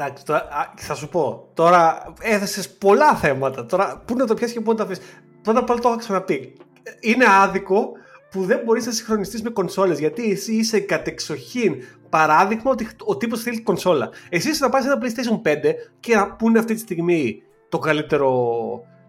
Εντάξει, 0.00 0.24
τώρα, 0.24 0.40
α, 0.40 0.72
θα 0.76 0.94
σου 0.94 1.08
πω. 1.08 1.48
Τώρα 1.54 2.12
έθεσες 2.20 2.70
πολλά 2.70 3.14
θέματα. 3.14 3.66
Τώρα, 3.66 4.02
πού 4.06 4.16
να 4.16 4.26
το 4.26 4.34
πιάσεις 4.34 4.54
και 4.56 4.60
πού 4.60 4.70
να 4.70 4.76
το 4.76 4.82
αφήσεις. 4.82 5.04
Πρώτα 5.42 5.58
απ' 5.58 5.70
όλα 5.70 5.80
το 5.80 5.88
έχω 5.88 5.98
ξαναπεί. 5.98 6.56
Είναι 7.00 7.24
άδικο 7.28 7.92
που 8.30 8.44
δεν 8.44 8.60
μπορείς 8.64 8.86
να 8.86 8.92
συγχρονιστείς 8.92 9.42
με 9.42 9.50
κονσόλες. 9.50 9.98
Γιατί 9.98 10.30
εσύ 10.30 10.52
είσαι 10.52 10.80
κατεξοχήν 10.80 11.74
παράδειγμα 12.08 12.70
ότι 12.70 12.88
ο 13.04 13.16
τύπος 13.16 13.42
θέλει 13.42 13.62
κονσόλα. 13.62 14.10
Εσύ 14.28 14.50
είσαι 14.50 14.64
να 14.64 14.70
πάρει 14.70 14.84
ένα 14.84 14.98
PlayStation 15.02 15.48
5 15.48 15.74
και 16.00 16.14
να 16.14 16.32
πούνε 16.32 16.58
αυτή 16.58 16.74
τη 16.74 16.80
στιγμή 16.80 17.42
το 17.68 17.78
καλύτερο, 17.78 18.60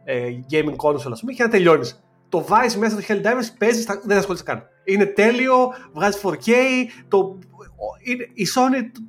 ε, 0.03 0.27
gaming 0.51 0.75
console, 0.75 1.11
ας 1.11 1.19
πούμε, 1.19 1.33
και 1.33 1.43
να 1.43 1.49
τελειώνεις. 1.49 2.03
Το 2.29 2.43
βάζεις 2.43 2.77
μέσα 2.77 3.01
στο 3.01 3.13
Helldivers, 3.13 3.47
παίζεις, 3.57 3.87
δεν 4.03 4.17
ασχολείσαι 4.17 4.43
καν. 4.43 4.67
Είναι 4.83 5.05
τέλειο, 5.05 5.55
βγάζεις 5.93 6.21
4K, 6.21 6.51
το, 7.07 7.37
είναι, 8.03 8.29
η 8.33 8.47
Sony 8.55 9.01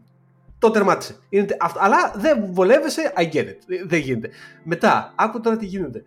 το, 0.61 0.66
το 0.66 0.70
τερμάτισε. 0.70 1.16
Είναι, 1.29 1.46
αλλά 1.79 2.12
δεν 2.16 2.49
βολεύεσαι, 2.53 3.12
I 3.16 3.23
get 3.23 3.44
it. 3.44 3.57
Δεν 3.87 3.99
γίνεται. 3.99 4.31
Μετά, 4.62 5.12
άκου 5.16 5.40
τώρα 5.40 5.57
τι 5.57 5.66
γίνεται. 5.66 6.03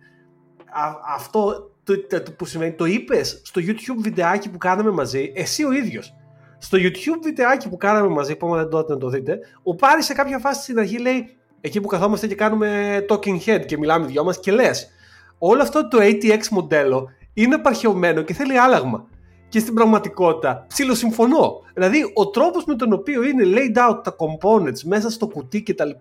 Α, 0.72 1.14
αυτό 1.14 1.70
το, 1.84 2.06
το, 2.06 2.32
που 2.32 2.44
σημαίνει, 2.44 2.72
το 2.72 2.84
είπες 2.84 3.40
στο 3.44 3.60
YouTube 3.64 4.00
βιντεάκι 4.02 4.50
που 4.50 4.58
κάναμε 4.58 4.90
μαζί, 4.90 5.32
εσύ 5.34 5.64
ο 5.64 5.72
ίδιος. 5.72 6.14
Στο 6.58 6.78
YouTube 6.80 7.22
βιντεάκι 7.22 7.68
που 7.68 7.76
κάναμε 7.76 8.08
μαζί, 8.08 8.36
που 8.36 8.54
δεν 8.54 8.68
τότε 8.68 8.92
να 8.92 8.98
το 8.98 9.08
δείτε, 9.08 9.38
ο 9.62 9.74
Πάρης 9.74 10.04
σε 10.04 10.14
κάποια 10.14 10.38
φάση 10.38 10.62
στην 10.62 10.78
αρχή 10.78 10.98
λέει, 10.98 11.36
εκεί 11.60 11.80
που 11.80 11.88
καθόμαστε 11.88 12.26
και 12.26 12.34
κάνουμε 12.34 12.98
talking 13.08 13.38
head 13.46 13.64
και 13.66 13.78
μιλάμε 13.78 14.06
δυο 14.06 14.24
μας 14.24 14.40
και 14.40 14.52
λες, 14.52 14.88
όλο 15.38 15.62
αυτό 15.62 15.88
το 15.88 15.98
ATX 16.00 16.48
μοντέλο 16.50 17.08
είναι 17.34 17.54
απαρχαιωμένο 17.54 18.22
και 18.22 18.34
θέλει 18.34 18.58
άλλαγμα. 18.58 19.06
Και 19.54 19.60
στην 19.60 19.74
πραγματικότητα 19.74 20.64
ψιλοσυμφωνώ. 20.68 21.62
Δηλαδή, 21.74 22.12
ο 22.14 22.30
τρόπος 22.30 22.64
με 22.64 22.74
τον 22.74 22.92
οποίο 22.92 23.22
είναι 23.22 23.42
laid 23.46 23.90
out 23.90 24.00
τα 24.04 24.16
components 24.18 24.80
μέσα 24.84 25.10
στο 25.10 25.26
κουτί 25.26 25.62
κτλ. 25.62 25.88
Και, 25.88 25.96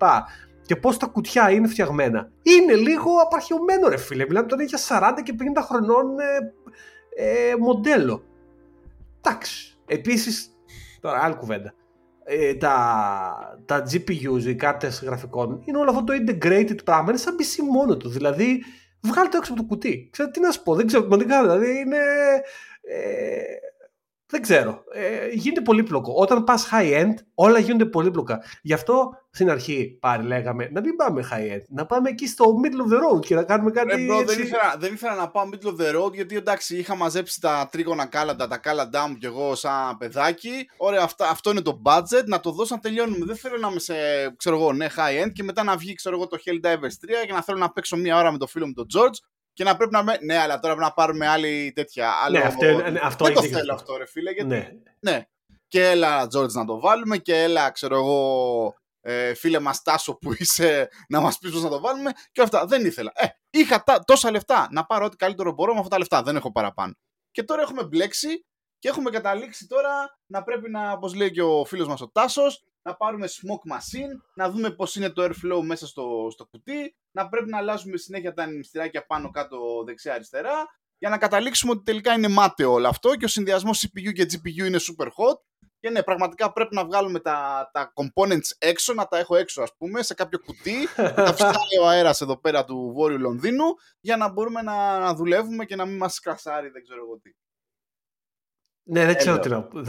και 0.66 0.76
πώς 0.76 0.98
τα 0.98 1.06
κουτιά 1.06 1.52
είναι 1.52 1.68
φτιαγμένα, 1.68 2.32
είναι 2.42 2.76
λίγο 2.76 3.12
απαρχαιωμένο, 3.22 3.88
ρε 3.88 3.98
φίλε. 3.98 4.26
Μιλάμε 4.26 4.48
τώρα 4.48 4.64
για 4.64 4.80
40 4.88 5.22
και 5.24 5.36
50 5.40 5.62
χρονών 5.68 6.20
ε, 6.20 6.54
ε, 7.24 7.56
μοντέλο. 7.60 8.24
Εντάξει. 9.22 9.78
Επίσης, 9.86 10.56
τώρα 11.02 11.24
άλλη 11.24 11.36
κουβέντα. 11.36 11.74
Ε, 12.24 12.54
τα, 12.54 13.60
τα 13.66 13.84
GPUs, 13.92 14.44
οι 14.46 14.56
κάρτες 14.56 15.04
γραφικών, 15.04 15.62
είναι 15.66 15.78
όλο 15.78 15.90
αυτό 15.90 16.04
το 16.04 16.14
integrated 16.14 16.84
πράγμα. 16.84 17.06
Είναι 17.10 17.18
σαν 17.18 17.36
PC 17.40 17.64
μόνο 17.72 17.98
του. 17.98 18.10
Δηλαδή, 18.10 18.64
βγάλει 19.00 19.30
το 19.30 19.38
έξω 19.38 19.54
από 19.54 19.62
το 19.62 19.68
κουτί. 19.68 20.10
Ξέρω 20.12 20.30
τι 20.30 20.40
να 20.40 20.52
σου 20.52 20.64
πω, 20.64 20.76
δεν 20.76 20.88
ξέρω 20.88 21.02
πραγματικά. 21.04 21.42
Δηλαδή 21.42 21.80
είναι. 21.80 21.98
Ε, 22.84 23.44
δεν 24.34 24.42
ξέρω. 24.42 24.84
Ε, 24.94 25.28
γίνεται 25.30 25.62
πολύπλοκο. 25.62 26.14
Όταν 26.16 26.44
πας 26.44 26.70
high-end, 26.72 27.14
όλα 27.34 27.60
γίνονται 27.60 27.86
πολύπλοκα. 27.86 28.44
Γι' 28.62 28.74
αυτό 28.74 29.10
στην 29.30 29.50
αρχή 29.50 29.98
πάλι 30.00 30.28
λέγαμε 30.28 30.70
να 30.72 30.82
μην 30.82 30.96
πάμε 30.96 31.30
high-end, 31.32 31.62
να 31.68 31.86
πάμε 31.86 32.10
εκεί 32.10 32.28
στο 32.28 32.46
middle 32.64 32.90
of 32.90 32.94
the 32.94 33.18
road 33.18 33.26
και 33.26 33.36
να 33.36 33.44
κάνουμε 33.44 33.72
κάτι. 33.72 33.92
Ε, 33.92 33.96
bro, 33.96 34.26
δεν, 34.26 34.40
ήθελα, 34.40 34.76
δεν 34.80 34.94
ήθελα 34.94 35.16
να 35.16 35.30
πάω 35.30 35.50
middle 35.52 35.68
of 35.68 35.82
the 35.82 36.02
road 36.02 36.14
γιατί 36.14 36.36
εντάξει 36.36 36.78
είχα 36.78 36.96
μαζέψει 36.96 37.42
τα 37.42 37.70
τρίγωνα 37.72 38.06
κάλαντα, 38.06 38.48
τα 38.48 38.58
κάλαντά 38.58 39.08
μου 39.08 39.16
κι 39.16 39.26
εγώ 39.26 39.56
σαν 39.56 39.98
παιδάκι. 39.98 40.70
Ωραία, 40.78 41.04
αυτά, 41.04 41.30
αυτό 41.30 41.52
είναι 41.52 41.62
το 41.62 41.82
budget, 41.86 42.26
να 42.26 42.40
το 42.40 42.52
δώσω 42.52 42.76
να 42.76 42.82
τελειώνουμε. 42.82 43.26
Δεν 43.26 43.36
θέλω 43.36 43.58
να 43.58 43.68
είμαι 43.68 43.80
σε 43.80 43.94
ξέρω 44.38 44.56
εγώ, 44.56 44.74
ναι, 44.74 44.88
high-end 44.96 45.32
και 45.34 45.44
μετά 45.44 45.64
να 45.64 45.78
βγει 45.78 45.94
ξέρω 45.94 46.16
εγώ, 46.16 46.28
το 46.28 46.38
Helldivers 46.46 47.24
3 47.24 47.26
και 47.26 47.34
να 47.34 47.42
θέλω 47.42 47.58
να 47.58 47.72
παίξω 47.72 47.98
μία 47.98 48.18
ώρα 48.18 48.32
με 48.32 48.38
το 48.38 48.48
φίλο 48.48 48.66
μου 48.68 48.74
τον 48.74 48.86
George 48.96 49.18
και 49.54 49.64
να 49.64 49.78
πρέπει 49.78 49.92
να. 49.92 50.04
Με... 50.04 50.18
Ναι, 50.22 50.38
αλλά 50.38 50.60
τώρα 50.60 50.74
πρέπει 50.74 50.90
να 50.90 50.94
πάρουμε 50.94 51.28
άλλη 51.28 51.72
τέτοια. 51.76 52.12
Άλλο... 52.24 52.38
Ναι, 52.38 52.46
αυτό, 52.46 52.66
ναι, 52.66 53.00
αυτό 53.04 53.26
δεν 53.26 53.34
το 53.34 53.44
θέλω 53.44 53.74
αυτό, 53.74 53.98
ρε 53.98 54.06
φίλε. 54.06 54.32
Γιατί... 54.32 54.48
Ναι. 54.50 54.72
ναι. 55.00 55.28
Και 55.68 55.90
έλα, 55.90 56.28
Τζόρτζ, 56.28 56.54
να 56.54 56.66
το 56.66 56.80
βάλουμε. 56.80 57.18
Και 57.18 57.44
έλα, 57.44 57.72
ξέρω 57.72 57.96
εγώ, 57.96 58.76
ε, 59.02 59.34
φίλε 59.34 59.60
μας 59.60 59.82
Τάσο 59.82 60.18
που 60.18 60.34
είσαι, 60.38 60.90
να 61.08 61.20
μας 61.20 61.38
πεις 61.38 61.52
πώς 61.52 61.64
να 61.64 61.70
το 61.70 61.80
βάλουμε. 61.80 62.12
Και 62.32 62.42
αυτά. 62.42 62.66
Δεν 62.66 62.86
ήθελα. 62.86 63.12
Ε, 63.16 63.26
είχα 63.50 63.84
τόσα 64.06 64.32
λεφτά 64.32 64.68
να 64.72 64.86
πάρω 64.86 65.06
ό,τι 65.06 65.16
καλύτερο 65.16 65.52
μπορώ 65.52 65.74
με 65.74 65.78
αυτά 65.78 65.92
τα 65.92 65.98
λεφτά. 65.98 66.24
Δεν 66.24 66.36
έχω 66.36 66.52
παραπάνω. 66.52 66.94
Και 67.32 67.44
τώρα 67.44 67.62
έχουμε 67.62 67.84
μπλέξει 67.84 68.46
και 68.80 68.90
έχουμε 68.90 69.10
καταλήξει 69.10 69.68
τώρα 69.68 70.20
να 70.26 70.44
πρέπει 70.44 70.70
να, 70.70 70.92
όπως 70.92 71.14
λέει 71.14 71.32
και 71.32 71.42
ο 71.42 71.66
φίλος 71.66 71.88
μας 71.88 72.02
ο 72.02 72.10
Τάσος, 72.10 72.64
να 72.84 72.96
πάρουμε 72.96 73.28
smoke 73.28 73.72
machine, 73.74 74.22
να 74.34 74.50
δούμε 74.50 74.72
πώς 74.72 74.96
είναι 74.96 75.10
το 75.10 75.24
airflow 75.24 75.62
μέσα 75.64 75.88
στο, 75.88 76.28
στο 76.32 76.46
κουτί, 76.46 76.96
να 77.12 77.30
πρέπει 77.30 77.50
να 77.50 77.58
αλλάζουμε 77.58 77.98
συνέχεια 77.98 78.34
τα 78.34 78.46
νηστηράκια 78.46 79.06
πάνω 79.06 79.30
κάτω 79.30 79.84
δεξιά-αριστερά, 79.86 80.66
για 80.98 81.10
να 81.10 81.18
καταλήξουμε 81.18 81.72
ότι 81.72 81.84
τελικά 81.84 82.14
είναι 82.14 82.28
μάταιο 82.28 82.72
όλο 82.72 82.88
αυτό 82.88 83.16
και 83.16 83.26
ο 83.26 83.28
συνδυασμός 83.28 83.88
CPU 83.88 84.14
και 84.14 84.28
GPU 84.32 84.66
είναι 84.66 84.80
super 84.80 85.06
hot. 85.06 85.38
Και 85.80 85.90
ναι, 85.90 86.04
πραγματικά 86.04 86.54
πρέπει 86.54 86.76
να 86.76 86.86
βγάλουμε 86.86 87.20
τα, 87.20 87.70
τα 87.74 87.94
components 87.94 88.50
έξω, 88.58 88.94
να 88.94 89.08
τα 89.08 89.18
έχω 89.18 89.36
έξω 89.36 89.62
ας 89.62 89.76
πούμε, 89.78 90.02
σε 90.02 90.14
κάποιο 90.14 90.40
κουτί, 90.40 90.76
να 90.98 91.14
τα 91.14 91.34
φυσάει 91.34 91.80
ο 91.82 91.88
αέρας 91.88 92.22
εδώ 92.22 92.38
πέρα 92.38 92.66
του 92.66 92.92
Βόρειου 92.96 93.20
Λονδίνου, 93.20 93.66
για 94.00 94.18
να 94.18 94.30
μπορούμε 94.30 94.62
να, 94.62 95.00
να 95.00 95.14
δουλεύουμε 95.16 95.66
και 95.66 95.76
να 95.76 95.86
μην 95.86 95.98
μας 95.98 96.20
κρασάρει 96.20 96.70
δεν 96.70 96.84
ξέρω 96.84 97.02
εγώ 97.04 97.20
τι. 97.20 97.32
Ναι, 98.86 99.06
δεν 99.06 99.16
ξέρω 99.16 99.40
τι 99.40 99.50
να 99.50 99.64
πω. 99.64 99.80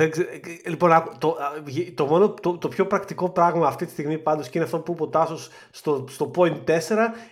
Λοιπόν, 0.67 1.17
το, 1.19 1.37
το, 1.95 2.07
μόνο, 2.07 2.35
το, 2.35 2.59
το, 2.59 2.69
πιο 2.69 2.87
πρακτικό 2.87 3.31
πράγμα 3.31 3.67
αυτή 3.67 3.85
τη 3.85 3.91
στιγμή 3.91 4.19
πάντως 4.19 4.49
και 4.49 4.59
είναι 4.59 4.67
αυτό 4.67 4.81
που 4.81 4.93
είπε 4.93 5.03
ο 5.03 5.09
Τάσος 5.09 5.51
στο, 5.71 6.05
στο 6.09 6.31
point 6.35 6.65
4 6.65 6.79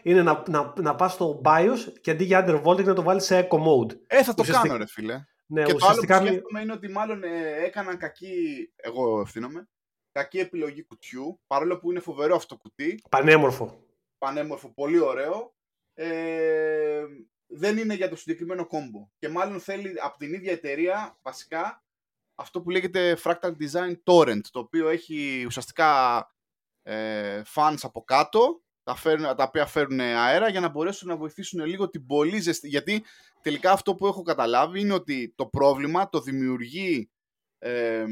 είναι 0.03 0.23
να, 0.23 0.43
να, 0.49 0.73
να 0.77 0.95
πας 0.95 1.13
στο 1.13 1.41
BIOS 1.45 1.93
και 2.01 2.11
αντί 2.11 2.25
για 2.25 2.45
undervolting 2.47 2.85
να 2.85 2.95
το 2.95 3.03
βάλεις 3.03 3.25
σε 3.25 3.49
eco 3.51 3.57
mode. 3.57 3.97
Ε, 4.07 4.23
θα 4.23 4.35
το 4.35 4.43
κάνω 4.43 4.77
ρε 4.77 4.87
φίλε. 4.87 5.25
Ναι, 5.47 5.63
και 5.63 5.75
ουσιαστικά... 5.75 6.07
το 6.07 6.21
άλλο 6.21 6.25
που 6.25 6.35
σκέφτομαι 6.35 6.61
είναι 6.61 6.73
ότι 6.73 6.89
μάλλον 6.89 7.23
ε, 7.25 7.65
έκαναν 7.65 7.97
κακή, 7.97 8.73
εγώ 8.77 9.21
ευθύνομαι, 9.21 9.69
κακή 10.13 10.39
επιλογή 10.39 10.85
κουτιού, 10.85 11.41
παρόλο 11.47 11.79
που 11.79 11.91
είναι 11.91 12.01
φοβερό 12.01 12.35
αυτό 12.35 12.55
το 12.55 12.61
κουτί. 12.63 13.03
Πανέμορφο. 13.11 13.85
Πανέμορφο, 14.19 14.69
πολύ 14.69 14.99
ωραίο. 14.99 15.55
Ε, 15.95 17.05
δεν 17.55 17.79
είναι 17.79 17.95
για 17.95 18.09
το 18.09 18.17
συγκεκριμένο 18.17 18.67
κόμπο. 18.67 19.09
Και 19.19 19.29
μάλλον 19.29 19.61
θέλει 19.61 19.95
από 20.03 20.19
την 20.19 20.33
ίδια 20.33 20.53
εταιρεία 20.53 21.19
βασικά 21.23 21.85
αυτό 22.35 22.63
που 22.63 22.71
λέγεται 22.71 23.19
Fractal 23.23 23.53
Design 23.61 23.95
Torrent, 24.05 24.41
το 24.51 24.59
οποίο 24.59 24.89
έχει 24.89 25.45
ουσιαστικά 25.47 26.27
ε, 26.83 27.43
fans 27.55 27.79
από 27.83 28.05
κάτω, 28.05 28.63
τα, 28.83 28.95
φέρουν, 28.95 29.37
τα 29.37 29.45
οποία 29.45 29.67
φέρνουν 29.67 30.01
αέρα 30.01 30.49
για 30.49 30.61
να 30.61 30.69
μπορέσουν 30.69 31.09
να 31.09 31.17
βοηθήσουν 31.17 31.65
λίγο 31.65 31.89
την 31.89 32.07
πολύ 32.07 32.41
ζεστή. 32.41 32.69
Γιατί 32.69 33.05
τελικά 33.41 33.73
αυτό 33.73 33.95
που 33.95 34.07
έχω 34.07 34.23
καταλάβει 34.23 34.81
είναι 34.81 34.95
ότι 34.95 35.33
το 35.37 35.47
πρόβλημα 35.47 36.09
το 36.09 36.21
δημιουργεί 36.21 37.11
ε, 37.59 38.05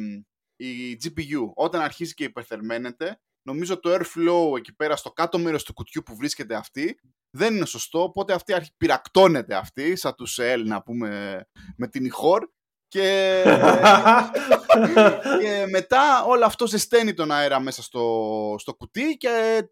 η 0.56 0.98
GPU 1.02 1.52
όταν 1.54 1.80
αρχίζει 1.80 2.14
και 2.14 2.24
υπερθερμαίνεται. 2.24 3.20
Νομίζω 3.42 3.80
το 3.80 3.94
airflow 3.94 4.56
εκεί 4.56 4.74
πέρα 4.74 4.96
στο 4.96 5.12
κάτω 5.12 5.38
μέρος 5.38 5.64
του 5.64 5.72
κουτιού 5.72 6.02
που 6.02 6.16
βρίσκεται 6.16 6.54
αυτή 6.54 7.00
δεν 7.30 7.56
είναι 7.56 7.64
σωστό, 7.64 8.02
οπότε 8.02 8.32
αυτή 8.32 8.54
πυρακτώνεται 8.76 9.54
αυτή, 9.54 9.96
σαν 9.96 10.14
τους 10.14 10.38
ΕΛ 10.38 10.66
να 10.66 10.82
πούμε 10.82 11.40
με 11.76 11.88
την 11.88 12.04
ηχόρ 12.04 12.48
και, 12.88 13.42
και 15.40 15.66
μετά 15.70 16.24
όλο 16.24 16.44
αυτό 16.44 16.66
ζεσταίνει 16.66 17.14
τον 17.14 17.30
αέρα 17.30 17.60
μέσα 17.60 17.82
στο, 17.82 18.54
στο 18.58 18.74
κουτί 18.74 19.16
και 19.16 19.64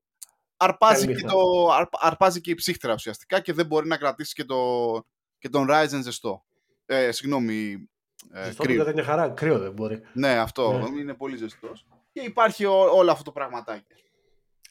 αρπάζει 0.57 1.07
και, 1.07 1.27
το, 1.27 1.69
αρπάζει 1.91 2.41
και 2.41 2.51
η 2.51 2.55
ψύχτρα 2.55 2.93
ουσιαστικά 2.93 3.41
και 3.41 3.53
δεν 3.53 3.67
μπορεί 3.67 3.89
να 3.89 3.97
κρατήσει 3.97 4.35
και, 4.35 4.45
το, 4.45 4.57
και 5.39 5.49
τον 5.49 5.67
Ryzen 5.71 6.01
ζεστό. 6.03 6.45
Ε, 6.87 7.13
συγγνώμη, 7.13 7.89
ε, 8.33 8.45
ζεστό 8.45 8.63
κρύο. 8.63 8.85
δεν 8.85 8.93
είναι 8.93 9.03
χαρά, 9.03 9.29
κρύο 9.29 9.59
δεν 9.59 9.73
μπορεί. 9.73 10.01
Ναι, 10.13 10.39
αυτό, 10.39 10.79
ναι. 10.79 11.01
είναι 11.01 11.15
πολύ 11.15 11.37
ζεστός. 11.37 11.87
Και 12.13 12.21
υπάρχει 12.21 12.65
όλο 12.65 13.11
αυτό 13.11 13.23
το 13.23 13.33
πραγματάκι. 13.33 13.95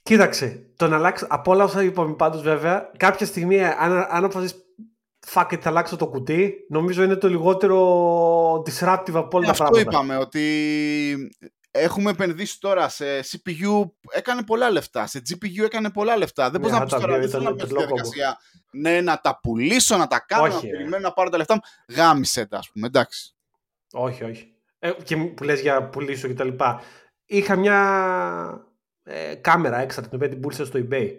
Κοίταξε, 0.07 0.65
το 0.75 0.87
να 0.87 0.95
αλλάξει 0.95 1.25
από 1.29 1.51
όλα 1.51 1.63
όσα 1.63 1.83
είπαμε 1.83 2.13
πάντως 2.15 2.41
βέβαια, 2.41 2.91
κάποια 2.97 3.25
στιγμή 3.25 3.63
αν, 3.63 4.07
αν 4.09 4.23
αποφασίσεις 4.23 4.57
fuck 5.33 5.47
it, 5.53 5.59
θα 5.61 5.69
αλλάξω 5.69 5.95
το 5.95 6.07
κουτί, 6.07 6.65
νομίζω 6.69 7.03
είναι 7.03 7.15
το 7.15 7.29
λιγότερο 7.29 8.53
disruptive 8.53 9.13
από 9.13 9.37
όλα 9.37 9.47
τα 9.47 9.53
πράγματα. 9.53 9.63
Αυτό 9.63 9.79
είπαμε, 9.79 10.17
ότι 10.17 11.31
έχουμε 11.71 12.09
επενδύσει 12.09 12.59
τώρα 12.59 12.89
σε 12.89 13.19
CPU, 13.19 13.89
έκανε 14.09 14.43
πολλά 14.43 14.69
λεφτά, 14.71 15.07
σε 15.07 15.21
GPU 15.29 15.63
έκανε 15.63 15.89
πολλά 15.89 16.17
λεφτά. 16.17 16.49
Δεν 16.49 16.61
ναι, 16.61 16.67
μπορεί 16.67 16.79
να 16.79 16.85
πει 16.85 16.89
τώρα, 16.89 17.19
δεν 17.19 17.29
θέλω 17.29 17.43
να 17.43 17.55
πει 17.55 17.65
διαδικασία. 17.65 18.37
Ναι, 18.71 19.01
να 19.01 19.19
τα 19.19 19.39
πουλήσω, 19.41 19.97
να 19.97 20.07
τα 20.07 20.19
κάνω, 20.27 20.43
όχι, 20.43 20.65
να 20.65 20.71
περιμένω 20.71 20.99
να 20.99 21.13
πάρω 21.13 21.29
τα 21.29 21.37
λεφτά 21.37 21.53
μου. 21.53 21.61
Γάμισε 21.95 22.45
τα, 22.45 22.57
ας 22.57 22.71
πούμε, 22.71 22.87
εντάξει. 22.87 23.35
Όχι, 23.91 24.23
όχι. 24.23 24.53
Ε, 24.79 24.91
και 25.03 25.17
που 25.17 25.43
λες 25.43 25.61
για 25.61 25.89
πουλήσω 25.89 26.27
και 26.27 26.33
τα 26.33 26.43
λοιπά. 26.43 26.81
Είχα 27.25 27.55
μια 27.55 28.66
ε, 29.07 29.35
κάμερα 29.35 29.77
έξω 29.77 30.01
την 30.01 30.09
οποία 30.13 30.29
την 30.29 30.39
πούλησα 30.39 30.65
στο 30.65 30.79
eBay. 30.89 31.09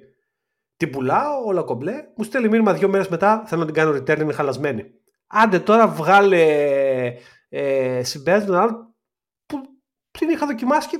Την 0.76 0.90
πουλάω, 0.90 1.44
όλα 1.44 1.62
κομπλέ. 1.62 2.08
Μου 2.16 2.24
στέλνει 2.24 2.48
μήνυμα 2.48 2.72
δύο 2.72 2.88
μέρες 2.88 3.08
μετά. 3.08 3.44
Θέλω 3.46 3.60
να 3.60 3.66
την 3.66 3.74
κάνω 3.74 3.90
return, 3.90 4.20
είναι 4.20 4.32
χαλασμένη. 4.32 4.84
Άντε 5.26 5.58
τώρα 5.60 5.88
βγάλε 5.88 6.44
ε, 7.48 8.02
συμπέρασμα 8.04 8.94
που 9.46 9.60
την 10.10 10.28
είχα 10.28 10.46
δοκιμάσει 10.46 10.88
και 10.88 10.98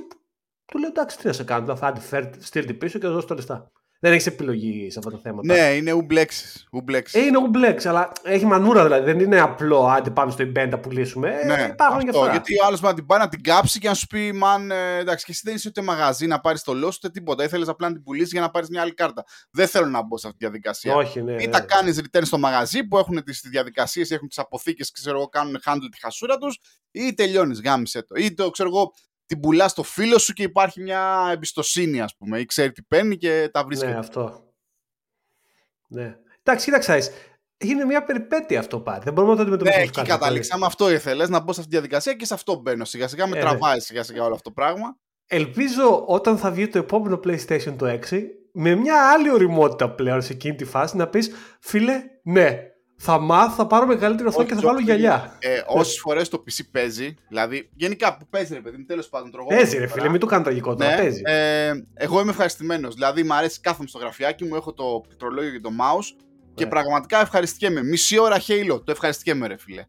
του 0.65 0.77
λέω 0.77 0.89
εντάξει 0.89 1.17
τι 1.17 1.27
να 1.27 1.33
σε 1.33 1.43
κάνω. 1.43 1.75
Θα 1.75 1.91
τη 1.91 2.43
στείλει 2.43 2.73
πίσω 2.73 2.99
και 2.99 3.05
θα 3.05 3.11
δώσω 3.11 3.27
τα 3.27 3.35
λεφτά. 3.35 3.71
Δεν 4.01 4.11
έχεις 4.11 4.25
επιλογή 4.25 4.91
σε 4.91 4.99
αυτά 4.99 5.11
τα 5.11 5.19
θέματα. 5.23 5.53
Ναι, 5.53 5.75
είναι 5.75 5.91
ουμπλέξεις. 5.91 6.67
Ε, 7.11 7.19
είναι 7.19 7.37
ουμπλέξεις, 7.37 7.89
αλλά 7.89 8.11
έχει 8.23 8.45
μανούρα 8.45 8.83
δηλαδή. 8.83 9.05
Δεν 9.05 9.19
είναι 9.19 9.39
απλό. 9.39 9.85
Άντε 9.85 10.09
πάμε 10.09 10.31
στο 10.31 10.43
eBay 10.43 10.53
να 10.53 10.67
τα 10.67 10.79
πουλήσουμε. 10.79 11.29
Ε, 11.41 11.45
ναι, 11.45 11.67
υπάρχουν 11.71 12.09
αυτό, 12.09 12.19
αυτά. 12.19 12.31
Γιατί 12.31 12.53
ο 12.53 12.65
άλλος 12.65 12.81
να 12.81 12.93
την 12.93 13.05
πάει 13.05 13.19
να 13.19 13.29
την 13.29 13.43
κάψει 13.43 13.79
και 13.79 13.87
να 13.87 13.93
σου 13.93 14.07
πει, 14.07 14.31
Μαν, 14.33 14.71
ε, 14.71 14.97
εντάξει, 14.97 15.25
και 15.25 15.31
εσύ 15.31 15.41
δεν 15.43 15.55
είσαι 15.55 15.67
ούτε 15.67 15.81
μαγαζί 15.81 16.27
να 16.27 16.39
πάρεις 16.39 16.63
το 16.63 16.73
λόγο 16.73 16.91
ούτε 16.95 17.09
τίποτα. 17.09 17.43
Ήθελες 17.43 17.67
απλά 17.67 17.87
να 17.87 17.93
την 17.93 18.03
πουλήσεις 18.03 18.31
για 18.31 18.41
να 18.41 18.49
πάρεις 18.49 18.69
μια 18.69 18.81
άλλη 18.81 18.93
κάρτα. 18.93 19.25
Δεν 19.51 19.67
θέλω 19.67 19.85
να 19.85 20.03
μπω 20.03 20.17
σε 20.17 20.27
αυτή 20.27 20.39
τη 20.39 20.45
διαδικασία. 20.45 20.95
Όχι, 20.95 21.21
ναι, 21.21 21.31
Ή 21.31 21.45
ναι, 21.45 21.47
τα 21.51 21.59
κάνεις 21.59 22.01
return 22.01 22.21
στο 22.23 22.37
μαγαζί 22.37 22.83
που 22.83 22.97
έχουν 22.97 23.23
τις 23.23 23.41
διαδικασίες, 23.49 24.11
έχουν 24.11 24.27
τις 24.27 24.37
αποθήκες, 24.37 24.91
ξέρω 24.91 25.17
εγώ, 25.17 25.27
κάνουν 25.27 25.59
handle 25.65 25.87
τη 25.91 25.99
χασούρα 25.99 26.37
τους, 26.37 26.59
ή 26.91 27.13
τελειώνεις, 27.13 27.61
γάμισε 27.61 28.03
το. 28.03 28.15
Ή 28.17 28.33
το 28.33 28.49
ξέρω 28.49 28.69
εγώ, 28.69 28.93
την 29.29 29.39
πουλά 29.39 29.67
στο 29.67 29.83
φίλο 29.83 30.17
σου 30.17 30.33
και 30.33 30.43
υπάρχει 30.43 30.81
μια 30.81 31.29
εμπιστοσύνη, 31.31 32.01
ας 32.01 32.15
πούμε, 32.15 32.39
ή 32.39 32.45
ξέρει 32.45 32.71
τι 32.71 32.81
παίρνει 32.81 33.17
και 33.17 33.49
τα 33.53 33.63
βρίσκει. 33.63 33.85
Ναι, 33.85 33.97
αυτό. 33.97 34.53
Ναι. 35.87 36.17
Εντάξει, 36.43 36.65
κοίταξε. 36.65 37.11
Είναι 37.57 37.85
μια 37.85 38.03
περιπέτεια 38.03 38.59
αυτό 38.59 38.79
πάλι. 38.79 39.01
Δεν 39.03 39.13
μπορούμε 39.13 39.33
να 39.33 39.37
το 39.37 39.43
αντιμετωπίσουμε. 39.43 39.83
Ναι, 39.83 39.89
εκεί 39.89 40.09
καταλήξαμε. 40.09 40.65
Αυτό 40.65 40.91
ήθελες 40.91 41.29
να 41.29 41.39
μπω 41.39 41.53
σε 41.53 41.59
αυτή 41.59 41.71
τη 41.71 41.77
διαδικασία 41.77 42.13
και 42.13 42.25
σε 42.25 42.33
αυτό 42.33 42.55
μπαίνω. 42.55 42.85
Σιγά 42.85 43.07
σιγά 43.07 43.27
με 43.27 43.37
ε, 43.37 43.41
τραβάει 43.41 43.79
σιγά 43.79 44.03
σιγά 44.03 44.23
όλο 44.23 44.33
αυτό 44.33 44.49
το 44.49 44.55
πράγμα. 44.55 44.97
Ελπίζω 45.25 46.05
όταν 46.07 46.37
θα 46.37 46.51
βγει 46.51 46.67
το 46.67 46.77
επόμενο 46.77 47.19
PlayStation 47.23 47.75
το 47.77 47.99
6 48.09 48.21
με 48.53 48.75
μια 48.75 49.11
άλλη 49.11 49.31
οριμότητα 49.31 49.91
πλέον 49.91 50.21
σε 50.21 50.33
εκείνη 50.33 50.55
τη 50.55 50.65
φάση 50.65 50.97
να 50.97 51.07
πεις 51.07 51.31
φίλε, 51.59 52.03
ναι, 52.23 52.68
θα 53.01 53.19
μάθω, 53.19 53.55
θα 53.55 53.67
πάρω 53.67 53.85
μεγαλύτερη 53.85 54.27
οθόνη 54.27 54.47
και 54.47 54.53
θα 54.53 54.61
βάλω 54.61 54.79
γυαλιά. 54.79 55.37
Ε, 55.39 55.61
Όσες 55.67 55.99
φορές 55.99 56.29
το 56.29 56.43
PC 56.47 56.59
παίζει, 56.71 57.15
δηλαδή 57.27 57.69
γενικά 57.73 58.17
που 58.17 58.27
παίζει 58.29 58.53
ρε 58.53 58.59
παιδί 58.59 58.77
μου, 58.77 58.85
τέλος 58.85 59.09
πάντων 59.09 59.31
τρογό. 59.31 59.47
Παίζει 59.47 59.77
ρε 59.77 59.87
φίλε, 59.87 60.09
μην 60.09 60.19
το 60.19 60.25
κάνω 60.25 60.43
τραγικό 60.43 60.75
τώρα. 60.75 60.89
Ναι, 60.89 60.97
παίζει. 60.97 61.21
Ε, 61.25 61.71
εγώ 61.93 62.21
είμαι 62.21 62.29
ευχαριστημένος. 62.29 62.93
Δηλαδή 62.93 63.23
μου 63.23 63.33
αρέσει 63.33 63.59
κάθομαι 63.59 63.87
στο 63.87 63.97
γραφιάκι 63.97 64.45
μου, 64.45 64.55
έχω 64.55 64.73
το 64.73 65.01
πληκτρολόγιο 65.07 65.51
και 65.51 65.59
το 65.59 65.69
mouse 65.69 66.23
και 66.53 66.63
ναι. 66.63 66.69
πραγματικά 66.69 67.21
ευχαριστιέμαι. 67.21 67.83
Μισή 67.83 68.19
ώρα 68.19 68.37
Halo, 68.47 68.81
το 68.83 68.91
ευχαριστιέμαι 68.91 69.47
ρε 69.47 69.57
φίλε. 69.57 69.85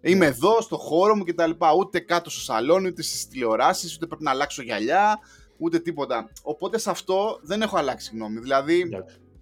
Είμαι 0.00 0.24
ναι. 0.24 0.26
εδώ 0.26 0.60
στο 0.60 0.76
χώρο 0.76 1.16
μου 1.16 1.24
κτλ. 1.24 1.50
Ούτε 1.78 1.98
κάτω 1.98 2.30
στο 2.30 2.40
σαλόνι, 2.40 2.88
ούτε 2.88 3.02
στις 3.02 3.28
τηλεοράσεις, 3.28 3.94
ούτε 3.94 4.06
πρέπει 4.06 4.22
να 4.22 4.30
αλλάξω 4.30 4.62
γυαλιά, 4.62 5.18
ούτε 5.56 5.78
τίποτα. 5.78 6.30
Οπότε 6.42 6.78
σε 6.78 6.90
αυτό 6.90 7.38
δεν 7.42 7.62
έχω 7.62 7.76
αλλάξει 7.76 8.10
γνώμη. 8.14 8.40
Δηλαδή, 8.40 8.88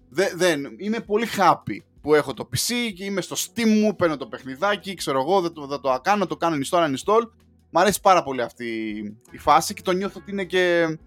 δε, 0.09 0.25
δεν, 0.35 0.75
είμαι 0.77 0.99
πολύ 0.99 1.27
happy 1.37 1.77
που 2.03 2.13
έχω 2.13 2.33
το 2.33 2.49
PC 2.51 2.91
και 2.95 3.03
είμαι 3.03 3.21
στο 3.21 3.35
Steam 3.35 3.65
μου, 3.65 3.95
παίρνω 3.95 4.17
το 4.17 4.27
παιχνιδάκι, 4.27 4.93
ξέρω 4.93 5.19
εγώ, 5.19 5.41
δεν 5.41 5.53
το, 5.53 5.67
δεν 5.67 5.79
το 5.79 5.99
κάνω, 6.03 6.25
το 6.25 6.37
κάνω 6.37 6.55
install, 6.65 6.87
uninstall. 6.87 7.29
Μ' 7.69 7.77
αρέσει 7.77 8.01
πάρα 8.01 8.23
πολύ 8.23 8.41
αυτή 8.41 8.67
η 9.31 9.37
φάση 9.37 9.73
και 9.73 9.81
το 9.81 9.91
νιώθω 9.91 10.19
ότι 10.21 10.31
είναι 10.31 10.43
και 10.43 10.97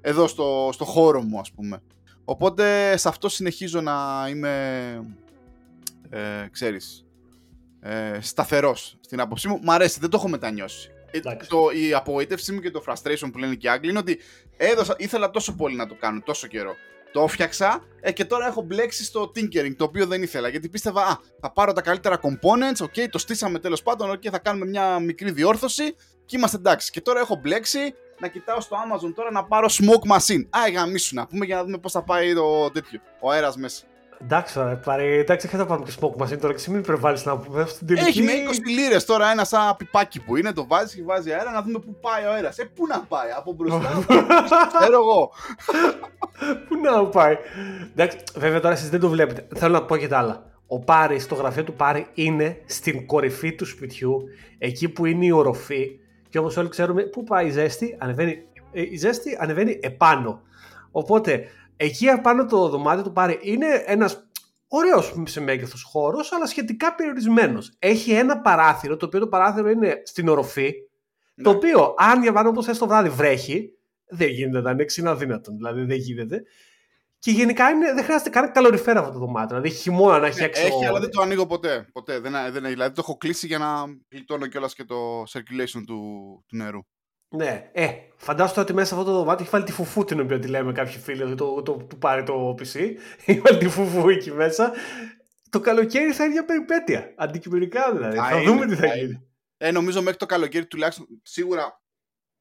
εδώ 0.00 0.26
στο, 0.26 0.70
στο 0.72 0.84
χώρο 0.84 1.22
μου, 1.22 1.38
ας 1.38 1.52
πούμε. 1.52 1.82
Οπότε 2.24 2.96
σε 2.96 3.08
αυτό 3.08 3.28
συνεχίζω 3.28 3.80
να 3.80 4.26
είμαι, 4.28 4.54
ε, 6.10 6.46
ξέρεις, 6.50 7.04
ε, 7.80 8.18
σταθερός 8.20 8.96
στην 9.00 9.20
άποψή 9.20 9.48
μου. 9.48 9.60
Μ' 9.62 9.70
αρέσει, 9.70 10.00
δεν 10.00 10.10
το 10.10 10.16
έχω 10.16 10.28
μετανιώσει. 10.28 10.90
Ε, 11.10 11.20
το, 11.20 11.70
η 11.86 11.94
απογοήτευσή 11.94 12.52
μου 12.52 12.60
και 12.60 12.70
το 12.70 12.84
frustration 12.86 13.28
που 13.32 13.38
λένε 13.38 13.54
και 13.54 13.66
οι 13.66 13.70
Άγγλοι 13.70 13.90
είναι 13.90 13.98
ότι 13.98 14.18
έδωσα, 14.56 14.94
ήθελα 14.98 15.30
τόσο 15.30 15.54
πολύ 15.54 15.76
να 15.76 15.86
το 15.86 15.94
κάνω, 15.94 16.20
τόσο 16.24 16.46
καιρό. 16.46 16.76
Το 17.12 17.22
έφτιαξα 17.22 17.84
ε, 18.00 18.12
και 18.12 18.24
τώρα 18.24 18.46
έχω 18.46 18.62
μπλέξει 18.62 19.04
στο 19.04 19.32
tinkering, 19.34 19.74
το 19.76 19.84
οποίο 19.84 20.06
δεν 20.06 20.22
ήθελα. 20.22 20.48
Γιατί 20.48 20.68
πίστευα, 20.68 21.02
α, 21.02 21.18
θα 21.40 21.52
πάρω 21.52 21.72
τα 21.72 21.80
καλύτερα 21.80 22.20
components, 22.22 22.84
ok, 22.84 23.08
το 23.10 23.18
στήσαμε 23.18 23.58
τέλος 23.58 23.82
πάντων, 23.82 24.10
ok, 24.10 24.28
θα 24.30 24.38
κάνουμε 24.38 24.66
μια 24.66 24.98
μικρή 24.98 25.30
διόρθωση 25.30 25.94
και 26.24 26.36
είμαστε 26.36 26.56
εντάξει. 26.56 26.90
Και 26.90 27.00
τώρα 27.00 27.20
έχω 27.20 27.34
μπλέξει 27.34 27.94
να 28.18 28.28
κοιτάω 28.28 28.60
στο 28.60 28.76
Amazon 28.76 29.12
τώρα 29.14 29.30
να 29.30 29.44
πάρω 29.44 29.68
smoke 29.70 30.16
machine. 30.16 30.46
Α, 30.50 30.70
γαμίσου 30.72 31.14
να 31.14 31.26
πούμε 31.26 31.44
για 31.44 31.56
να 31.56 31.64
δούμε 31.64 31.78
πώς 31.78 31.92
θα 31.92 32.02
πάει 32.02 32.34
το 32.34 32.70
τέτοιο, 32.70 33.00
ο 33.20 33.30
αέρας 33.30 33.56
μέσα. 33.56 33.84
Εντάξει, 34.22 34.54
τώρα, 34.54 34.76
πάρει, 34.76 35.18
εντάξει, 35.18 35.46
θα 35.46 35.66
πάμε 35.66 35.84
και 35.84 35.92
smoke 36.00 36.22
machine 36.22 36.38
τώρα 36.38 36.54
και 36.54 36.70
μην 36.70 36.78
υπερβάλλεις 36.78 37.24
να 37.24 37.36
πούμε 37.36 37.64
στην 37.66 37.86
τελική. 37.86 38.06
Έχει 38.06 38.22
με 38.22 38.32
20 38.32 38.78
λίρες 38.78 39.04
τώρα 39.04 39.30
ένα 39.30 39.44
σαν 39.44 39.76
πιπάκι 39.76 40.20
που 40.20 40.36
είναι, 40.36 40.52
το 40.52 40.66
βάζεις 40.66 40.94
και 40.94 41.02
βάζει 41.02 41.32
αέρα 41.32 41.50
να 41.50 41.62
δούμε 41.62 41.78
πού 41.78 41.96
πάει 42.00 42.24
ο 42.24 42.32
αέρας. 42.32 42.58
Ε, 42.58 42.64
πού 42.64 42.86
να 42.86 43.00
πάει, 43.00 43.30
από 43.36 43.52
μπροστά, 43.52 44.04
ξέρω 44.80 44.98
εγώ. 44.98 45.30
πού 46.68 46.76
να 46.82 47.06
πάει. 47.06 47.36
Εντάξει, 47.92 48.18
βέβαια 48.34 48.60
τώρα 48.60 48.74
εσείς 48.74 48.90
δεν 48.90 49.00
το 49.00 49.08
βλέπετε. 49.08 49.46
Θέλω 49.54 49.72
να 49.72 49.82
πω 49.82 49.96
και 49.96 50.08
τα 50.08 50.18
άλλα. 50.18 50.44
Ο 50.66 50.78
Πάρη, 50.78 51.18
στο 51.18 51.34
γραφείο 51.34 51.64
του 51.64 51.72
Πάρη 51.72 52.06
είναι 52.14 52.62
στην 52.66 53.06
κορυφή 53.06 53.54
του 53.54 53.66
σπιτιού, 53.66 54.22
εκεί 54.58 54.88
που 54.88 55.06
είναι 55.06 55.24
η 55.24 55.30
οροφή. 55.30 55.98
Και 56.28 56.38
όπως 56.38 56.56
όλοι 56.56 56.68
ξέρουμε, 56.68 57.02
πού 57.02 57.24
πάει 57.24 57.46
η 57.46 57.50
ζέστη, 57.50 57.96
ανεβαίνει, 57.98 58.42
ε, 58.72 58.82
η 58.90 58.96
ζέστη 58.96 59.36
ανεβαίνει 59.40 59.78
επάνω. 59.82 60.42
Οπότε 60.90 61.46
Εκεί 61.76 62.08
απάνω 62.08 62.46
το 62.46 62.68
δωμάτιο 62.68 63.02
του 63.02 63.12
πάρει 63.12 63.38
είναι 63.42 63.82
ένας 63.86 64.26
ωραίος 64.68 65.14
σε 65.24 65.40
μέγεθος 65.40 65.82
χώρος, 65.82 66.32
αλλά 66.32 66.46
σχετικά 66.46 66.94
περιορισμένος. 66.94 67.72
Έχει 67.78 68.12
ένα 68.12 68.40
παράθυρο, 68.40 68.96
το 68.96 69.06
οποίο 69.06 69.20
το 69.20 69.28
παράθυρο 69.28 69.70
είναι 69.70 70.02
στην 70.04 70.28
οροφή, 70.28 70.72
το 71.42 71.50
ναι. 71.50 71.56
οποίο 71.56 71.94
αν 71.98 72.20
διαβάνω 72.20 72.48
όπως 72.48 72.78
το 72.78 72.86
βράδυ 72.86 73.08
βρέχει, 73.08 73.76
δεν 74.06 74.28
γίνεται 74.28 74.60
να 74.60 74.70
ανοίξει, 74.70 75.00
είναι 75.00 75.10
αδύνατο. 75.10 75.52
Δηλαδή 75.52 75.84
δεν 75.84 75.96
γίνεται. 75.96 76.42
Και 77.18 77.30
γενικά 77.30 77.70
είναι, 77.70 77.92
δεν 77.94 78.04
χρειάζεται 78.04 78.30
καν 78.30 78.52
καλοριφέρα 78.52 79.00
αυτό 79.00 79.12
το 79.12 79.18
δωμάτιο. 79.18 79.60
Δηλαδή 79.60 79.76
χειμώνα 79.76 80.18
να 80.18 80.26
έχει 80.26 80.38
ναι, 80.38 80.44
έξω. 80.44 80.66
Έχει, 80.66 80.86
αλλά 80.86 81.00
δεν 81.00 81.10
το 81.10 81.22
ανοίγω 81.22 81.46
ποτέ. 81.46 81.88
ποτέ. 81.92 82.18
Δεν, 82.18 82.32
δεν, 82.52 82.64
δηλαδή 82.64 82.94
το 82.94 83.00
έχω 83.04 83.16
κλείσει 83.16 83.46
για 83.46 83.58
να 83.58 83.84
γλιτώνω 84.10 84.46
κιόλας 84.46 84.74
και 84.74 84.84
το 84.84 85.22
circulation 85.22 85.82
του, 85.86 85.98
του 86.46 86.56
νερού. 86.56 86.80
Ναι, 87.32 87.70
ε, 87.72 87.88
φαντάζομαι 88.16 88.60
ότι 88.60 88.74
μέσα 88.74 88.86
σε 88.86 88.94
αυτό 88.94 89.06
το 89.10 89.16
δωμάτιο 89.16 89.42
έχει 89.44 89.50
βάλει 89.50 89.64
τη 89.64 89.72
φουφού 89.72 90.04
την 90.04 90.20
οποία 90.20 90.38
τη 90.38 90.48
λέμε 90.48 90.72
κάποιοι 90.72 90.98
φίλοι 90.98 91.22
ότι 91.22 91.34
το, 91.34 91.62
το, 91.62 91.72
του 91.72 91.98
πάρει 91.98 92.22
το 92.22 92.54
PC. 92.58 92.78
Έχει 93.26 93.40
βάλει 93.40 93.58
τη 93.58 93.68
φουφού 93.68 94.08
εκεί 94.08 94.30
μέσα. 94.32 94.72
Το 95.50 95.60
καλοκαίρι 95.60 96.12
θα 96.12 96.24
είναι 96.24 96.32
μια 96.32 96.44
περιπέτεια. 96.44 97.14
Αντικειμενικά 97.16 97.92
δηλαδή. 97.92 98.16
θα 98.16 98.42
δούμε 98.42 98.66
τι 98.66 98.74
θα 98.74 98.96
γίνει. 98.96 99.26
Ε, 99.56 99.70
νομίζω 99.70 100.02
μέχρι 100.02 100.18
το 100.18 100.26
καλοκαίρι 100.26 100.66
τουλάχιστον 100.66 101.06
σίγουρα 101.22 101.82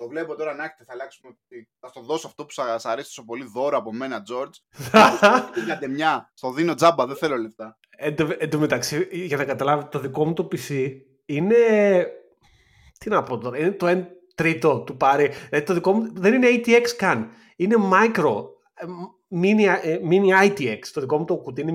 το 0.02 0.08
βλέπω 0.08 0.36
τώρα 0.36 0.54
να 0.54 0.64
έχετε, 0.64 0.84
θα 0.84 0.94
αλλάξουμε. 0.94 1.38
Θα 1.80 1.88
στο 1.88 2.02
δώσω 2.02 2.28
αυτό 2.28 2.46
που 2.46 2.52
σας 2.52 2.86
αρέσει 2.86 3.08
τόσο 3.08 3.26
πολύ 3.26 3.44
δώρο 3.54 3.78
από 3.78 3.94
μένα, 3.94 4.24
George. 4.30 4.82
Για 5.66 5.90
μια. 5.90 6.32
Στο 6.34 6.52
δίνω 6.52 6.74
τζάμπα, 6.74 7.06
δεν 7.06 7.16
θέλω 7.16 7.36
λεφτά. 7.36 7.78
Εν 8.38 8.50
τω 8.50 8.60
μεταξύ, 8.60 9.08
για 9.12 9.38
να 9.38 9.46
καταλάβετε, 9.46 9.88
το 9.92 10.00
δικό 10.00 10.26
μου 10.26 10.34
το 10.34 10.48
PC 10.52 11.00
είναι. 11.26 11.56
Τι 12.98 13.10
να 13.10 13.24
πω 13.24 13.38
τώρα, 13.38 13.58
είναι 13.58 13.72
το 13.72 13.88
τρίτο 14.36 14.80
του 14.80 14.98
πάρει. 14.98 15.32
Δηλαδή 15.50 15.66
το 15.66 15.74
δικό 15.74 15.92
μου 15.92 16.12
δεν 16.14 16.34
είναι 16.34 16.48
ATX 16.50 16.88
καν. 16.98 17.30
Είναι 17.56 17.76
micro. 17.92 18.44
Ε, 18.74 18.86
mini, 19.42 19.80
ε, 19.82 19.98
mini 20.10 20.48
ITX. 20.48 20.80
Το 20.94 21.02
δικό 21.02 21.18
μου 21.18 21.26
το 21.26 21.38
κουτί 21.38 21.62
είναι 21.62 21.74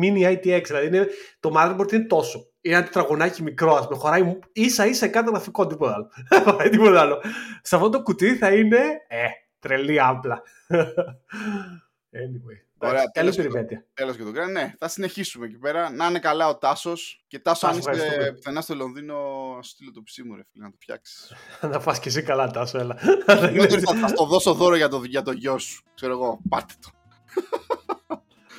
mini 0.00 0.32
ITX. 0.32 0.62
Δηλαδή 0.66 0.86
είναι, 0.86 1.06
το 1.40 1.52
motherboard 1.56 1.92
είναι 1.92 2.04
τόσο. 2.04 2.46
Είναι 2.60 2.76
ένα 2.76 2.84
τετραγωνάκι 2.84 3.42
μικρό, 3.42 3.74
ας 3.74 3.86
πούμε. 3.86 3.98
Χωράει 3.98 4.38
ίσα 4.52 4.86
ίσα 4.86 5.08
κάτω 5.08 5.30
γραφικό, 5.30 5.66
τίποτα 5.66 5.94
άλλο. 5.94 6.08
τίποτα 6.70 7.00
άλλο. 7.00 7.20
Σε 7.62 7.76
αυτό 7.76 7.88
το 7.88 8.02
κουτί 8.02 8.36
θα 8.36 8.54
είναι. 8.54 8.78
Ε, 9.08 9.26
τρελή 9.58 10.00
άμπλα. 10.00 10.42
anyway. 12.22 12.67
Ωραία, 12.78 13.04
τέλος 13.10 13.36
και 14.16 14.22
το 14.22 14.32
κράτο. 14.32 14.50
Ναι, 14.50 14.74
θα 14.78 14.88
συνεχίσουμε 14.88 15.46
εκεί 15.46 15.58
πέρα. 15.58 15.90
Να 15.90 16.06
είναι 16.06 16.18
καλά 16.18 16.48
ο 16.48 16.56
Τάσος. 16.56 17.24
Και 17.26 17.38
Τάσο, 17.38 17.66
αν 17.66 17.78
είσαι 17.78 18.32
πουθενά 18.34 18.60
στο 18.60 18.74
Λονδίνο, 18.74 19.16
στείλω 19.62 19.90
το 19.90 20.02
ψήμου, 20.02 20.36
ρε 20.36 20.42
φίλε, 20.50 20.64
να 20.64 20.70
το 20.70 20.76
φτιάξεις. 20.80 21.32
να 21.72 21.80
φας 21.80 21.98
και 21.98 22.08
εσύ 22.08 22.22
καλά, 22.22 22.50
Τάσο, 22.50 22.78
έλα. 22.78 22.96
θα, 23.26 23.96
θα 24.00 24.12
το 24.12 24.24
δώσω 24.24 24.54
δώρο 24.54 24.76
για 24.76 24.88
το, 24.88 25.02
για 25.04 25.22
το 25.22 25.32
γιο 25.32 25.58
σου. 25.58 25.82
Ξέρω 25.94 26.12
εγώ, 26.12 26.40
πάτε 26.48 26.74
το. 26.82 26.90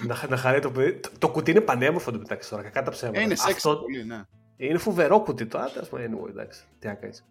να, 0.08 0.28
να 0.30 0.38
χαρεί 0.38 0.60
το 0.60 0.72
παιδί. 0.72 1.00
Το, 1.00 1.10
το 1.18 1.30
κουτί 1.30 1.52
είναι 1.52 1.62
πανέμορφο 1.62 2.12
το 2.12 2.18
μεταξύ 2.18 2.50
τώρα, 2.50 2.64
κακά 2.64 2.84
τα 2.84 2.92
ψέματα. 2.92 3.22
Είναι 3.22 3.36
σεξ 3.36 3.56
Αυτό... 3.56 3.76
πολύ, 3.76 4.06
ναι. 4.06 4.22
Είναι 4.58 4.78
φοβερό 4.78 5.20
κουτί 5.20 5.46
το. 5.46 5.58
Άντε, 5.58 5.80
ας 5.80 5.90
πούμε, 5.90 6.10
anyway, 6.10 6.30
εντάξει. 6.30 6.64
Τι 6.80 6.88
να 6.88 6.94
κάνεις. 6.94 7.26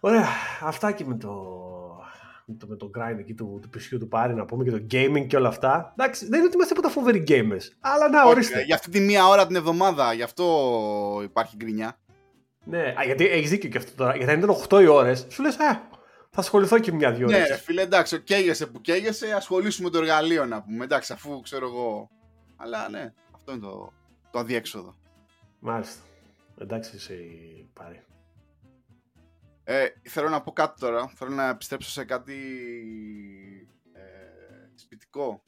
Ωραία, 0.00 0.26
αυτά 0.60 0.92
και 0.92 1.04
με 1.04 1.16
το 1.16 1.30
με 1.30 1.85
το, 2.58 2.66
με 2.66 2.76
το 2.76 2.90
grind 2.98 3.18
εκεί 3.18 3.34
του, 3.34 3.58
του 3.62 3.68
πισιού 3.68 3.98
του 3.98 4.08
πάρει 4.08 4.34
να 4.34 4.44
πούμε 4.44 4.64
και 4.64 4.70
το 4.70 4.86
gaming 4.90 5.26
και 5.26 5.36
όλα 5.36 5.48
αυτά. 5.48 5.94
Εντάξει, 5.98 6.26
δεν 6.26 6.38
είναι 6.38 6.46
ότι 6.46 6.54
είμαστε 6.54 6.74
τίποτα 6.74 6.94
φοβεροί 6.94 7.24
gamers. 7.28 7.76
Αλλά 7.80 8.08
να 8.08 8.24
ορίστε. 8.24 8.62
για 8.62 8.74
αυτή 8.74 8.90
τη 8.90 9.00
μία 9.00 9.26
ώρα 9.26 9.46
την 9.46 9.56
εβδομάδα, 9.56 10.12
γι' 10.12 10.22
αυτό 10.22 11.20
υπάρχει 11.22 11.56
γκρινιά. 11.56 11.98
Ναι, 12.64 12.94
α, 12.98 13.04
γιατί 13.04 13.26
έχεις 13.26 13.50
δίκιο 13.50 13.70
και 13.70 13.78
αυτό 13.78 13.90
τώρα. 13.96 14.16
Γιατί 14.16 14.32
αν 14.32 14.38
ήταν 14.38 14.56
8 14.68 14.82
οι 14.82 14.86
ώρες, 14.86 15.26
σου 15.28 15.42
λες, 15.42 15.54
Α, 15.58 15.74
θα 16.30 16.40
ασχοληθώ 16.40 16.78
και 16.78 16.92
μια-δυο 16.92 17.26
ώρες. 17.26 17.48
Ναι, 17.48 17.56
φίλε, 17.56 17.82
εντάξει, 17.82 18.20
καίγεσαι 18.20 18.66
που 18.66 18.80
καίγεσαι, 18.80 19.32
ασχολήσουμε 19.32 19.90
το 19.90 19.98
εργαλείο 19.98 20.44
να 20.44 20.62
πούμε. 20.62 20.84
Εντάξει, 20.84 21.12
αφού 21.12 21.40
ξέρω 21.40 21.66
εγώ. 21.66 22.10
Αλλά 22.56 22.88
ναι, 22.88 23.12
αυτό 23.34 23.52
είναι 23.52 23.60
το, 23.60 23.92
το 24.30 24.38
αδιέξοδο. 24.38 24.94
Μάλιστα. 25.58 26.00
Εντάξει, 26.58 26.90
εσύ 26.94 27.16
πάρει. 27.72 28.04
Ε, 29.68 29.86
θέλω 30.02 30.28
να 30.28 30.40
πω 30.40 30.52
κάτι 30.52 30.80
τώρα. 30.80 31.12
Θέλω 31.14 31.30
να 31.30 31.48
επιστρέψω 31.48 31.90
σε 31.90 32.04
κάτι 32.04 32.34
ε, 33.92 34.00
σπιτικό. 34.74 35.42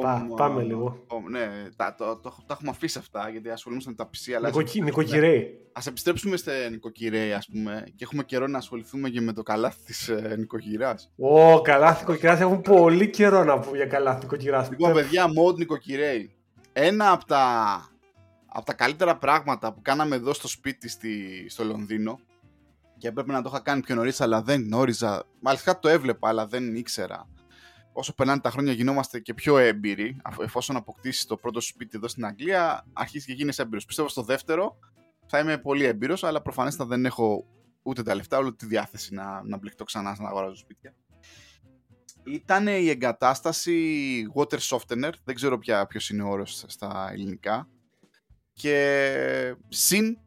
Πά, 0.00 0.26
πάμε 0.36 0.62
λίγο. 0.62 1.06
ναι, 1.30 1.48
τα, 1.76 1.94
το, 1.94 2.16
το, 2.16 2.36
τα 2.46 2.52
έχουμε 2.54 2.70
αφήσει 2.70 2.98
αυτά 2.98 3.28
γιατί 3.28 3.50
ασχολούμαστε 3.50 3.90
με 3.90 3.96
τα 3.96 4.10
PC. 4.10 4.32
Αλλά 4.32 4.48
Νικοκυ, 4.48 4.82
νοικοκυρέοι. 4.82 5.60
Α 5.72 5.80
επιστρέψουμε 5.88 6.36
σε 6.36 6.68
νοικοκυρέοι, 6.70 7.32
ας 7.32 7.48
πούμε, 7.52 7.84
και 7.96 8.04
έχουμε 8.04 8.22
καιρό 8.22 8.46
να 8.46 8.58
ασχοληθούμε 8.58 9.08
και 9.08 9.20
με 9.20 9.32
το 9.32 9.42
καλάθι 9.42 9.82
της 9.84 10.08
ε, 10.08 10.34
νοικοκυρά. 10.38 10.94
Ω, 11.16 11.60
καλάθι 11.60 12.00
νοικοκυρά. 12.00 12.38
Έχουν 12.38 12.60
πολύ 12.60 13.10
καιρό 13.10 13.44
να 13.44 13.58
πούμε 13.58 13.76
για 13.76 13.86
καλάθι 13.86 14.20
νοικοκυρά. 14.20 14.66
Λοιπόν, 14.70 14.92
παιδιά, 14.92 15.26
mod 15.26 15.56
νοικοκυρέοι. 15.56 16.34
Ένα 16.72 17.12
από 17.12 17.24
τα, 17.24 17.44
από 18.46 18.64
τα 18.64 18.72
καλύτερα 18.72 19.16
πράγματα 19.16 19.72
που 19.72 19.82
κάναμε 19.82 20.16
εδώ 20.16 20.32
στο 20.32 20.48
σπίτι 20.48 20.88
στη, 20.88 21.46
στο 21.48 21.64
Λονδίνο 21.64 22.20
και 23.00 23.08
έπρεπε 23.08 23.32
να 23.32 23.42
το 23.42 23.48
είχα 23.52 23.60
κάνει 23.60 23.80
πιο 23.80 23.94
νωρίς, 23.94 24.20
αλλά 24.20 24.42
δεν 24.42 24.62
γνώριζα. 24.62 25.24
Μάλιστα 25.40 25.78
το 25.78 25.88
έβλεπα, 25.88 26.28
αλλά 26.28 26.46
δεν 26.46 26.74
ήξερα. 26.74 27.28
Όσο 27.92 28.14
περνάνε 28.14 28.40
τα 28.40 28.50
χρόνια, 28.50 28.72
γινόμαστε 28.72 29.20
και 29.20 29.34
πιο 29.34 29.58
έμπειροι. 29.58 30.16
Εφόσον 30.40 30.76
αποκτήσεις 30.76 31.26
το 31.26 31.36
πρώτο 31.36 31.60
σπίτι 31.60 31.96
εδώ 31.96 32.08
στην 32.08 32.24
Αγγλία, 32.24 32.86
αρχίζεις 32.92 33.26
και 33.26 33.32
γίνει 33.32 33.52
έμπειρος. 33.56 33.84
Πιστεύω 33.84 34.08
στο 34.08 34.22
δεύτερο 34.22 34.78
θα 35.26 35.38
είμαι 35.38 35.58
πολύ 35.58 35.84
έμπειρος, 35.84 36.24
αλλά 36.24 36.42
προφανέστα 36.42 36.86
δεν 36.86 37.04
έχω 37.04 37.46
ούτε 37.82 38.02
τα 38.02 38.14
λεφτά, 38.14 38.38
ούτε 38.38 38.52
τη 38.52 38.66
διάθεση 38.66 39.14
να, 39.14 39.42
να 39.44 39.56
μπλεχτώ 39.56 39.84
ξανά 39.84 40.16
να 40.18 40.28
αγοράζω 40.28 40.56
σπίτια. 40.56 40.94
ήταν 42.24 42.66
η 42.66 42.88
εγκατάσταση 42.88 44.24
water 44.34 44.58
softener, 44.58 45.12
δεν 45.24 45.34
ξέρω 45.34 45.58
πια 45.58 45.86
ποιος 45.86 46.10
είναι 46.10 46.22
ο 46.22 46.28
όρος 46.28 46.64
στα 46.66 47.08
ελληνικά, 47.12 47.68
και 48.52 49.56
συν 49.68 50.06
ε, 50.06 50.18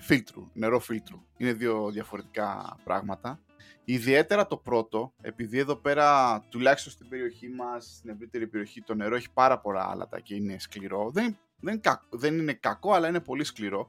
φίλτρου, 0.00 0.50
νερό 0.52 0.80
φίλτρου. 0.80 1.22
Είναι 1.36 1.52
δύο 1.52 1.90
διαφορετικά 1.90 2.78
πράγματα. 2.84 3.40
Ιδιαίτερα 3.84 4.46
το 4.46 4.56
πρώτο, 4.56 5.12
επειδή 5.20 5.58
εδώ 5.58 5.76
πέρα, 5.76 6.40
τουλάχιστον 6.48 6.92
στην 6.92 7.08
περιοχή 7.08 7.48
μας, 7.48 7.94
στην 7.96 8.10
ευρύτερη 8.10 8.46
περιοχή, 8.46 8.82
το 8.82 8.94
νερό 8.94 9.14
έχει 9.14 9.30
πάρα 9.32 9.58
πολλά 9.58 9.90
άλατα 9.90 10.20
και 10.20 10.34
είναι 10.34 10.58
σκληρό. 10.58 11.10
Δεν, 11.10 11.38
δεν, 11.60 11.80
δεν 12.10 12.38
είναι 12.38 12.52
κακό, 12.52 12.92
αλλά 12.92 13.08
είναι 13.08 13.20
πολύ 13.20 13.44
σκληρό. 13.44 13.88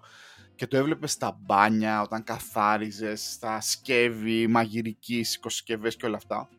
Και 0.56 0.68
το 0.68 0.78
έβλεπες 0.78 1.12
στα 1.12 1.38
μπάνια, 1.42 2.02
όταν 2.02 2.24
καθάριζες, 2.24 3.32
στα 3.32 3.62
σκεύη, 3.62 4.48
μαγειρική, 4.48 5.24
συσκευές 5.24 5.96
και 5.96 6.06
όλα 6.06 6.18
αυτά. 6.18 6.50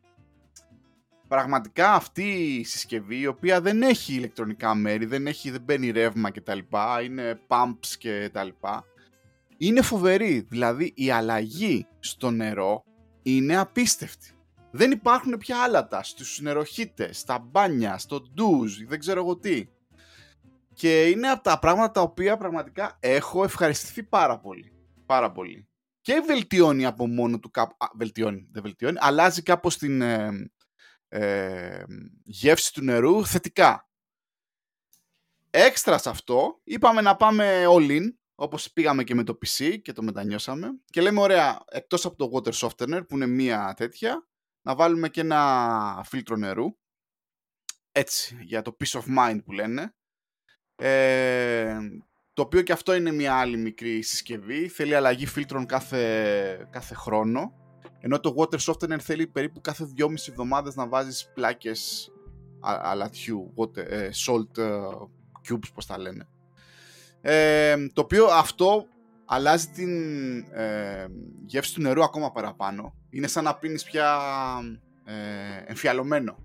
Πραγματικά 1.28 1.94
αυτή 1.94 2.56
η 2.58 2.64
συσκευή, 2.64 3.18
η 3.18 3.26
οποία 3.26 3.60
δεν 3.60 3.82
έχει 3.82 4.14
ηλεκτρονικά 4.14 4.74
μέρη, 4.74 5.06
δεν, 5.06 5.26
έχει, 5.26 5.50
δεν 5.50 5.60
μπαίνει 5.60 5.90
ρεύμα 5.90 6.30
κτλ, 6.30 6.58
είναι 7.04 7.40
pumps 7.48 7.94
κτλ, 7.98 8.48
είναι 9.59 9.82
φοβερή. 9.82 10.40
Δηλαδή 10.40 10.92
η 10.96 11.11
αλλαγή 11.11 11.86
στο 11.98 12.30
νερό 12.30 12.82
είναι 13.22 13.56
απίστευτη. 13.56 14.32
Δεν 14.70 14.90
υπάρχουν 14.90 15.36
πια 15.38 15.62
άλατα 15.62 16.02
στους 16.02 16.40
νεροχύτες, 16.40 17.18
στα 17.18 17.38
μπάνια, 17.38 17.98
στο 17.98 18.20
ντουζ, 18.20 18.82
δεν 18.86 18.98
ξέρω 18.98 19.20
εγώ 19.20 19.38
τι. 19.38 19.66
Και 20.74 21.06
είναι 21.06 21.28
από 21.28 21.42
τα 21.42 21.59
πράγματα 21.59 21.92
τα 21.92 22.00
οποία 22.00 22.36
πραγματικά 22.36 22.96
έχω 23.00 23.44
ευχαριστηθεί 23.44 24.02
πάρα 24.02 24.38
πολύ. 24.38 24.72
Πάρα 25.06 25.32
πολύ. 25.32 25.68
Και 26.00 26.22
βελτιώνει 26.26 26.86
από 26.86 27.06
μόνο 27.06 27.38
του 27.38 27.50
κάπου... 27.50 27.76
βελτιώνει, 27.94 28.48
δεν 28.50 28.62
βελτιώνει. 28.62 28.96
Αλλάζει 29.00 29.42
κάπως 29.42 29.78
την 29.78 30.02
ε, 30.02 30.50
ε, 31.09 31.82
γεύση 32.24 32.72
του 32.72 32.82
νερού 32.82 33.26
θετικά. 33.26 33.88
Έξτρα 35.50 35.98
σε 35.98 36.09
αυτό, 36.11 36.61
είπαμε 36.64 37.00
να 37.00 37.16
πάμε 37.16 37.64
all 37.76 37.90
in 37.90 38.04
όπως 38.41 38.72
πήγαμε 38.72 39.05
και 39.05 39.14
με 39.14 39.22
το 39.24 39.39
PC 39.43 39.80
και 39.82 39.93
το 39.93 40.03
μετανιώσαμε 40.03 40.68
και 40.84 41.01
λέμε 41.01 41.20
ωραία, 41.20 41.64
εκτός 41.68 42.05
από 42.05 42.16
το 42.16 42.30
water 42.32 42.53
softener 42.53 43.01
που 43.09 43.14
είναι 43.14 43.26
μία 43.26 43.74
τέτοια, 43.76 44.28
να 44.62 44.74
βάλουμε 44.74 45.09
και 45.09 45.20
ένα 45.20 46.03
φίλτρο 46.05 46.36
νερού, 46.36 46.66
έτσι, 47.93 48.39
για 48.43 48.62
το 48.62 48.76
peace 48.80 49.01
of 49.01 49.18
mind 49.18 49.39
που 49.45 49.53
λένε, 49.53 49.95
ε, 50.76 51.78
το 52.32 52.43
οποίο 52.43 52.62
και 52.62 52.72
αυτό 52.72 52.95
είναι 52.95 53.12
μια 53.12 53.34
άλλη 53.34 53.57
μικρή 53.57 54.03
συσκευή, 54.03 54.68
θέλει 54.68 54.95
αλλαγή 54.95 55.26
φίλτρων 55.26 55.66
κάθε, 55.66 56.68
κάθε 56.70 56.95
χρόνο, 56.95 57.53
ενώ 58.01 58.20
το 58.20 58.34
water 58.39 58.59
softener 58.59 58.99
θέλει 59.01 59.26
περίπου 59.26 59.61
κάθε 59.61 59.93
2,5 59.97 60.28
εβδομάδες 60.28 60.74
να 60.74 60.89
βάζεις 60.89 61.30
πλάκες 61.34 62.12
αλατιού, 62.61 63.55
water, 63.57 63.86
ε, 63.86 64.11
salt 64.26 64.59
ε, 64.59 64.80
cubes, 65.49 65.72
πώς 65.74 65.86
τα 65.86 65.99
λένε. 65.99 66.28
Ε, 67.20 67.76
το 67.92 68.00
οποίο 68.00 68.26
αυτό 68.26 68.86
αλλάζει 69.24 69.66
την 69.66 69.90
ε, 70.38 71.06
γεύση 71.46 71.74
του 71.74 71.80
νερού 71.80 72.02
ακόμα 72.02 72.32
παραπάνω. 72.32 72.94
Είναι 73.10 73.26
σαν 73.26 73.44
να 73.44 73.54
πίνεις 73.54 73.84
πια 73.84 74.18
ε, 75.04 75.14
εμφιαλωμένο. 75.66 76.38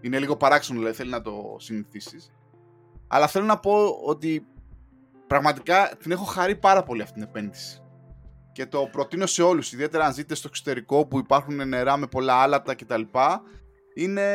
Είναι 0.00 0.18
λίγο 0.18 0.36
παράξενο, 0.36 0.78
δηλαδή 0.78 0.96
θέλει 0.96 1.10
να 1.10 1.22
το 1.22 1.56
συνηθίσεις. 1.58 2.32
Αλλά 3.08 3.26
θέλω 3.26 3.44
να 3.44 3.58
πω 3.58 3.86
ότι 4.04 4.46
πραγματικά 5.26 5.96
την 5.98 6.10
έχω 6.10 6.24
χαρεί 6.24 6.56
πάρα 6.56 6.82
πολύ 6.82 7.02
αυτή 7.02 7.14
την 7.14 7.22
επένδυση. 7.22 7.82
Και 8.52 8.66
το 8.66 8.88
προτείνω 8.92 9.26
σε 9.26 9.42
όλους, 9.42 9.72
ιδιαίτερα 9.72 10.04
αν 10.04 10.14
ζείτε 10.14 10.34
στο 10.34 10.48
εξωτερικό 10.48 11.06
που 11.06 11.18
υπάρχουν 11.18 11.68
νερά 11.68 11.96
με 11.96 12.06
πολλά 12.06 12.34
άλατα 12.34 12.74
κτλ. 12.74 13.02
Είναι 13.94 14.28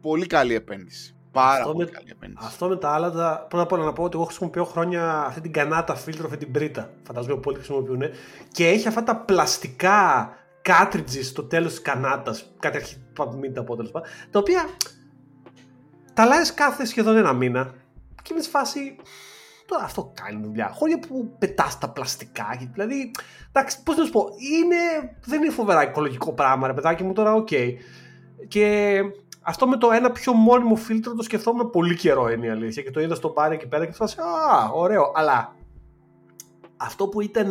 πολύ 0.00 0.26
καλή 0.26 0.54
επένδυση. 0.54 1.17
Πάρα 1.38 1.58
αυτό 1.58 1.72
πολύ 1.72 1.84
με, 1.84 1.90
καλή 1.90 2.08
επένδυση. 2.10 2.46
Αυτό 2.46 2.68
με 2.68 2.76
τα 2.76 2.90
άλλα, 2.90 3.10
πρώτα 3.48 3.62
απ' 3.62 3.72
όλα 3.72 3.84
να 3.84 3.92
πω 3.92 4.02
ότι 4.02 4.16
εγώ 4.16 4.24
χρησιμοποιώ 4.24 4.64
χρόνια 4.64 5.24
αυτή 5.24 5.40
την 5.40 5.52
κανάτα 5.52 5.94
φίλτρο, 5.94 6.24
αυτή 6.24 6.36
την 6.36 6.52
πρίτα. 6.52 6.90
Φαντάζομαι 7.06 7.32
ότι 7.32 7.42
πολλοί 7.42 7.56
χρησιμοποιούν. 7.56 8.02
Και 8.52 8.68
έχει 8.68 8.88
αυτά 8.88 9.02
τα 9.02 9.16
πλαστικά 9.16 10.30
cartridges 10.62 11.22
στο 11.22 11.42
τέλος 11.42 11.70
της 11.70 11.82
κανάτα. 11.82 12.36
Κάτι 12.58 12.76
αρχή, 12.76 12.96
μην 13.40 13.54
τα 13.54 13.64
πω 13.64 13.76
τέλο 13.76 13.88
πάντων. 13.90 14.08
Τα 14.30 14.38
οποία 14.38 14.64
τα 16.14 16.22
αλλάζει 16.22 16.52
κάθε 16.52 16.84
σχεδόν 16.84 17.16
ένα 17.16 17.32
μήνα. 17.32 17.74
Και 18.22 18.34
με 18.34 18.42
φάση. 18.42 18.96
Τώρα 19.66 19.84
αυτό 19.84 20.12
κάνει 20.22 20.42
δουλειά. 20.44 20.70
Χώρια 20.74 20.98
που 20.98 21.36
πετάς 21.38 21.78
τα 21.78 21.90
πλαστικά. 21.90 22.68
Δηλαδή, 22.72 23.10
εντάξει, 23.52 23.82
πώς 23.82 23.96
να 23.96 24.04
σου 24.04 24.10
πω, 24.10 24.28
είναι, 24.38 25.16
δεν 25.24 25.42
είναι 25.42 25.52
φοβερά 25.52 25.82
οικολογικό 25.82 26.32
πράγμα, 26.32 26.66
ρε 26.66 26.72
παιδάκι 26.72 27.04
μου 27.04 27.12
τώρα, 27.12 27.34
OK. 27.34 27.48
Okay. 27.50 27.72
Και 28.48 29.00
αυτό 29.48 29.68
με 29.68 29.76
το 29.76 29.90
ένα 29.90 30.10
πιο 30.10 30.32
μόνιμο 30.32 30.76
φίλτρο 30.76 31.14
το 31.14 31.22
σκεφτόμουν 31.22 31.70
πολύ 31.70 31.96
καιρό 31.96 32.30
είναι 32.30 32.46
η 32.46 32.50
αλήθεια 32.50 32.82
και 32.82 32.90
το 32.90 33.00
είδα 33.00 33.14
στο 33.14 33.32
μπάρ 33.32 33.52
εκεί 33.52 33.68
πέρα 33.68 33.86
και 33.86 33.92
φάση 33.92 34.16
α, 34.20 34.70
ωραίο, 34.72 35.12
αλλά 35.14 35.54
αυτό 36.76 37.08
που 37.08 37.20
ήταν 37.20 37.50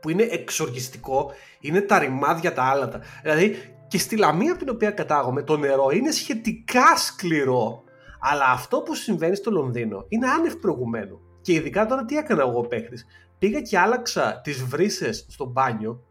που 0.00 0.10
είναι 0.10 0.22
εξοργιστικό 0.22 1.30
είναι 1.60 1.80
τα 1.80 1.98
ρημάδια 1.98 2.52
τα 2.52 2.62
άλατα. 2.62 3.00
Δηλαδή 3.22 3.56
και 3.88 3.98
στη 3.98 4.16
Λαμία 4.16 4.50
από 4.50 4.58
την 4.64 4.74
οποία 4.74 4.90
κατάγομαι 4.90 5.42
το 5.42 5.56
νερό 5.56 5.90
είναι 5.90 6.10
σχετικά 6.10 6.96
σκληρό 6.96 7.82
αλλά 8.20 8.44
αυτό 8.50 8.80
που 8.80 8.94
συμβαίνει 8.94 9.36
στο 9.36 9.50
Λονδίνο 9.50 10.04
είναι 10.08 10.28
άνευ 10.28 10.54
προηγουμένου. 10.54 11.20
Και 11.40 11.52
ειδικά 11.52 11.86
τώρα 11.86 12.04
τι 12.04 12.16
έκανα 12.16 12.42
εγώ 12.42 12.60
παίχτης. 12.60 13.06
Πήγα 13.38 13.60
και 13.60 13.78
άλλαξα 13.78 14.40
τις 14.44 14.64
βρύσες 14.64 15.26
στο 15.28 15.44
μπάνιο 15.44 16.02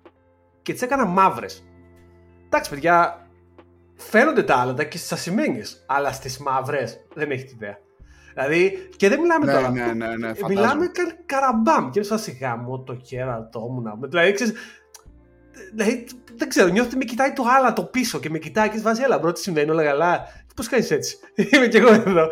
και 0.61 0.73
τις 0.73 0.81
έκανα 0.81 1.05
μαύρες. 1.05 1.67
Εντάξει 2.45 2.69
παιδιά, 2.69 3.24
φαίνονται 3.95 4.43
τα 4.43 4.55
άλατα 4.55 4.83
και 4.83 4.97
στις 4.97 5.13
ασημένιες. 5.13 5.63
Αλλά 5.85 6.11
στις 6.11 6.37
μαύρες 6.37 7.05
δεν 7.13 7.31
έχεις 7.31 7.51
ιδέα. 7.51 7.77
Δηλαδή, 8.33 8.89
και 8.95 9.09
δεν 9.09 9.19
μιλάμε 9.19 9.45
ναι, 9.45 9.51
τώρα. 9.53 9.69
Ναι, 9.69 9.93
ναι, 9.93 10.15
ναι, 10.15 10.31
μιλάμε 10.47 10.87
κα, 10.87 11.03
καραμπάμ. 11.25 11.89
Και 11.89 12.03
σε 12.03 12.15
γαμώ 12.15 12.83
το 12.83 12.93
κέρατό 12.93 13.59
μου 13.59 13.81
να 13.81 13.97
Δηλαδή, 14.07 14.31
ξέρεις, 14.31 14.53
δηλαδή, 15.73 16.05
δεν 16.35 16.49
ξέρω, 16.49 16.67
νιώθω 16.67 16.87
ότι 16.87 16.97
με 16.97 17.03
κοιτάει 17.03 17.33
το 17.33 17.43
άλατο 17.57 17.83
πίσω 17.83 18.19
και 18.19 18.29
με 18.29 18.37
κοιτάει 18.37 18.69
και 18.69 18.79
βάζει, 18.79 19.01
έλα 19.01 19.19
bro, 19.19 19.31
τι 19.31 19.39
συμβαίνει, 19.39 19.69
όλα 19.69 19.83
καλά. 19.83 20.27
Πώς 20.55 20.67
κάνεις 20.67 20.91
έτσι; 20.91 21.17
Είμαι 21.51 21.67
κι 21.67 21.77
εγώ 21.77 21.93
εδώ. 21.93 22.29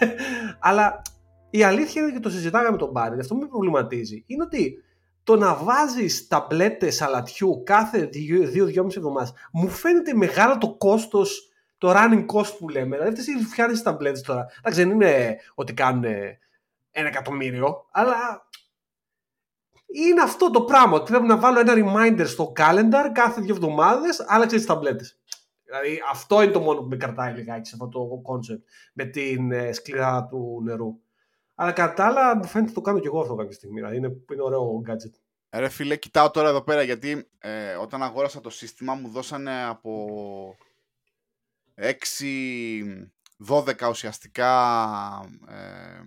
Αλλά 0.68 1.02
η 1.50 1.62
αλήθεια 1.62 2.02
είναι 2.02 2.12
και 2.12 2.20
το 2.20 2.30
συζητάγαμε 2.30 2.70
με 2.70 2.76
τον 2.76 2.90
Μπάρι, 2.90 3.20
αυτό 3.20 3.34
που 3.34 3.40
με 3.40 3.46
προβληματίζει 3.46 4.24
είναι 4.26 4.42
ότι 4.42 4.84
το 5.26 5.36
να 5.36 5.54
βάζεις 5.54 6.28
ταμπλέτες 6.28 7.02
αλατιού 7.02 7.62
κάθε 7.64 8.10
2-2,5 8.12 8.96
εβδομάδες 8.96 9.32
μου 9.52 9.68
φαίνεται 9.68 10.14
μεγάλο 10.14 10.58
το 10.58 10.74
κόστος, 10.74 11.52
το 11.78 11.92
running 11.96 12.26
cost 12.26 12.56
που 12.58 12.68
λέμε. 12.68 12.96
Δηλαδή, 12.96 13.08
αυτές 13.08 13.26
οι 13.26 13.44
φτιάχνει 13.44 13.80
ταμπλέτες 13.80 14.20
τώρα. 14.20 14.46
Εντάξει, 14.58 14.82
δεν 14.82 14.90
είναι 14.90 15.36
ότι 15.54 15.74
κάνουν 15.74 16.04
ένα 16.90 17.08
εκατομμύριο, 17.08 17.86
αλλά 17.90 18.48
είναι 19.86 20.22
αυτό 20.22 20.50
το 20.50 20.62
πράγμα. 20.62 20.96
Ότι 20.96 21.10
πρέπει 21.10 21.26
να 21.26 21.38
βάλω 21.38 21.60
ένα 21.60 21.74
reminder 21.76 22.26
στο 22.26 22.52
calendar 22.56 23.10
κάθε 23.12 23.40
δύο 23.40 23.54
εβδομάδες, 23.54 24.24
άλλαξε 24.28 24.56
τις 24.56 24.66
ταμπλέτες. 24.66 25.18
Δηλαδή, 25.64 26.02
αυτό 26.10 26.42
είναι 26.42 26.52
το 26.52 26.60
μόνο 26.60 26.80
που 26.80 26.88
με 26.88 26.96
κρατάει 26.96 27.34
λιγάκι 27.34 27.68
σε 27.68 27.76
αυτό 27.80 27.88
το 27.88 28.22
concept 28.32 28.62
με 28.92 29.04
την 29.04 29.52
ε, 29.52 29.72
σκληρά 29.72 30.26
του 30.30 30.60
νερού. 30.64 31.00
Αλλά 31.58 31.72
κατά 31.72 31.94
τα 31.94 32.06
άλλα 32.06 32.36
μου 32.36 32.44
φαίνεται 32.44 32.72
το 32.72 32.80
κάνω 32.80 33.00
και 33.00 33.06
εγώ 33.06 33.20
αυτό 33.20 33.34
κάποια 33.34 33.52
στιγμή. 33.52 33.74
Δηλαδή 33.74 33.96
είναι, 33.96 34.16
είναι 34.32 34.42
ωραίο 34.42 34.82
gadget. 34.86 35.20
Ρε 35.50 35.68
φίλε, 35.68 35.96
κοιτάω 35.96 36.30
τώρα 36.30 36.48
εδώ 36.48 36.62
πέρα 36.62 36.82
γιατί 36.82 37.28
ε, 37.38 37.74
όταν 37.74 38.02
αγόρασα 38.02 38.40
το 38.40 38.50
σύστημα 38.50 38.94
μου 38.94 39.08
δώσανε 39.08 39.64
από 39.64 40.56
6-12 41.74 43.06
ουσιαστικά 43.90 44.50
ε, 45.48 46.00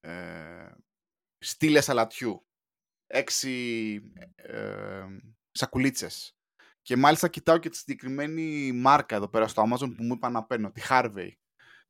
ε, 0.00 0.70
στήλες 1.38 1.88
αλατιού. 1.88 2.46
6 3.14 3.98
ε, 4.34 5.04
σακουλίτσες. 5.50 6.36
Και 6.82 6.96
μάλιστα 6.96 7.28
κοιτάω 7.28 7.58
και 7.58 7.68
τη 7.68 7.76
συγκεκριμένη 7.76 8.72
μάρκα 8.72 9.16
εδώ 9.16 9.28
πέρα 9.28 9.48
στο 9.48 9.62
Amazon 9.62 9.94
που 9.96 10.02
μου 10.02 10.14
είπαν 10.14 10.32
να 10.32 10.44
παίρνω, 10.44 10.70
τη 10.70 10.82
Harvey. 10.88 11.30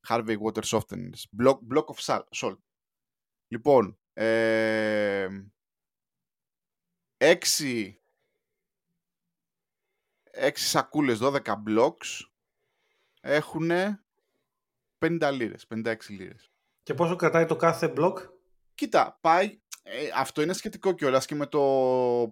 Harvey 0.09 0.37
Water 0.39 0.63
Softeners. 0.63 1.23
Block, 1.43 1.59
block 1.73 1.85
of 1.85 2.23
salt. 2.31 2.57
Λοιπόν, 3.49 3.99
ε, 4.13 5.29
6, 7.17 8.01
6 10.31 10.51
σακούλες, 10.55 11.19
12 11.19 11.63
blocks 11.67 12.27
έχουν 13.21 13.71
50 14.99 15.31
λίρες, 15.31 15.67
56 15.67 15.97
λίρες. 16.09 16.51
Και 16.83 16.95
πόσο 16.95 17.17
κρατάει 17.17 17.47
το 17.47 17.57
κάθε 17.57 17.93
block? 17.97 18.15
Κοίτα, 18.75 19.19
πάει, 19.21 19.61
ε, 19.83 20.09
αυτό 20.17 20.43
είναι 20.43 20.53
σχετικό 20.53 20.93
κιόλας 20.93 21.27
και 21.27 21.35
με 21.35 21.47
το 21.47 21.61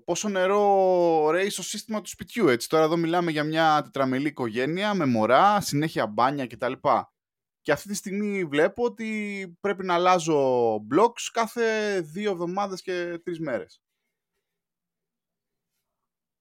πόσο 0.04 0.28
νερό 0.28 1.30
ρέει 1.30 1.50
στο 1.50 1.62
σύστημα 1.62 2.00
του 2.00 2.08
σπιτιού. 2.08 2.48
Έτσι. 2.48 2.68
Τώρα 2.68 2.84
εδώ 2.84 2.96
μιλάμε 2.96 3.30
για 3.30 3.44
μια 3.44 3.82
τετραμελή 3.82 4.28
οικογένεια 4.28 4.94
με 4.94 5.06
μωρά, 5.06 5.60
συνέχεια 5.60 6.06
μπάνια 6.06 6.46
κτλ. 6.46 6.72
Και 7.62 7.72
αυτή 7.72 7.88
τη 7.88 7.94
στιγμή 7.94 8.44
βλέπω 8.44 8.84
ότι 8.84 9.58
πρέπει 9.60 9.84
να 9.84 9.94
αλλάζω 9.94 10.74
blocks 10.74 11.28
κάθε 11.32 12.00
δύο 12.00 12.30
εβδομάδες 12.30 12.82
και 12.82 13.20
τρεις 13.24 13.40
μέρες. 13.40 13.82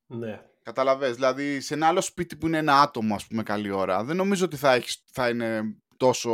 Ναι. 0.06 0.44
Καταλαβες, 0.64 1.16
δηλαδή 1.16 1.60
σε 1.60 1.74
ένα 1.74 1.88
άλλο 1.88 2.02
σπίτι 2.02 2.38
που 2.38 2.48
είναι 2.48 2.58
ένα 2.58 2.82
άτομο 2.82 3.16
ας 3.16 3.28
πούμε 3.28 3.44
καλή 3.44 3.72
ώρα, 3.72 4.04
δεν 4.04 4.16
νομίζω 4.16 4.46
ότι 4.46 4.56
θα, 4.56 4.74
έχεις, 4.74 5.04
θα 5.12 5.30
είναι 5.30 5.78
τόσο... 5.98 6.32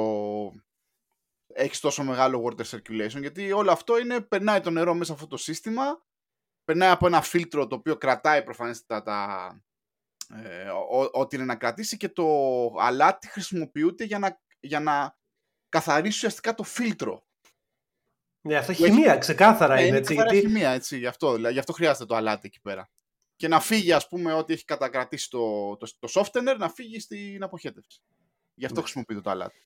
Έχεις 1.47 1.79
τόσο 1.79 2.03
μεγάλο 2.03 2.43
water 2.45 2.65
circulation, 2.65 3.19
γιατί 3.19 3.51
όλο 3.51 3.71
αυτό 3.71 3.99
είναι, 3.99 4.21
περνάει 4.21 4.59
το 4.59 4.69
νερό 4.69 4.93
μέσα 4.93 5.11
από 5.11 5.23
αυτό 5.23 5.35
το 5.35 5.43
σύστημα, 5.43 6.05
περνάει 6.63 6.89
από 6.89 7.07
ένα 7.07 7.21
φίλτρο 7.21 7.67
το 7.67 7.75
οποίο 7.75 7.97
κρατάει 7.97 8.43
προφανέστατα 8.43 9.03
τα, 9.03 9.49
ε, 10.33 10.69
ό,τι 11.11 11.35
είναι 11.35 11.45
να 11.45 11.55
κρατήσει 11.55 11.97
και 11.97 12.09
το 12.09 12.25
αλάτι 12.79 13.27
χρησιμοποιείται 13.27 14.03
για 14.03 14.19
να, 14.19 14.41
για 14.65 14.79
να 14.79 15.17
καθαρίσει 15.69 16.15
ουσιαστικά 16.15 16.53
το 16.53 16.63
φίλτρο. 16.63 17.23
Ναι, 18.41 18.55
αυτό 18.55 18.73
χημεία, 18.73 19.17
ξεκάθαρα 19.17 19.75
ναι, 19.75 19.81
είναι. 19.85 19.97
Έτσι, 19.97 20.13
γιατί... 20.13 20.39
χημεία, 20.39 20.69
έτσι, 20.69 20.97
γι' 20.97 21.07
αυτό, 21.07 21.33
δηλαδή, 21.33 21.53
γι' 21.53 21.59
αυτό 21.59 21.73
χρειάζεται 21.73 22.05
το 22.05 22.15
αλάτι 22.15 22.47
εκεί 22.47 22.61
πέρα. 22.61 22.89
Και 23.35 23.47
να 23.47 23.59
φύγει, 23.59 23.93
ας 23.93 24.07
πούμε, 24.07 24.33
ό,τι 24.33 24.53
έχει 24.53 24.65
κατακρατήσει 24.65 25.29
το, 25.29 25.75
το, 25.77 25.87
το 25.99 26.09
softener, 26.13 26.55
να 26.57 26.69
φύγει 26.69 26.99
στην 26.99 27.43
αποχέτευση. 27.43 28.01
Γι' 28.53 28.65
αυτό 28.65 28.77
ναι. 28.77 28.83
χρησιμοποιείται 28.83 29.21
το 29.21 29.29
αλάτι. 29.29 29.59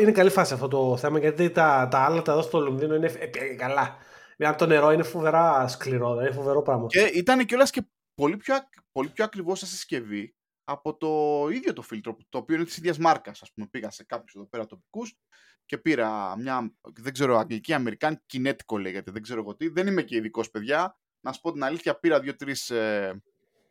Είναι 0.00 0.12
καλή 0.12 0.30
φάση 0.30 0.54
αυτό 0.54 0.68
το 0.68 0.96
θέμα, 0.96 1.18
γιατί 1.18 1.50
τα, 1.50 1.88
τα 1.90 1.98
άλατα 1.98 2.32
εδώ 2.32 2.42
στο 2.42 2.60
Λονδίνο 2.60 2.94
είναι 2.94 3.06
ε, 3.06 3.54
καλά. 3.54 3.96
Μια 4.38 4.54
το 4.54 4.66
νερό 4.66 4.90
είναι 4.92 5.02
φοβερά 5.02 5.68
σκληρό, 5.68 6.20
είναι 6.20 6.30
φοβερό 6.30 6.62
πράγμα. 6.62 6.86
Και 6.86 7.00
ήταν 7.00 7.46
κιόλας 7.46 7.70
και 7.70 7.82
πολύ 8.14 8.36
πιο, 8.36 8.56
πολύ 8.92 9.08
πιο 9.08 9.24
ακριβώς 9.24 9.58
σε 9.58 9.66
συσκευή 9.66 10.37
από 10.70 10.96
το 10.96 11.46
ίδιο 11.52 11.72
το 11.72 11.82
φίλτρο, 11.82 12.16
το 12.28 12.38
οποίο 12.38 12.56
είναι 12.56 12.64
της 12.64 12.76
ίδιας 12.76 12.98
μάρκας. 12.98 13.42
Α 13.42 13.46
πούμε, 13.54 13.66
πήγα 13.66 13.90
σε 13.90 14.04
κάποιους 14.04 14.34
εδώ 14.34 14.46
πέρα 14.46 14.66
τοπικούς 14.66 15.18
και 15.66 15.78
πήρα 15.78 16.36
μια, 16.36 16.74
δεν 16.92 17.12
ξέρω, 17.12 17.38
αγγλική, 17.38 17.72
αμερικάνικη, 17.72 18.22
κινέτικο 18.26 18.78
λέγεται, 18.78 19.10
δεν 19.10 19.22
ξέρω 19.22 19.40
εγώ 19.40 19.56
τι. 19.56 19.68
Δεν 19.68 19.86
είμαι 19.86 20.02
και 20.02 20.16
ειδικός, 20.16 20.50
παιδιά. 20.50 20.98
Να 21.20 21.32
σου 21.32 21.40
πω 21.40 21.52
την 21.52 21.64
αλήθεια, 21.64 21.98
πήρα 21.98 22.20
δύο-τρεις 22.20 22.70
ε, 22.70 23.22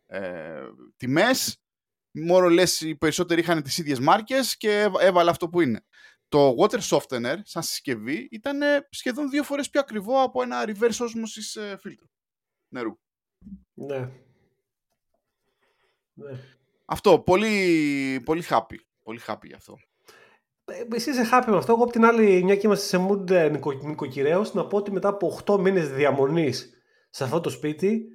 ε, 0.06 0.62
τιμές. 0.96 1.62
Μόνο 2.10 2.48
λες, 2.48 2.80
οι 2.80 2.96
περισσότεροι 2.96 3.40
είχαν 3.40 3.62
τις 3.62 3.78
ίδιες 3.78 3.98
μάρκες 3.98 4.56
και 4.56 4.90
έβαλα 5.00 5.30
αυτό 5.30 5.48
που 5.48 5.60
είναι. 5.60 5.84
Το 6.28 6.54
water 6.58 6.80
softener, 6.80 7.36
σαν 7.42 7.62
συσκευή, 7.62 8.28
ήταν 8.30 8.60
σχεδόν 8.90 9.30
δύο 9.30 9.42
φορές 9.42 9.70
πιο 9.70 9.80
ακριβό 9.80 10.22
από 10.22 10.42
ένα 10.42 10.64
reverse 10.66 11.06
osmosis 11.06 11.60
ε, 11.60 11.76
φίλτρο 11.76 12.06
νερού. 12.68 12.98
Ναι. 13.74 14.10
ναι. 16.14 16.57
Αυτό, 16.90 17.18
πολύ, 17.18 18.22
πολύ 18.24 18.44
happy. 18.48 18.76
Πολύ 19.02 19.20
happy 19.26 19.44
γι' 19.44 19.54
αυτό. 19.54 19.78
Ε, 20.64 20.96
εσύ 20.96 21.10
είσαι 21.10 21.28
happy 21.32 21.44
με 21.46 21.56
αυτό. 21.56 21.72
Εγώ 21.72 21.82
από 21.82 21.92
την 21.92 22.04
άλλη, 22.04 22.42
μια 22.44 22.56
και 22.56 22.66
είμαστε 22.66 22.86
σε 22.86 23.06
mood 23.08 23.30
ε, 23.30 23.48
νοικοκυρέως, 23.82 24.54
να 24.54 24.66
πω 24.66 24.76
ότι 24.76 24.92
μετά 24.92 25.08
από 25.08 25.38
8 25.46 25.58
μήνες 25.58 25.88
διαμονής 25.88 26.70
σε 27.10 27.24
αυτό 27.24 27.40
το 27.40 27.50
σπίτι, 27.50 28.06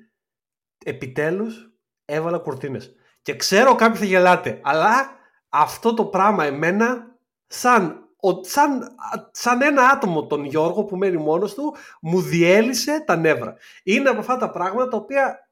επιτέλους 0.85 1.71
έβαλα 2.05 2.37
κουρτίνες. 2.37 2.95
Και 3.21 3.35
ξέρω 3.35 3.75
κάποιοι 3.75 3.99
θα 3.99 4.05
γελάτε, 4.05 4.59
αλλά 4.63 5.09
αυτό 5.49 5.93
το 5.93 6.05
πράγμα 6.05 6.45
εμένα, 6.45 7.17
σαν, 7.47 8.09
σαν, 8.41 8.95
σαν 9.31 9.61
ένα 9.61 9.89
άτομο 9.89 10.27
τον 10.27 10.45
Γιώργο 10.45 10.83
που 10.83 10.97
μένει 10.97 11.17
μόνος 11.17 11.53
του, 11.53 11.75
μου 12.01 12.21
διέλυσε 12.21 13.03
τα 13.05 13.15
νεύρα. 13.15 13.55
Είναι 13.83 14.09
από 14.09 14.19
αυτά 14.19 14.37
τα 14.37 14.49
πράγματα 14.49 14.87
τα 14.87 14.97
οποία, 14.97 15.49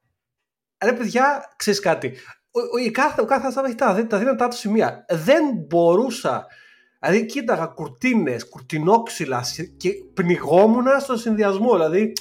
ρε 0.84 0.94
παιδιά, 0.94 1.54
ξέρεις 1.56 1.80
κάτι, 1.80 2.18
ο, 2.52 2.60
ο, 2.60 2.92
κάθε, 2.92 3.22
ο 3.22 3.26
κάθε 3.26 3.62
έχει 3.66 3.76
τα, 3.76 4.08
τα 4.08 4.18
δύνατά 4.18 4.48
του 4.48 4.56
σημεία. 4.56 5.06
Δεν 5.10 5.44
μπορούσα 5.68 6.48
Δηλαδή 7.02 7.26
κοίταγα 7.26 7.66
κουρτίνες, 7.66 8.50
κουρτινόξυλα 8.50 9.44
και 9.78 9.92
πνιγόμουν 10.14 10.86
στο 11.00 11.18
συνδυασμό. 11.18 11.72
Δηλαδή 11.72 12.14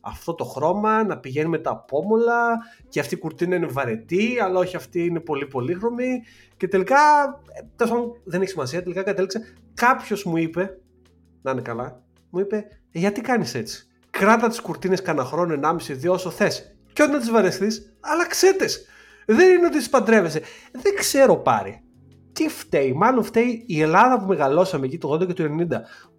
αυτό 0.00 0.34
το 0.34 0.44
χρώμα 0.44 1.04
να 1.04 1.18
πηγαίνει 1.18 1.48
με 1.48 1.58
τα 1.58 1.70
απόμολα 1.70 2.58
και 2.88 3.00
αυτή 3.00 3.14
η 3.14 3.18
κουρτίνα 3.18 3.56
είναι 3.56 3.66
βαρετή, 3.66 4.38
αλλά 4.42 4.58
όχι 4.58 4.76
αυτή 4.76 5.04
είναι 5.04 5.20
πολύ 5.20 5.46
πολύχρωμη. 5.46 6.22
Και 6.56 6.68
τελικά, 6.68 6.96
ε, 7.78 7.84
δεν 8.24 8.40
έχει 8.40 8.50
σημασία, 8.50 8.82
τελικά 8.82 9.02
κατέληξε. 9.02 9.54
Κάποιος 9.74 10.24
μου 10.24 10.36
είπε, 10.36 10.78
να 11.42 11.50
είναι 11.50 11.60
καλά, 11.60 12.02
μου 12.30 12.40
είπε, 12.40 12.56
«Ε, 12.92 12.98
γιατί 12.98 13.20
κάνεις 13.20 13.54
έτσι; 13.54 13.88
Κράτα 14.10 14.48
τις 14.48 14.60
κουρτίνες 14.60 15.02
κανένα 15.02 15.24
χρόνο, 15.24 15.54
1,5-2 15.54 16.12
όσο 16.12 16.30
θες. 16.30 16.76
Και 16.92 17.02
όταν 17.02 17.18
τις 17.18 17.30
βαρεθεί, 17.30 17.66
άλλαξέ 18.00 18.56
Δεν 19.30 19.56
είναι 19.56 19.66
ότι 19.66 19.78
τι 19.78 19.88
παντρεύεσαι. 19.88 20.40
Δεν 20.72 20.94
ξέρω 20.94 21.36
πάρει 21.36 21.82
τι 22.38 22.48
φταίει, 22.48 22.92
μάλλον 22.92 23.24
φταίει 23.24 23.64
η 23.66 23.80
Ελλάδα 23.80 24.18
που 24.18 24.26
μεγαλώσαμε 24.26 24.86
εκεί 24.86 24.98
το 24.98 25.12
80 25.12 25.26
και 25.26 25.32
το 25.32 25.44
90, 25.44 25.66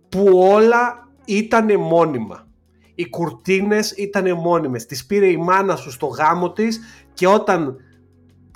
που 0.10 0.40
όλα 0.40 1.08
ήταν 1.26 1.80
μόνιμα. 1.80 2.48
Οι 2.96 3.10
κουρτίνες 3.10 3.92
ήταν 3.92 4.34
μόνιμες. 4.34 4.86
Τις 4.86 5.06
πήρε 5.06 5.28
η 5.28 5.38
μάνα 5.38 5.76
σου 5.76 5.92
στο 5.92 6.06
γάμο 6.06 6.52
της 6.52 6.80
και 7.14 7.28
όταν 7.28 7.76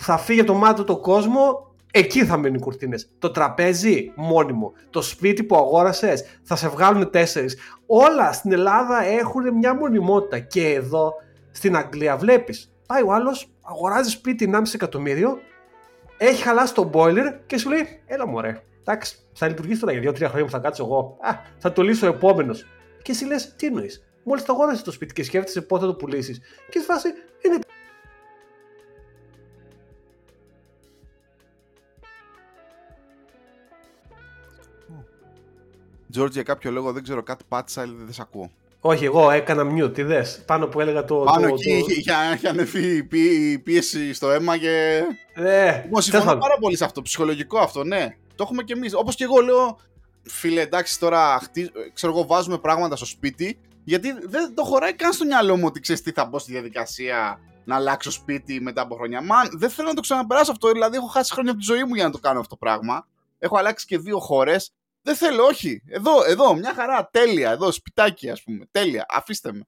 θα 0.02 0.18
φύγει 0.18 0.44
το 0.44 0.54
μάτι 0.54 0.84
το 0.84 1.00
κόσμο, 1.00 1.76
εκεί 1.92 2.26
θα 2.26 2.38
μείνουν 2.38 2.56
οι 2.56 2.60
κουρτίνες. 2.60 3.12
Το 3.20 3.32
τραπέζι, 3.32 4.12
μόνιμο. 4.16 4.72
Το 4.90 5.02
σπίτι 5.02 5.44
που 5.44 5.56
αγόρασες, 5.56 6.24
θα 6.44 6.56
σε 6.56 6.68
βγάλουν 6.68 7.10
τέσσερις. 7.10 7.58
Όλα 7.86 8.32
στην 8.32 8.52
Ελλάδα 8.52 9.04
έχουν 9.04 9.54
μια 9.58 9.76
μονιμότητα. 9.76 10.40
Και 10.40 10.68
εδώ, 10.68 11.14
στην 11.52 11.76
Αγγλία, 11.76 12.18
βλέπεις. 12.18 12.74
Πάει 12.88 13.02
ο 13.02 13.14
άλλος, 13.14 13.53
αγοράζεις 13.64 14.14
σπίτι 14.14 14.50
1,5 14.54 14.62
εκατομμύριο 14.74 15.40
έχει 16.18 16.44
χαλάσει 16.44 16.74
το 16.74 16.90
boiler 16.94 17.40
και 17.46 17.58
σου 17.58 17.70
λέει: 17.70 18.02
Έλα 18.06 18.28
μου, 18.28 18.36
ωραία. 18.36 18.62
Εντάξει, 18.82 19.18
θα 19.34 19.48
λειτουργήσει 19.48 19.80
τώρα 19.80 19.94
για 19.94 20.12
2-3 20.12 20.16
χρόνια 20.16 20.46
που 20.46 20.52
θα 20.52 20.60
κάτσω 20.60 20.84
εγώ. 20.84 21.18
Α, 21.22 21.32
θα 21.58 21.72
το 21.72 21.82
λύσω 21.82 22.08
ο 22.08 22.10
επόμενος. 22.10 22.66
Και 23.02 23.12
εσύ 23.12 23.26
λες: 23.26 23.56
Τι 23.56 23.66
εννοείς. 23.66 24.08
Μόλις 24.24 24.44
το 24.44 24.54
αγόρασε 24.54 24.84
το 24.84 24.92
σπίτι 24.92 25.14
και 25.14 25.24
σκέφτεσαι 25.24 25.62
πότε 25.62 25.86
θα 25.86 25.92
το 25.92 25.96
πουλήσεις. 25.96 26.40
Και 26.70 26.80
στη 26.80 26.88
φάση 26.88 27.08
είναι. 27.46 27.60
Τζόρτζ, 36.12 36.34
για 36.34 36.44
κάποιο 36.44 36.72
λόγο 36.72 36.92
δεν 36.92 37.04
ξέρω 37.04 37.24
κάτι 37.24 37.44
πάτησα, 37.48 37.82
αλλά 37.82 37.94
δεν 37.98 38.14
σε 38.14 38.22
ακούω. 38.22 38.52
Όχι, 38.86 39.06
εγώ 39.06 39.32
έκανα 39.32 39.64
mute, 39.74 39.94
τι 39.94 40.04
δες, 40.04 40.44
πάνω 40.46 40.68
που 40.68 40.80
έλεγα 40.82 41.06
το... 41.06 41.16
Πάνω 41.16 41.48
το, 41.48 41.54
εκεί 41.54 41.80
το... 41.80 41.86
είχε, 41.90 42.14
είχε 42.36 42.48
ανεβεί 42.48 43.08
η 43.52 43.60
πίεση 43.60 44.14
στο 44.14 44.32
αίμα 44.32 44.58
και... 44.58 45.04
Ναι, 45.36 45.84
Εγώ 45.86 46.02
συμφωνώ 46.02 46.38
πάρα 46.38 46.58
πολύ 46.60 46.78
σε 46.78 46.86
αυτό, 46.86 47.02
ψυχολογικό 47.02 47.60
αυτό, 47.60 47.84
ναι. 47.84 48.08
Το 48.36 48.44
έχουμε 48.44 48.64
κι 48.64 48.72
εμείς. 48.72 48.94
Όπως 48.94 49.16
και 49.16 49.24
εγώ 49.24 49.42
λέω, 49.42 49.80
φίλε, 50.24 50.62
εντάξει 50.62 51.00
τώρα, 51.00 51.42
ξέρω 51.94 52.14
εγώ, 52.14 52.26
βάζουμε 52.26 52.58
πράγματα 52.58 52.96
στο 52.96 53.06
σπίτι, 53.06 53.60
γιατί 53.84 54.16
δεν 54.24 54.54
το 54.56 54.64
χωράει 54.64 54.94
καν 54.94 55.14
στο 55.14 55.26
μυαλό 55.26 55.58
μου 55.58 55.64
ότι 55.66 55.80
ξέρεις 55.80 56.02
τι 56.02 56.12
θα 56.12 56.26
μπω 56.26 56.40
στη 56.40 56.52
διαδικασία 56.52 57.40
να 57.64 57.76
αλλάξω 57.76 58.12
σπίτι 58.12 58.62
μετά 58.62 58.82
από 58.82 58.96
χρόνια. 58.96 59.22
Μα 59.22 59.36
δεν 59.52 59.70
θέλω 59.70 59.88
να 59.88 59.94
το 59.94 60.02
ξαναπεράσω 60.02 60.52
αυτό. 60.52 60.72
Δηλαδή, 60.72 60.98
έχω 60.98 61.08
χάσει 61.08 61.34
χρόνια 61.34 61.52
από 61.52 61.60
τη 61.60 61.66
ζωή 61.66 61.84
μου 61.84 61.96
για 61.96 62.04
να 62.04 62.12
το 62.12 62.20
κάνω 62.20 62.40
αυτό 62.40 62.50
το 62.50 62.66
πράγμα. 62.66 63.08
Έχω 63.40 63.58
αλλάξει 63.58 63.86
και 63.86 63.98
δύο 63.98 64.20
χώρες. 64.20 64.74
Δεν 65.06 65.16
θέλω, 65.16 65.44
όχι. 65.44 65.84
Εδώ, 65.88 66.24
εδώ, 66.24 66.56
μια 66.56 66.74
χαρά, 66.74 67.10
τέλεια. 67.12 67.52
Εδώ, 67.52 67.72
σπιτάκι, 67.72 68.30
ας 68.30 68.44
πούμε. 68.44 68.66
Τέλεια. 68.72 69.06
Αφήστε 69.10 69.54
με. 69.54 69.68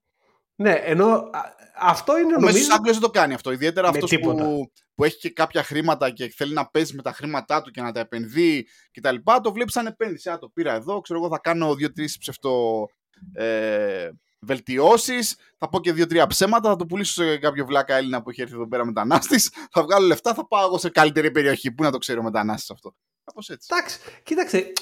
Ναι, 0.55 0.71
ενώ 0.71 1.29
αυτό 1.75 2.17
είναι 2.17 2.35
ο 2.35 2.39
νομίζω... 2.39 2.71
Ο 2.71 2.73
Άγγλος 2.73 2.93
δεν 2.93 3.01
το 3.01 3.09
κάνει 3.09 3.33
αυτό. 3.33 3.51
Ιδιαίτερα 3.51 3.87
αυτός 3.87 4.13
που, 4.21 4.69
που 4.95 5.03
έχει 5.03 5.17
και 5.17 5.29
κάποια 5.29 5.63
χρήματα 5.63 6.09
και 6.09 6.33
θέλει 6.35 6.53
να 6.53 6.67
παίζει 6.67 6.95
με 6.95 7.01
τα 7.01 7.11
χρήματά 7.11 7.61
του 7.61 7.71
και 7.71 7.81
να 7.81 7.91
τα 7.91 7.99
επενδύει 7.99 8.67
κτλ. 8.91 9.15
Το 9.43 9.51
βλέπει 9.51 9.71
σαν 9.71 9.85
επένδυση. 9.85 10.29
Α, 10.29 10.37
το 10.37 10.49
πήρα 10.49 10.73
εδώ, 10.73 11.01
ξέρω 11.01 11.19
εγώ 11.19 11.29
θα 11.29 11.39
κάνω 11.39 11.75
δύο-τρεις 11.75 12.17
ψευτο. 12.17 12.85
Ε, 13.33 14.09
βελτιώσεις. 14.39 15.37
Θα 15.57 15.69
πω 15.69 15.79
και 15.79 15.93
δύο-τρία 15.93 16.27
ψέματα. 16.27 16.69
Θα 16.69 16.75
το 16.75 16.85
πουλήσω 16.85 17.23
σε 17.23 17.37
κάποιο 17.37 17.65
βλάκα 17.65 17.95
Έλληνα 17.95 18.21
που 18.21 18.29
έχει 18.29 18.41
έρθει 18.41 18.53
εδώ 18.53 18.67
πέρα 18.67 18.85
μετανάστης. 18.85 19.51
Θα 19.71 19.83
βγάλω 19.83 20.07
λεφτά. 20.07 20.33
Θα 20.33 20.47
πάω 20.47 20.65
εγώ 20.65 20.77
σε 20.77 20.89
καλύτερη 20.89 21.31
περιοχή. 21.31 21.71
Πού 21.71 21.83
να 21.83 21.91
το 21.91 21.97
ξέρω 21.97 22.23
μετανάστης 22.23 22.69
αυτό. 22.69 22.95
Κάπως 23.23 23.49
έτσι. 23.49 23.67
Εντάξει, 23.71 23.99
κοίταξε. 24.23 24.73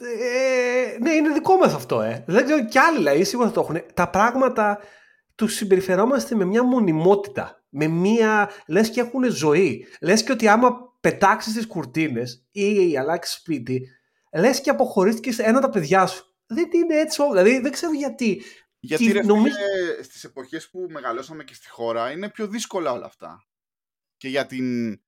Ε, 0.00 0.98
ναι, 1.00 1.10
είναι 1.10 1.32
δικό 1.32 1.56
μας 1.56 1.74
αυτό, 1.74 2.00
ε. 2.00 2.24
Δεν 2.26 2.44
ξέρω 2.44 2.64
κι 2.64 2.78
άλλοι 2.78 2.98
λαοί 2.98 3.24
σίγουρα 3.24 3.48
θα 3.48 3.54
το 3.54 3.60
έχουν. 3.60 3.82
Τα 3.94 4.10
πράγματα 4.10 4.78
τους 5.34 5.54
συμπεριφερόμαστε 5.54 6.34
με 6.34 6.44
μια 6.44 6.62
μονιμότητα. 6.62 7.64
Με 7.68 7.86
μια. 7.86 8.50
λες 8.66 8.90
και 8.90 9.00
έχουν 9.00 9.24
ζωή. 9.24 9.86
Λες 10.00 10.22
και 10.22 10.32
ότι 10.32 10.48
άμα 10.48 10.90
πετάξεις 11.00 11.52
τις 11.52 11.66
κουρτίνες 11.66 12.46
ή 12.50 12.98
αλλάξεις 12.98 13.34
σπίτι, 13.34 13.88
λες 14.32 14.60
και 14.60 14.70
αποχωρίστηκε 14.70 15.42
ένα 15.42 15.60
τα 15.60 15.68
παιδιά 15.68 16.06
σου. 16.06 16.24
Δεν 16.46 16.68
είναι 16.72 16.94
έτσι 16.94 17.22
Δηλαδή 17.32 17.58
δεν 17.58 17.72
ξέρω 17.72 17.92
γιατί. 17.92 18.42
Γιατί 18.78 19.12
ρε, 19.12 19.22
νομίζω... 19.22 19.54
στις 20.02 20.24
εποχές 20.24 20.70
που 20.70 20.86
μεγαλώσαμε 20.90 21.44
και 21.44 21.54
στη 21.54 21.68
χώρα 21.68 22.10
είναι 22.10 22.28
πιο 22.28 22.46
δύσκολα 22.46 22.92
όλα 22.92 23.06
αυτά. 23.06 23.44
Και 24.16 24.28
για 24.28 24.46
την 24.46 25.00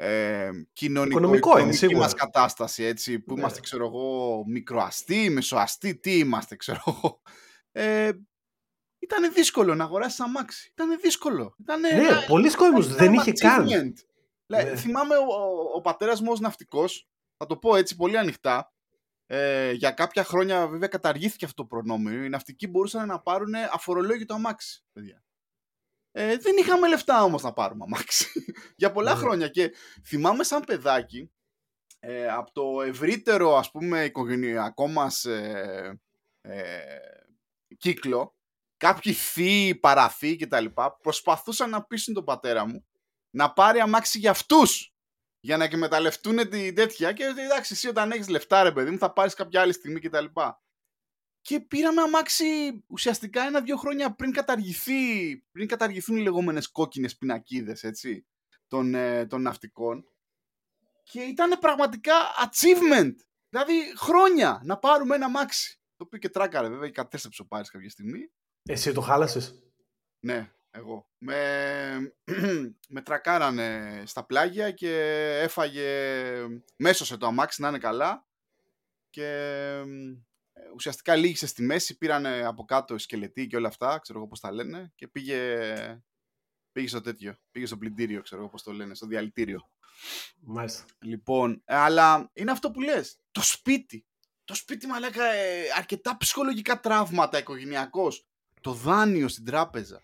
ε, 0.00 0.50
κοινωνικο-οικονομική 0.72 1.96
μας 1.96 2.14
κατάσταση, 2.14 2.82
έτσι, 2.84 3.20
που 3.20 3.34
ναι. 3.34 3.40
είμαστε, 3.40 3.60
ξέρω 3.60 3.86
εγώ, 3.86 4.42
μικροαστοί, 4.46 5.30
μεσοαστοί, 5.30 5.96
τι 5.96 6.18
είμαστε, 6.18 6.56
ξέρω 6.56 6.82
εγώ. 6.86 7.22
Ε, 7.72 8.10
ήταν 8.98 9.32
δύσκολο 9.32 9.74
να 9.74 9.84
αγοράσεις 9.84 10.20
αμάξι. 10.20 10.70
Ήταν 10.72 11.00
δύσκολο. 11.00 11.54
Ήτανε, 11.58 11.88
ναι, 11.88 12.06
ένα, 12.06 12.24
πολλοί 12.26 12.54
κόσμος 12.54 12.94
δεν 12.94 13.12
είχε 13.12 13.32
καν. 13.32 13.94
Ναι. 14.46 14.76
Θυμάμαι 14.76 15.16
ο, 15.16 15.22
ο, 15.22 15.76
ο 15.76 15.80
πατέρας 15.80 16.20
μου 16.20 16.28
ως 16.32 16.40
ναυτικός, 16.40 17.08
θα 17.36 17.46
το 17.46 17.56
πω 17.56 17.76
έτσι 17.76 17.96
πολύ 17.96 18.18
ανοιχτά, 18.18 18.72
ε, 19.26 19.72
για 19.72 19.90
κάποια 19.90 20.24
χρόνια 20.24 20.66
βέβαια 20.66 20.88
καταργήθηκε 20.88 21.44
αυτό 21.44 21.62
το 21.62 21.68
προνόμιο. 21.68 22.24
Οι 22.24 22.28
ναυτικοί 22.28 22.66
μπορούσαν 22.66 23.06
να 23.06 23.20
πάρουν 23.20 23.54
αφορολόγητο 23.72 24.34
αμάξι, 24.34 24.84
παιδιά. 24.92 25.24
Ε, 26.12 26.36
δεν 26.36 26.56
είχαμε 26.56 26.88
λεφτά 26.88 27.22
όμως 27.24 27.42
να 27.42 27.52
πάρουμε 27.52 27.84
αμάξι. 27.84 28.44
Για 28.76 28.92
πολλά 28.92 29.14
ναι. 29.14 29.20
χρόνια. 29.20 29.48
Και 29.48 29.72
θυμάμαι 30.04 30.44
σαν 30.44 30.64
παιδάκι, 30.64 31.30
ε, 31.98 32.28
από 32.28 32.52
το 32.52 32.82
ευρύτερο 32.82 33.56
ας 33.56 33.70
πούμε 33.70 34.04
οικογενειακό 34.04 34.88
μας 34.88 35.24
ε, 35.24 36.00
ε, 36.40 36.98
κύκλο, 37.76 38.34
κάποιοι 38.76 39.12
θείοι, 39.12 39.74
παραθείοι 39.74 40.36
κτλ. 40.36 40.64
προσπαθούσαν 41.02 41.70
να 41.70 41.84
πείσουν 41.84 42.14
τον 42.14 42.24
πατέρα 42.24 42.66
μου 42.66 42.86
να 43.30 43.52
πάρει 43.52 43.80
αμάξι 43.80 44.18
για 44.18 44.30
αυτούς 44.30 44.94
για 45.40 45.56
να 45.56 45.64
εκμεταλλευτούν 45.64 46.48
τη 46.48 46.72
τέτοια 46.72 47.12
και 47.12 47.24
εντάξει 47.24 47.72
εσύ 47.72 47.88
όταν 47.88 48.10
έχεις 48.10 48.28
λεφτά 48.28 48.62
ρε 48.62 48.72
παιδί 48.72 48.90
μου 48.90 48.98
θα 48.98 49.12
πάρεις 49.12 49.34
κάποια 49.34 49.60
άλλη 49.60 49.72
στιγμή 49.72 50.00
κτλ. 50.00 50.24
Και 51.40 51.60
πήραμε 51.60 52.02
αμάξι 52.02 52.44
ουσιαστικά 52.86 53.42
ένα-δύο 53.42 53.76
χρόνια 53.76 54.14
πριν 54.14 54.32
καταργηθεί, 54.32 55.36
πριν 55.36 55.68
καταργηθούν 55.68 56.16
οι 56.16 56.22
λεγόμενες 56.22 56.70
κόκκινες 56.70 57.16
πινακίδες, 57.16 57.84
έτσι, 57.84 58.26
των, 58.68 58.94
ε, 58.94 59.26
των 59.26 59.42
ναυτικών. 59.42 60.04
Και 61.02 61.20
ήταν 61.20 61.58
πραγματικά 61.58 62.14
achievement. 62.44 63.14
Δηλαδή 63.48 63.96
χρόνια 63.96 64.60
να 64.64 64.78
πάρουμε 64.78 65.14
ένα 65.14 65.24
αμάξι. 65.24 65.80
Το 65.96 66.04
οποίο 66.04 66.18
και 66.18 66.28
τράκαρε 66.28 66.68
βέβαια, 66.68 66.90
κατέστρεψε 66.90 67.42
ο 67.42 67.46
Πάρης 67.46 67.70
κάποια 67.70 67.90
στιγμή. 67.90 68.30
Εσύ 68.62 68.92
το 68.92 69.00
χάλασες; 69.00 69.62
Ναι, 70.20 70.52
εγώ. 70.70 71.08
Με, 71.18 71.36
με 72.94 73.02
τρακάρανε 73.02 74.02
στα 74.06 74.24
πλάγια 74.26 74.70
και 74.70 74.92
έφαγε 75.42 75.88
μέσω 76.76 77.18
το 77.18 77.26
αμάξι 77.26 77.60
να 77.62 77.68
είναι 77.68 77.78
καλά 77.78 78.26
και 79.10 79.26
ε, 79.26 79.84
ουσιαστικά 80.74 81.16
λύγησε 81.16 81.46
στη 81.46 81.62
μέση, 81.62 81.98
πήραν 81.98 82.26
από 82.26 82.64
κάτω 82.64 82.98
σκελετή 82.98 83.46
και 83.46 83.56
όλα 83.56 83.68
αυτά, 83.68 83.98
ξέρω 83.98 84.18
εγώ 84.18 84.28
πώς 84.28 84.40
τα 84.40 84.52
λένε 84.52 84.92
και 84.94 85.08
πήγε, 85.08 86.02
πήγε 86.72 86.88
στο 86.88 87.00
τέτοιο, 87.00 87.36
πήγε 87.50 87.66
στο 87.66 87.76
πλυντήριο, 87.76 88.22
ξέρω 88.22 88.40
εγώ 88.40 88.50
πώς 88.50 88.62
το 88.62 88.72
λένε, 88.72 88.94
στο 88.94 89.06
διαλυτήριο. 89.06 89.70
Μάλιστα. 90.40 90.84
Λοιπόν, 90.98 91.62
ε, 91.64 91.74
αλλά 91.74 92.30
είναι 92.32 92.50
αυτό 92.50 92.70
που 92.70 92.80
λες, 92.80 93.18
το 93.30 93.42
σπίτι. 93.42 94.04
Το 94.44 94.54
σπίτι 94.54 94.86
μου 94.86 94.94
έλεγα 94.94 95.24
ε, 95.24 95.62
αρκετά 95.76 96.16
ψυχολογικά 96.16 96.80
τραύματα 96.80 97.38
οικογενειακώς. 97.38 98.26
Το 98.60 98.72
δάνειο 98.72 99.28
στην 99.28 99.44
τράπεζα. 99.44 100.02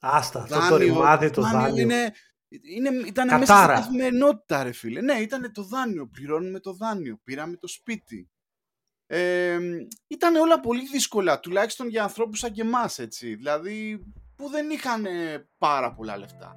Άστα, 0.00 0.42
αυτό 0.42 0.68
το 0.68 0.76
ρημάδι, 0.76 1.30
το 1.30 1.42
δάνειο. 1.42 1.82
Είναι, 1.82 2.14
είναι, 2.48 2.88
ήταν 3.06 3.38
μέσα 3.38 3.62
στην 3.62 3.74
καθημερινότητα, 3.74 4.62
ρε 4.62 4.72
φίλε. 4.72 5.00
Ναι, 5.00 5.14
ήταν 5.14 5.52
το 5.52 5.62
δάνειο. 5.62 6.06
Πληρώνουμε 6.06 6.60
το 6.60 6.72
δάνειο. 6.72 7.20
Πήραμε 7.24 7.56
το 7.56 7.66
σπίτι. 7.66 8.30
Ε, 9.12 9.58
ήταν 10.06 10.34
όλα 10.36 10.60
πολύ 10.60 10.86
δύσκολα, 10.92 11.40
τουλάχιστον 11.40 11.88
για 11.88 12.02
ανθρώπους 12.02 12.38
σαν 12.38 12.52
και 12.52 12.62
εμάς, 12.62 12.98
έτσι. 12.98 13.34
Δηλαδή, 13.34 14.04
που 14.36 14.48
δεν 14.48 14.70
είχαν 14.70 15.04
πάρα 15.58 15.92
πολλά 15.92 16.18
λεφτά. 16.18 16.56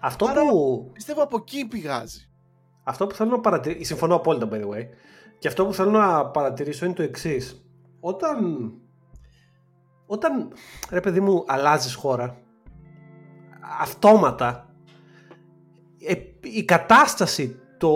Αυτό 0.00 0.26
που... 0.26 0.90
Πιστεύω 0.92 1.22
από 1.22 1.36
εκεί 1.36 1.66
πηγάζει. 1.66 2.28
Αυτό 2.84 3.06
που 3.06 3.14
θέλω 3.14 3.30
να 3.30 3.40
παρατηρήσω, 3.40 3.84
συμφωνώ 3.84 4.14
απόλυτα 4.14 4.48
by 4.52 4.54
the 4.54 4.68
way, 4.68 4.86
και 5.38 5.48
αυτό 5.48 5.66
που 5.66 5.72
θέλω 5.72 5.90
να 5.90 6.26
παρατηρήσω 6.26 6.84
είναι 6.84 6.94
το 6.94 7.02
εξής. 7.02 7.64
Όταν, 8.00 8.72
όταν, 10.06 10.52
ρε 10.90 11.00
παιδί 11.00 11.20
μου, 11.20 11.44
αλλάζεις 11.46 11.94
χώρα, 11.94 12.40
αυτόματα, 13.80 14.74
ε, 16.06 16.14
η 16.40 16.64
κατάσταση 16.64 17.60
το, 17.78 17.92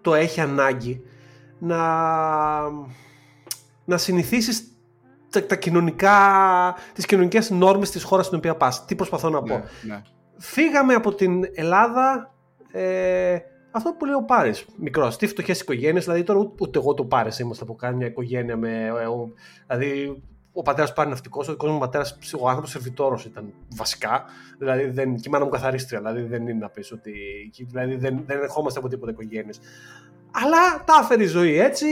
το 0.00 0.14
έχει 0.14 0.40
ανάγκη 0.40 1.02
να, 1.64 1.78
να 3.84 3.96
συνηθίσεις 3.96 4.62
τα, 5.30 5.46
τα 5.46 5.56
κοινωνικά, 5.56 6.16
τις 6.92 7.06
κοινωνικές 7.06 7.50
νόρμες 7.50 7.90
της 7.90 8.02
χώρας 8.02 8.26
στην 8.26 8.38
οποία 8.38 8.56
πας. 8.56 8.84
Τι 8.84 8.94
προσπαθώ 8.94 9.30
να 9.30 9.42
πω. 9.42 9.54
Ναι, 9.54 9.64
ναι. 9.82 10.02
Φύγαμε 10.36 10.94
από 10.94 11.14
την 11.14 11.42
Ελλάδα 11.54 12.34
ε, 12.72 13.38
αυτό 13.70 13.92
που 13.92 14.04
λέει 14.04 14.14
ο 14.14 14.24
Πάρης, 14.24 14.64
μικρός, 14.76 15.16
τι 15.16 15.26
φτωχές 15.26 15.60
οικογένειες, 15.60 16.04
δηλαδή 16.04 16.22
τώρα 16.22 16.52
ούτε 16.60 16.78
εγώ 16.78 16.94
το 16.94 17.04
Πάρης 17.04 17.38
είμαστε 17.38 17.64
από 17.64 17.74
κάνει 17.74 17.96
μια 17.96 18.06
οικογένεια 18.06 18.56
με. 18.56 18.86
Ε, 18.86 19.06
δηλαδή 19.66 20.22
ο 20.52 20.62
πατέρας 20.62 20.92
πάρει 20.92 21.08
ναυτικός, 21.08 21.48
ο 21.48 21.52
δικό 21.52 21.66
μου 21.66 21.78
πατέρας, 21.78 22.18
ο 22.40 22.46
άνθρωπος 22.48 22.70
σερβιτόρος 22.70 23.24
ήταν 23.24 23.52
βασικά. 23.76 24.24
Δηλαδή 24.58 24.84
δεν, 24.84 25.14
και 25.14 25.22
η 25.26 25.30
μάνα 25.30 25.44
μου 25.44 25.50
καθαρίστρια, 25.50 25.98
δηλαδή 25.98 26.22
δεν 26.22 26.42
είναι 26.42 26.58
να 26.58 26.68
πεις 26.68 26.92
ότι. 26.92 27.12
Δηλαδή 27.56 27.96
δεν, 27.96 28.22
δεν 28.26 28.38
ερχόμαστε 28.42 28.78
από 28.78 28.88
τίποτα 28.88 29.10
οικογένειες. 29.10 29.60
Αλλά 30.34 30.84
τα 30.84 30.98
έφερε 31.02 31.22
η 31.22 31.26
ζωή 31.26 31.58
έτσι, 31.58 31.86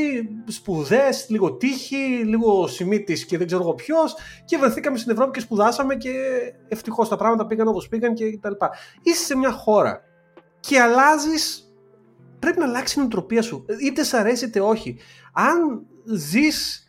σπουδές, 0.46 1.26
λίγο 1.28 1.52
τύχη, 1.52 2.22
λίγο 2.24 2.66
σημείτης 2.66 3.24
και 3.24 3.38
δεν 3.38 3.46
ξέρω 3.46 3.62
εγώ 3.62 3.74
ποιος. 3.74 4.16
Και 4.44 4.56
βρεθήκαμε 4.56 4.98
στην 4.98 5.12
Ευρώπη 5.12 5.30
και 5.30 5.40
σπουδάσαμε 5.40 5.94
και 5.94 6.12
ευτυχώς 6.68 7.08
τα 7.08 7.16
πράγματα 7.16 7.46
πήγαν 7.46 7.68
όπως 7.68 7.88
πήγαν 7.88 8.14
και 8.14 8.38
τα 8.40 8.48
λοιπά. 8.48 8.70
Είσαι 9.02 9.24
σε 9.24 9.36
μια 9.36 9.50
χώρα 9.50 10.02
και 10.60 10.80
αλλάζεις. 10.80 11.74
Πρέπει 12.38 12.58
να 12.58 12.64
αλλάξει 12.64 12.98
η 12.98 13.00
νοοτροπία 13.00 13.42
σου. 13.42 13.66
Είτε 13.82 14.02
σ' 14.02 14.14
αρέσει 14.14 14.44
είτε 14.44 14.60
όχι. 14.60 14.98
Αν 15.32 15.86
ζεις 16.04 16.88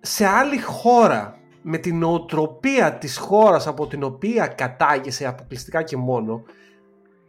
σε 0.00 0.26
άλλη 0.26 0.60
χώρα 0.60 1.38
με 1.62 1.78
την 1.78 1.98
νοοτροπία 1.98 2.98
της 2.98 3.16
χώρας 3.16 3.66
από 3.66 3.86
την 3.86 4.02
οποία 4.02 4.46
κατάγεσαι 4.46 5.26
αποκλειστικά 5.26 5.82
και 5.82 5.96
μόνο 5.96 6.42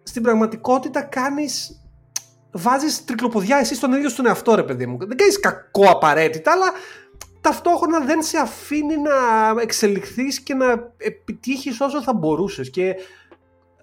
στην 0.04 0.22
πραγματικότητα 0.22 1.02
κάνεις 1.02 1.81
βάζεις 2.52 3.06
τρικλοποδιά 3.06 3.58
εσύ 3.58 3.76
στον 3.76 3.94
ίδιο 3.94 4.10
στον 4.10 4.26
εαυτό 4.26 4.56
ρε 4.56 4.64
παιδί 4.64 4.86
μου 4.86 4.98
δεν 4.98 5.18
κάνεις 5.18 5.40
κακό 5.40 5.90
απαραίτητα 5.90 6.52
αλλά 6.52 6.72
ταυτόχρονα 7.42 8.00
δεν 8.00 8.22
σε 8.22 8.38
αφήνει 8.38 8.96
να 8.98 9.12
εξελιχθείς 9.62 10.42
και 10.42 10.54
να 10.54 10.94
επιτύχεις 10.98 11.82
όσο 11.82 12.02
θα 12.02 12.14
μπορούσες 12.14 12.70
και 12.70 12.96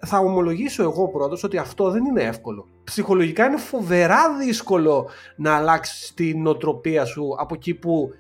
θα 0.07 0.19
ομολογήσω 0.19 0.83
εγώ 0.83 1.09
πρώτος 1.09 1.45
ότι 1.45 1.59
αυτό 1.59 1.91
δεν 1.91 2.05
είναι 2.05 2.23
εύκολο. 2.23 2.69
Ψυχολογικά 2.85 3.45
είναι 3.47 3.57
φοβερά 3.57 4.37
δύσκολο 4.37 5.09
να 5.37 5.57
αλλάξεις 5.57 6.15
την 6.15 6.43
νοοτροπία 6.43 7.05
σου 7.05 7.35
από 7.39 7.55
εκεί 7.55 7.75
που 7.75 8.11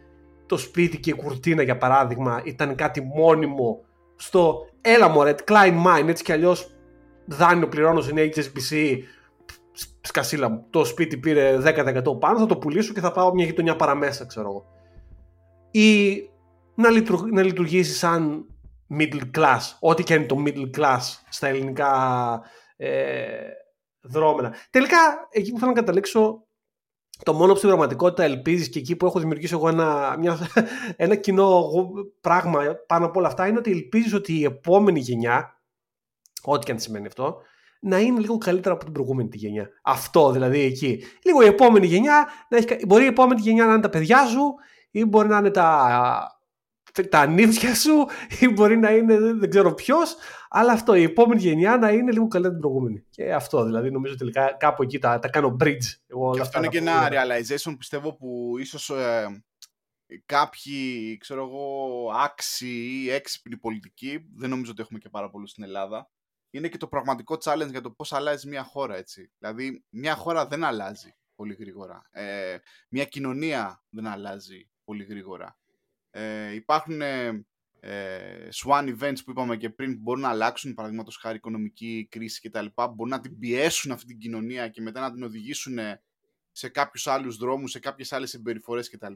το 0.47 0.57
σπίτι 0.57 0.99
και 0.99 1.11
η 1.11 1.15
κουρτίνα 1.15 1.63
για 1.63 1.77
παράδειγμα 1.77 2.41
ήταν 2.45 2.75
κάτι 2.75 3.01
μόνιμο 3.17 3.81
στο 4.17 4.67
έλα 4.81 5.09
μωρέ, 5.09 5.35
Klein 5.45 5.85
Mine, 5.87 6.09
έτσι 6.09 6.25
κι 6.25 6.33
αλλιώς 6.33 6.71
δάνειο 7.27 7.69
πληρώνω 7.69 8.01
στην 8.01 8.17
HSBC 8.17 8.99
σκασίλα 10.09 10.49
μου, 10.49 10.67
το 10.71 10.85
σπίτι 10.85 11.17
πήρε 11.17 11.59
10% 11.65 12.19
πάνω, 12.21 12.39
θα 12.39 12.47
το 12.47 12.57
πουλήσω 12.57 12.93
και 12.93 13.01
θα 13.01 13.13
πάω 13.13 13.35
μια 13.35 13.45
γειτονιά 13.45 13.77
παραμέσα, 13.77 14.27
ξέρω 14.27 14.49
εγώ. 14.49 14.65
Ή 15.71 16.21
να, 16.75 16.91
λειτουργ, 16.91 17.23
να 17.33 17.43
λειτουργήσει 17.43 17.95
σαν 17.95 18.47
middle 18.99 19.31
class, 19.39 19.61
ό,τι 19.81 20.03
και 20.03 20.15
είναι 20.15 20.27
το 20.27 20.43
middle 20.47 20.71
class 20.77 21.01
στα 21.29 21.47
ελληνικά 21.47 21.93
ε, 22.77 23.29
δρόμενα. 24.01 24.55
Τελικά, 24.71 24.97
εκεί 25.31 25.53
που 25.53 25.59
θέλω 25.59 25.71
να 25.71 25.81
καταλήξω 25.81 26.47
το 27.23 27.33
μόνο 27.33 27.53
που 27.53 27.57
στην 27.57 27.69
πραγματικότητα 27.69 28.23
ελπίζεις 28.23 28.69
και 28.69 28.79
εκεί 28.79 28.97
που 28.97 29.07
έχω 29.07 29.19
δημιουργήσει 29.19 29.55
εγώ 29.55 29.69
ένα, 29.69 30.17
μια, 30.19 30.39
ένα 30.97 31.15
κοινό 31.15 31.71
πράγμα 32.21 32.63
πάνω 32.87 33.07
από 33.07 33.19
όλα 33.19 33.29
αυτά 33.29 33.47
είναι 33.47 33.59
ότι 33.59 33.71
ελπίζεις 33.71 34.15
ότι 34.15 34.39
η 34.39 34.45
επόμενη 34.45 35.01
γενιά, 35.01 35.63
ό,τι 36.43 36.65
και 36.65 36.73
αν 36.73 36.79
σημαίνει 36.79 37.07
αυτό, 37.07 37.37
να 37.81 37.99
είναι 37.99 38.21
λίγο 38.21 38.39
καλύτερα 38.39 38.75
από 38.75 38.85
την 38.85 38.93
προηγούμενη 38.93 39.29
τη 39.29 39.37
γενιά. 39.37 39.69
Αυτό 39.83 40.31
δηλαδή 40.33 40.61
εκεί. 40.61 41.03
Λίγο 41.23 41.43
η 41.43 41.47
επόμενη 41.47 41.87
γενιά, 41.87 42.29
να 42.49 42.57
έχει, 42.57 42.87
μπορεί 42.87 43.05
η 43.05 43.07
επόμενη 43.07 43.41
γενιά 43.41 43.65
να 43.65 43.73
είναι 43.73 43.83
τα 43.83 43.89
παιδιά 43.89 44.27
σου 44.27 44.55
ή 44.91 45.05
μπορεί 45.05 45.29
να 45.29 45.39
είναι 45.39 45.51
τα, 45.51 46.41
τα 47.09 47.19
ανήψια 47.19 47.75
σου 47.75 48.07
ή 48.41 48.49
μπορεί 48.49 48.77
να 48.77 48.91
είναι 48.91 49.19
δεν 49.19 49.51
ξέρω 49.51 49.75
ποιος, 49.75 50.17
αλλά 50.49 50.73
αυτό 50.73 50.95
η 50.95 51.03
επόμενη 51.03 51.41
γενιά 51.41 51.77
να 51.77 51.91
είναι 51.91 52.13
λίγο 52.13 52.29
καλύτερα 52.29 52.55
την 52.55 52.63
προηγούμενη. 52.63 53.05
Και 53.11 53.35
αυτό 53.35 53.65
δηλαδή 53.65 53.91
νομίζω 53.91 54.17
τελικά 54.17 54.57
κάπου 54.59 54.83
εκεί 54.83 54.99
τα, 54.99 55.19
τα 55.19 55.29
κάνω 55.29 55.57
bridge. 55.61 55.97
Εγώ 56.07 56.35
και 56.35 56.41
αυτό 56.41 56.59
είναι 56.59 56.69
και 56.69 56.79
ένα 56.79 57.09
realization 57.11 57.75
πιστεύω 57.79 58.13
που 58.13 58.55
ίσως 58.59 58.91
ε, 58.91 59.43
κάποιοι 60.27 61.17
ξέρω 61.17 61.43
εγώ 61.43 62.11
άξιοι 62.25 63.03
ή 63.05 63.11
έξυπνοι 63.11 63.57
πολιτικοί, 63.57 64.27
δεν 64.35 64.51
νομίζω 64.51 64.71
ότι 64.71 64.83
έχουμε 64.83 64.99
και 64.99 65.09
πάρα 65.09 65.31
πολλούς 65.31 65.51
στην 65.51 65.65
Ελλάδα, 65.65 66.11
είναι 66.51 66.69
και 66.69 66.77
το 66.77 66.89
πραγματικό 66.89 67.37
challenge 67.45 67.71
για 67.71 67.81
το 67.81 67.91
πώς 67.91 68.13
αλλάζει 68.13 68.49
μια 68.49 68.63
χώρα 68.63 68.97
έτσι. 68.97 69.33
Δηλαδή 69.39 69.85
μια 69.89 70.15
χώρα 70.15 70.47
δεν 70.47 70.65
αλλάζει 70.65 71.17
πολύ 71.35 71.55
γρήγορα. 71.55 72.09
Ε, 72.11 72.57
μια 72.89 73.05
κοινωνία 73.05 73.83
δεν 73.89 74.07
αλλάζει 74.07 74.71
πολύ 74.85 75.05
γρήγορα. 75.05 75.59
Ε, 76.11 76.55
υπάρχουν 76.55 77.01
ε, 77.01 77.47
ε, 77.81 78.49
swan 78.55 78.97
events 78.99 79.19
που 79.25 79.31
είπαμε 79.31 79.57
και 79.57 79.71
πριν 79.71 79.95
που 79.95 80.01
μπορούν 80.03 80.23
να 80.23 80.29
αλλάξουν, 80.29 80.75
παραδείγματος 80.75 81.17
χάρη 81.17 81.37
οικονομική 81.37 82.09
κρίση 82.11 82.49
κτλ. 82.49 82.67
Μπορούν 82.75 83.09
να 83.09 83.21
την 83.21 83.39
πιέσουν 83.39 83.93
αυτή 83.93 84.07
την 84.07 84.19
κοινωνία 84.19 84.69
και 84.69 84.81
μετά 84.81 85.01
να 85.01 85.13
την 85.13 85.23
οδηγήσουν 85.23 85.79
σε 86.53 86.69
κάποιους 86.69 87.07
άλλους 87.07 87.37
δρόμους, 87.37 87.71
σε 87.71 87.79
κάποιες 87.79 88.13
άλλες 88.13 88.31
συμπεριφορές 88.31 88.91
κτλ. 88.91 89.13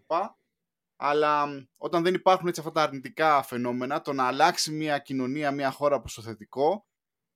Αλλά 0.96 1.66
όταν 1.76 2.02
δεν 2.02 2.14
υπάρχουν 2.14 2.48
έτσι 2.48 2.60
αυτά 2.60 2.72
τα 2.72 2.82
αρνητικά 2.82 3.42
φαινόμενα, 3.42 4.00
το 4.00 4.12
να 4.12 4.24
αλλάξει 4.24 4.72
μια 4.72 4.98
κοινωνία, 4.98 5.50
μια 5.50 5.70
χώρα 5.70 6.00
προς 6.00 6.14
το 6.14 6.22
θετικό, 6.22 6.86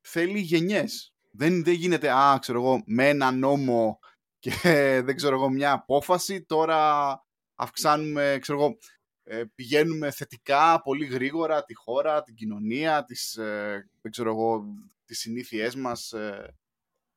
θέλει 0.06 0.38
γενιές. 0.38 1.14
Δεν, 1.30 1.64
δεν 1.64 1.74
γίνεται, 1.74 2.10
α, 2.10 2.38
ξέρω 2.40 2.60
εγώ, 2.60 2.82
με 2.86 3.08
ένα 3.08 3.30
νόμο 3.30 3.98
και 4.38 4.50
δεν 5.06 5.16
ξέρω 5.16 5.34
εγώ, 5.34 5.48
μια 5.48 5.72
απόφαση, 5.72 6.42
τώρα 6.42 7.10
αυξάνουμε, 7.54 8.38
ξέρω 8.40 8.58
εγώ, 8.58 8.76
ε, 9.22 9.42
πηγαίνουμε 9.54 10.10
θετικά, 10.10 10.82
πολύ 10.82 11.04
γρήγορα 11.04 11.64
τη 11.64 11.74
χώρα, 11.74 12.22
την 12.22 12.34
κοινωνία, 12.34 13.04
τις, 13.04 13.36
ε, 13.36 13.88
δεν 14.02 14.12
ξέρω 14.12 14.30
εγώ, 14.30 14.64
τις 15.04 15.18
συνήθειές 15.18 15.74
μας 15.74 16.12
ε, 16.12 16.54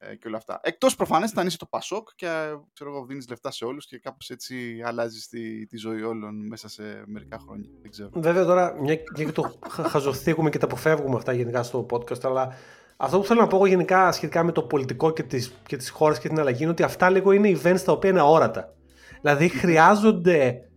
ε, 0.01 0.15
και 0.15 0.27
όλα 0.27 0.37
αυτά. 0.37 0.59
Εκτός 0.63 0.95
προφανές 0.95 1.35
αν 1.35 1.47
είσαι 1.47 1.57
το 1.57 1.65
Πασόκ 1.65 2.09
και 2.15 2.27
ξέρω 2.73 2.89
εγώ, 2.89 3.05
δίνεις 3.05 3.29
λεφτά 3.29 3.51
σε 3.51 3.65
όλους 3.65 3.85
και 3.85 3.99
κάπως 3.99 4.29
έτσι 4.29 4.81
αλλάζεις 4.85 5.27
τη, 5.27 5.65
τη 5.65 5.77
ζωή 5.77 6.01
όλων 6.01 6.47
μέσα 6.47 6.67
σε 6.67 7.03
μερικά 7.05 7.39
χρόνια. 7.39 7.69
Δεν 7.81 7.91
ξέρω. 7.91 8.09
Βέβαια 8.13 8.45
τώρα, 8.45 8.73
μια, 8.81 8.97
μια 9.15 9.25
και 9.25 9.31
το 9.31 9.59
χαζοθήκουμε 9.69 10.49
και 10.49 10.57
τα 10.57 10.65
αποφεύγουμε 10.65 11.15
αυτά 11.15 11.33
γενικά 11.33 11.63
στο 11.63 11.85
podcast, 11.89 12.23
αλλά 12.23 12.55
αυτό 13.01 13.19
που 13.19 13.25
θέλω 13.25 13.41
να 13.41 13.47
πω 13.47 13.55
εγώ 13.55 13.65
γενικά 13.65 14.11
σχετικά 14.11 14.43
με 14.43 14.51
το 14.51 14.61
πολιτικό 14.61 15.11
και 15.11 15.23
τις, 15.23 15.53
και 15.65 15.77
τις 15.77 15.89
χώρες 15.89 16.19
και 16.19 16.27
την 16.27 16.39
αλλαγή 16.39 16.61
είναι 16.61 16.71
ότι 16.71 16.83
αυτά 16.83 17.09
λίγο 17.09 17.31
είναι 17.31 17.59
events 17.63 17.81
τα 17.85 17.91
οποία 17.91 18.09
είναι 18.09 18.19
αόρατα. 18.19 18.73
Δηλαδή 19.21 19.49
χρειάζονται 19.49 20.69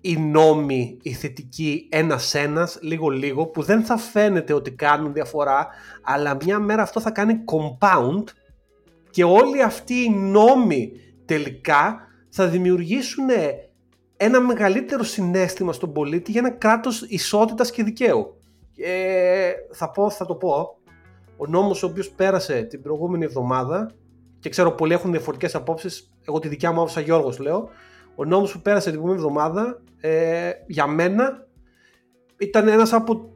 οι 0.00 0.16
νόμοι, 0.16 0.98
οι 1.02 1.12
θετικοί 1.12 1.88
ένας-ένας, 1.90 2.78
λίγο-λίγο, 2.82 3.46
που 3.46 3.62
δεν 3.62 3.84
θα 3.84 3.96
φαίνεται 3.96 4.52
ότι 4.52 4.70
κάνουν 4.70 5.12
διαφορά, 5.12 5.66
αλλά 6.02 6.36
μια 6.44 6.58
μέρα 6.58 6.82
αυτό 6.82 7.00
θα 7.00 7.10
κάνει 7.10 7.34
compound 7.44 8.24
και 9.10 9.24
όλοι 9.24 9.62
αυτοί 9.62 9.94
οι 9.94 10.10
νόμοι 10.10 10.92
τελικά 11.24 12.06
θα 12.28 12.46
δημιουργήσουν 12.46 13.28
ένα 14.16 14.40
μεγαλύτερο 14.40 15.02
συνέστημα 15.02 15.72
στον 15.72 15.92
πολίτη 15.92 16.30
για 16.30 16.40
ένα 16.44 16.50
κράτος 16.50 17.02
ισότητας 17.02 17.70
και 17.70 17.82
δικαίου. 17.82 18.36
Και 18.74 19.54
θα, 19.72 19.90
πω, 19.90 20.10
θα 20.10 20.26
το 20.26 20.34
πω, 20.34 20.76
ο 21.42 21.46
νόμος 21.46 21.82
ο 21.82 21.86
οποίος 21.86 22.10
πέρασε 22.10 22.62
την 22.62 22.82
προηγούμενη 22.82 23.24
εβδομάδα 23.24 23.90
και 24.38 24.48
ξέρω 24.48 24.72
πολλοί 24.72 24.92
έχουν 24.92 25.10
διαφορετικές 25.10 25.54
απόψεις, 25.54 26.12
εγώ 26.22 26.38
τη 26.38 26.48
δικιά 26.48 26.72
μου 26.72 26.80
άποψη 26.80 27.02
Γιώργος 27.02 27.38
λέω, 27.38 27.68
ο 28.14 28.24
νόμος 28.24 28.52
που 28.52 28.60
πέρασε 28.60 28.90
την 28.90 29.00
προηγούμενη 29.00 29.26
εβδομάδα 29.26 29.82
ε, 30.00 30.50
για 30.66 30.86
μένα 30.86 31.46
ήταν 32.38 32.68
ένας 32.68 32.92
από 32.92 33.30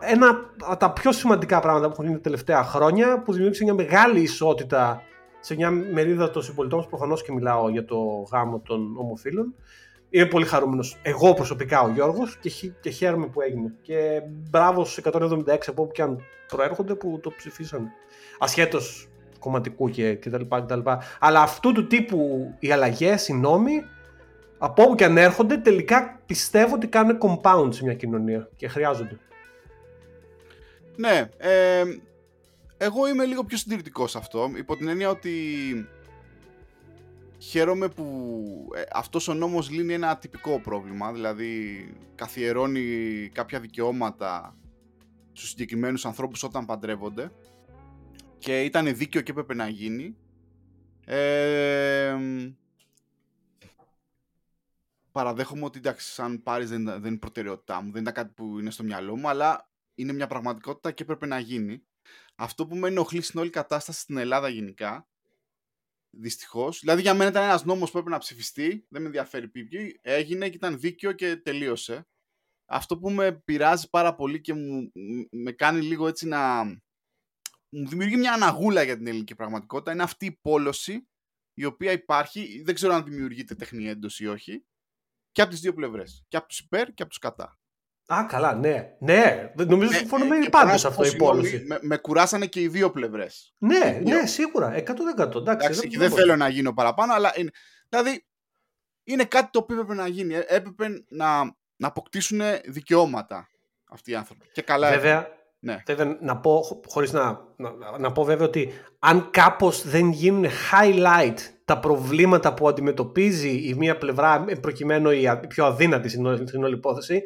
ένα 0.00 0.50
από 0.64 0.76
τα 0.76 0.92
πιο 0.92 1.12
σημαντικά 1.12 1.60
πράγματα 1.60 1.86
που 1.86 1.92
έχουν 1.92 2.04
γίνει 2.04 2.16
τα 2.16 2.22
τελευταία 2.22 2.64
χρόνια 2.64 3.22
που 3.22 3.32
δημιούργησε 3.32 3.64
μια 3.64 3.74
μεγάλη 3.74 4.20
ισότητα 4.20 5.02
σε 5.40 5.54
μια 5.54 5.70
μερίδα 5.70 6.30
των 6.30 6.42
συμπολιτών 6.42 6.86
προφανώς 6.88 7.22
και 7.22 7.32
μιλάω 7.32 7.68
για 7.68 7.84
το 7.84 7.96
γάμο 8.32 8.60
των 8.60 8.96
ομοφύλων 8.96 9.54
Είμαι 10.14 10.26
πολύ 10.26 10.44
χαρούμενος 10.44 10.96
εγώ 11.02 11.34
προσωπικά 11.34 11.80
ο 11.80 11.88
Γιώργος 11.88 12.38
και, 12.40 12.50
και 12.80 12.90
χαίρομαι 12.90 13.26
που 13.26 13.40
έγινε 13.40 13.72
και 13.82 14.22
μπράβο 14.50 14.84
στους 14.84 15.04
176 15.12 15.58
από 15.66 15.82
όπου 15.82 15.92
και 15.92 16.02
αν 16.02 16.22
προέρχονται 16.48 16.94
που 16.94 17.20
το 17.22 17.30
ψηφίσαν 17.30 17.90
ασχέτως 18.38 19.08
κομματικού 19.38 19.88
και, 19.88 20.14
και, 20.14 20.30
τα 20.30 20.38
λοιπά, 20.38 20.60
και 20.60 20.66
τα 20.66 20.76
λοιπά. 20.76 21.02
Αλλά 21.18 21.42
αυτού 21.42 21.72
του 21.72 21.86
τύπου 21.86 22.50
οι 22.58 22.72
αλλαγές, 22.72 23.28
οι 23.28 23.32
νόμοι 23.32 23.72
από 24.58 24.82
όπου 24.82 24.94
και 24.94 25.04
αν 25.04 25.16
έρχονται, 25.16 25.56
τελικά 25.56 26.20
πιστεύω 26.26 26.74
ότι 26.74 26.86
κάνουν 26.86 27.18
compound 27.20 27.68
σε 27.70 27.84
μια 27.84 27.94
κοινωνία 27.94 28.48
και 28.56 28.68
χρειάζονται. 28.68 29.18
Ναι, 30.96 31.28
ε, 31.36 31.82
εγώ 32.76 33.08
είμαι 33.08 33.24
λίγο 33.24 33.44
πιο 33.44 33.56
συντηρητικός 33.56 34.10
σε 34.10 34.18
αυτό, 34.18 34.50
υπό 34.56 34.76
την 34.76 34.88
έννοια 34.88 35.08
ότι 35.08 35.30
χαίρομαι 37.48 37.88
που 37.88 38.68
ε, 38.74 38.82
αυτός 38.92 39.28
ο 39.28 39.34
νόμος 39.34 39.70
λύνει 39.70 39.92
ένα 39.94 40.18
τυπικό 40.18 40.60
πρόβλημα, 40.60 41.12
δηλαδή 41.12 41.86
καθιερώνει 42.14 43.28
κάποια 43.32 43.60
δικαιώματα 43.60 44.56
στους 45.32 45.48
συγκεκριμένους 45.48 46.06
ανθρώπους 46.06 46.42
όταν 46.42 46.66
παντρεύονται 46.66 47.32
και 48.38 48.62
ήταν 48.62 48.96
δίκαιο 48.96 49.20
και 49.20 49.30
έπρεπε 49.30 49.54
να 49.54 49.68
γίνει. 49.68 50.16
Ε, 51.04 52.16
παραδέχομαι 55.12 55.64
ότι 55.64 55.78
εντάξει, 55.78 56.12
σαν 56.12 56.42
πάρει 56.42 56.64
δεν, 56.64 56.84
δεν 56.84 57.04
είναι 57.04 57.16
προτεραιότητά 57.16 57.82
μου, 57.82 57.92
δεν 57.92 58.00
ήταν 58.02 58.14
κάτι 58.14 58.32
που 58.34 58.58
είναι 58.58 58.70
στο 58.70 58.82
μυαλό 58.82 59.16
μου, 59.16 59.28
αλλά 59.28 59.68
είναι 59.94 60.12
μια 60.12 60.26
πραγματικότητα 60.26 60.90
και 60.90 61.02
έπρεπε 61.02 61.26
να 61.26 61.38
γίνει. 61.38 61.82
Αυτό 62.34 62.66
που 62.66 62.76
με 62.76 62.88
ενοχλεί 62.88 63.22
στην 63.22 63.40
όλη 63.40 63.50
κατάσταση 63.50 64.00
στην 64.00 64.16
Ελλάδα 64.16 64.48
γενικά, 64.48 65.08
δυστυχώς. 66.18 66.80
Δηλαδή 66.80 67.00
για 67.02 67.14
μένα 67.14 67.30
ήταν 67.30 67.42
ένας 67.42 67.64
νόμος 67.64 67.90
που 67.90 67.98
έπρεπε 67.98 68.16
να 68.16 68.22
ψηφιστεί, 68.22 68.86
δεν 68.88 69.00
με 69.00 69.06
ενδιαφέρει 69.06 69.48
ποιοι, 69.48 69.98
έγινε 70.02 70.48
και 70.48 70.56
ήταν 70.56 70.80
δίκαιο 70.80 71.12
και 71.12 71.36
τελείωσε. 71.36 72.06
Αυτό 72.66 72.98
που 72.98 73.10
με 73.10 73.32
πειράζει 73.32 73.90
πάρα 73.90 74.14
πολύ 74.14 74.40
και 74.40 74.54
μου, 74.54 74.92
με 75.30 75.52
κάνει 75.52 75.80
λίγο 75.80 76.08
έτσι 76.08 76.26
να. 76.26 76.64
μου 77.68 77.88
δημιουργεί 77.88 78.16
μια 78.16 78.32
αναγούλα 78.32 78.82
για 78.82 78.96
την 78.96 79.06
ελληνική 79.06 79.34
πραγματικότητα 79.34 79.92
είναι 79.92 80.02
αυτή 80.02 80.26
η 80.26 80.38
πόλωση 80.40 81.08
η 81.54 81.64
οποία 81.64 81.92
υπάρχει, 81.92 82.62
δεν 82.62 82.74
ξέρω 82.74 82.94
αν 82.94 83.04
δημιουργείται 83.04 83.54
τεχνή 83.54 83.88
έντοση 83.88 84.24
ή 84.24 84.26
όχι, 84.26 84.64
και 85.32 85.42
από 85.42 85.50
τις 85.50 85.60
δύο 85.60 85.74
πλευρές. 85.74 86.24
Και 86.28 86.36
από 86.36 86.48
τους 86.48 86.58
υπέρ 86.58 86.94
και 86.94 87.02
από 87.02 87.10
τους 87.10 87.18
κατά. 87.18 87.58
Α, 88.06 88.24
καλά, 88.28 88.54
ναι. 88.54 88.96
Ναι, 88.98 89.52
νομίζω 89.54 89.90
ναι, 89.90 89.96
συμφωνούμε 89.96 90.36
ε, 90.36 90.48
πάντως 90.50 90.84
αυτό 90.84 91.04
η 91.04 91.16
πόλωση. 91.16 91.64
Με, 91.66 91.78
με 91.80 91.96
κουράσανε 91.96 92.46
και 92.46 92.60
οι 92.60 92.68
δύο 92.68 92.90
πλευρές. 92.90 93.54
Ναι, 93.58 94.00
ναι, 94.02 94.26
σίγουρα. 94.26 94.68
100%. 94.68 94.76
Εντάξει, 94.76 95.36
Εντάξει 95.40 95.88
δεν, 95.88 95.98
δεν 95.98 96.10
θέλω 96.10 96.36
να 96.36 96.48
γίνω 96.48 96.74
παραπάνω, 96.74 97.12
αλλά 97.12 97.32
είναι, 97.36 97.50
δηλαδή 97.88 98.24
είναι 99.04 99.24
κάτι 99.24 99.48
το 99.50 99.58
οποίο 99.58 99.80
έπρεπε 99.80 100.00
να 100.00 100.08
γίνει. 100.08 100.34
Ε, 100.34 100.44
έπρεπε 100.46 100.88
να, 101.08 101.44
να 101.76 101.88
αποκτήσουν 101.88 102.40
δικαιώματα 102.64 103.48
αυτοί 103.90 104.10
οι 104.10 104.14
άνθρωποι. 104.14 104.46
Και 104.52 104.62
καλά 104.62 104.90
Βέβαια, 104.90 105.28
ναι. 105.58 105.82
Βέβαια, 105.86 106.18
να 106.20 106.36
πω, 106.36 106.82
χωρίς 106.86 107.12
να, 107.12 107.40
να, 107.56 107.98
να 107.98 108.12
πω 108.12 108.24
βέβαια 108.24 108.46
ότι 108.46 108.72
αν 108.98 109.30
κάπως 109.30 109.88
δεν 109.88 110.10
γίνουν 110.10 110.44
highlight 110.46 111.36
τα 111.64 111.78
προβλήματα 111.78 112.54
που 112.54 112.68
αντιμετωπίζει 112.68 113.48
η 113.48 113.74
μία 113.74 113.98
πλευρά 113.98 114.44
προκειμένου 114.60 115.10
η, 115.10 115.40
πιο 115.48 115.64
αδύνατη 115.64 116.08
στην 116.08 116.64
όλη 116.64 116.74
υπόθεση 116.74 117.22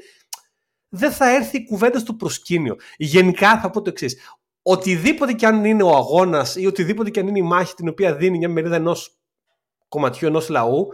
δεν 0.89 1.12
θα 1.12 1.34
έρθει 1.34 1.57
η 1.57 1.64
κουβέντα 1.64 1.99
στο 1.99 2.12
προσκήνιο. 2.12 2.76
Γενικά 2.97 3.61
θα 3.61 3.70
πω 3.70 3.82
το 3.82 3.91
εξής. 3.91 4.16
Οτιδήποτε 4.62 5.32
και 5.32 5.47
αν 5.47 5.64
είναι 5.64 5.82
ο 5.82 5.97
αγώνας 5.97 6.57
ή 6.57 6.66
οτιδήποτε 6.66 7.11
και 7.11 7.20
αν 7.20 7.28
είναι 7.28 7.39
η 7.39 7.43
μάχη 7.43 7.74
την 7.74 7.89
οποία 7.89 8.14
δίνει 8.14 8.39
μια 8.39 8.49
μερίδα 8.49 8.76
ενός 8.76 9.18
κομματιού, 9.89 10.28
ενός 10.28 10.49
λαού, 10.49 10.89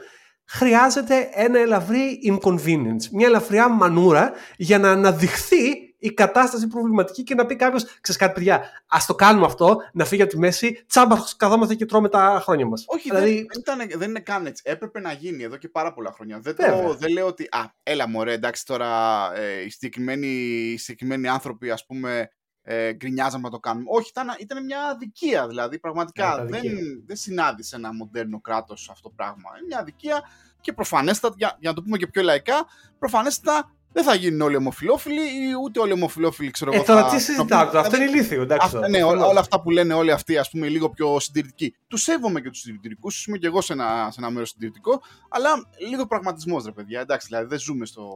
χρειάζεται 0.45 1.29
ένα 1.33 1.59
ελαφρύ 1.59 2.19
inconvenience, 2.27 3.09
μια 3.13 3.27
ελαφριά 3.27 3.69
μανούρα 3.69 4.33
για 4.57 4.79
να 4.79 4.91
αναδειχθεί 4.91 5.94
η 6.05 6.13
κατάσταση 6.13 6.67
προβληματική 6.67 7.23
και 7.23 7.35
να 7.35 7.47
πει 7.47 7.57
κάποιος: 7.57 7.85
Ξέρεις 8.01 8.21
κάτι, 8.21 8.33
παιδιά, 8.33 8.63
ας 8.87 9.07
το 9.07 9.15
κάνουμε 9.15 9.47
αυτό, 9.47 9.77
να 9.93 10.05
φύγει 10.05 10.23
από 10.23 10.31
τη 10.31 10.39
μέση, 10.39 10.85
τσάμπα 10.87 11.17
καθόμαστε 11.37 11.75
και 11.75 11.87
τρώμε 11.87 12.09
τα 12.09 12.41
χρόνια 12.43 12.67
μας. 12.67 12.85
Όχι, 12.87 13.09
δηλαδή... 13.09 13.33
δεν, 13.33 13.61
ήταν, 13.61 13.99
δεν 13.99 14.09
είναι 14.09 14.21
καν 14.21 14.47
έτσι. 14.47 14.63
Έπρεπε 14.67 15.01
να 15.01 15.13
γίνει 15.13 15.43
εδώ 15.43 15.57
και 15.57 15.69
πάρα 15.69 15.93
πολλά 15.93 16.13
χρόνια. 16.13 16.39
Δεν, 16.41 16.57
το, 16.57 16.95
δεν 16.99 17.13
λέω 17.13 17.27
ότι, 17.27 17.45
α, 17.51 17.65
έλα 17.83 18.09
μωρέ, 18.09 18.33
εντάξει 18.33 18.67
τώρα 18.67 19.31
ε, 19.35 19.61
οι, 19.61 19.71
συγκεκριμένοι, 19.71 20.27
οι 20.27 20.77
συγκεκριμένοι 20.77 21.29
άνθρωποι, 21.29 21.71
ας 21.71 21.87
πούμε, 21.87 22.31
ε, 22.63 22.93
γκρινιάζαμε 22.93 23.43
να 23.43 23.51
το 23.51 23.59
κάνουμε. 23.59 23.87
Όχι, 23.89 24.09
ήταν, 24.09 24.27
ήταν 24.39 24.65
μια 24.65 24.85
αδικία 24.85 25.49
δηλαδή. 25.49 25.79
Πραγματικά 25.79 26.45
δεν, 26.45 26.63
δεν 27.07 27.17
συνάδει 27.17 27.63
σε 27.63 27.77
ένα 27.77 27.95
μοντέρνο 27.95 28.41
κράτος 28.41 28.89
αυτό 28.91 29.09
το 29.09 29.15
πράγμα. 29.17 29.51
Είναι 29.57 29.67
μια 29.67 29.79
αδικία 29.79 30.23
και 30.61 30.73
προφανέστατα, 30.73 31.35
για, 31.39 31.57
για 31.61 31.71
να 31.71 31.77
το 31.77 31.83
πούμε 31.83 31.97
και 31.97 32.07
πιο 32.07 32.23
λαϊκά, 32.23 32.67
προφανέστατα 32.99 33.75
δεν 33.95 34.05
θα 34.05 34.15
γίνουν 34.15 34.41
όλοι 34.41 34.57
ομοφυλόφιλοι 34.57 35.21
ή 35.21 35.53
ούτε 35.63 35.81
όλοι 35.81 35.93
ομοφυλόφιλοι, 35.93 36.51
ξέρω 36.51 36.73
ε, 36.73 36.75
εγώ. 36.75 36.85
Τώρα 36.85 37.05
τι 37.05 37.21
συζητάτε, 37.21 37.79
αυτό 37.79 37.97
είναι 37.97 38.05
ηλίθιο. 38.05 38.43
Εντάξει, 38.43 38.77
ναι, 38.91 39.03
όλα, 39.03 39.27
όλα, 39.27 39.41
αυτά 39.41 39.61
που 39.61 39.71
λένε 39.71 39.95
όλοι 39.95 40.13
αυτοί, 40.13 40.37
ας 40.39 40.51
πούμε, 40.51 40.69
λίγο 40.69 40.91
πιο 40.91 41.21
συντηρητικοί. 41.21 41.77
Τους 41.89 42.03
σέβομαι 42.03 42.41
και 42.41 42.51
τους 42.51 42.61
συντηρητικούς, 42.61 43.27
είμαι 43.27 43.39
και 43.39 43.47
εγώ 43.47 43.61
σε 43.61 43.73
ένα, 43.73 44.09
σε 44.11 44.21
ένα 44.21 44.31
μέρος 44.31 44.49
συντηρητικό, 44.49 45.03
αλλά 45.29 45.51
λίγο 45.89 46.07
πραγματισμός, 46.07 46.65
ρε 46.65 46.73
παιδιά. 46.73 47.01
Εντάξει, 47.01 47.27
δηλαδή 47.27 47.47
δεν 47.47 47.59
ζούμε 47.59 47.87
στο, 47.87 48.07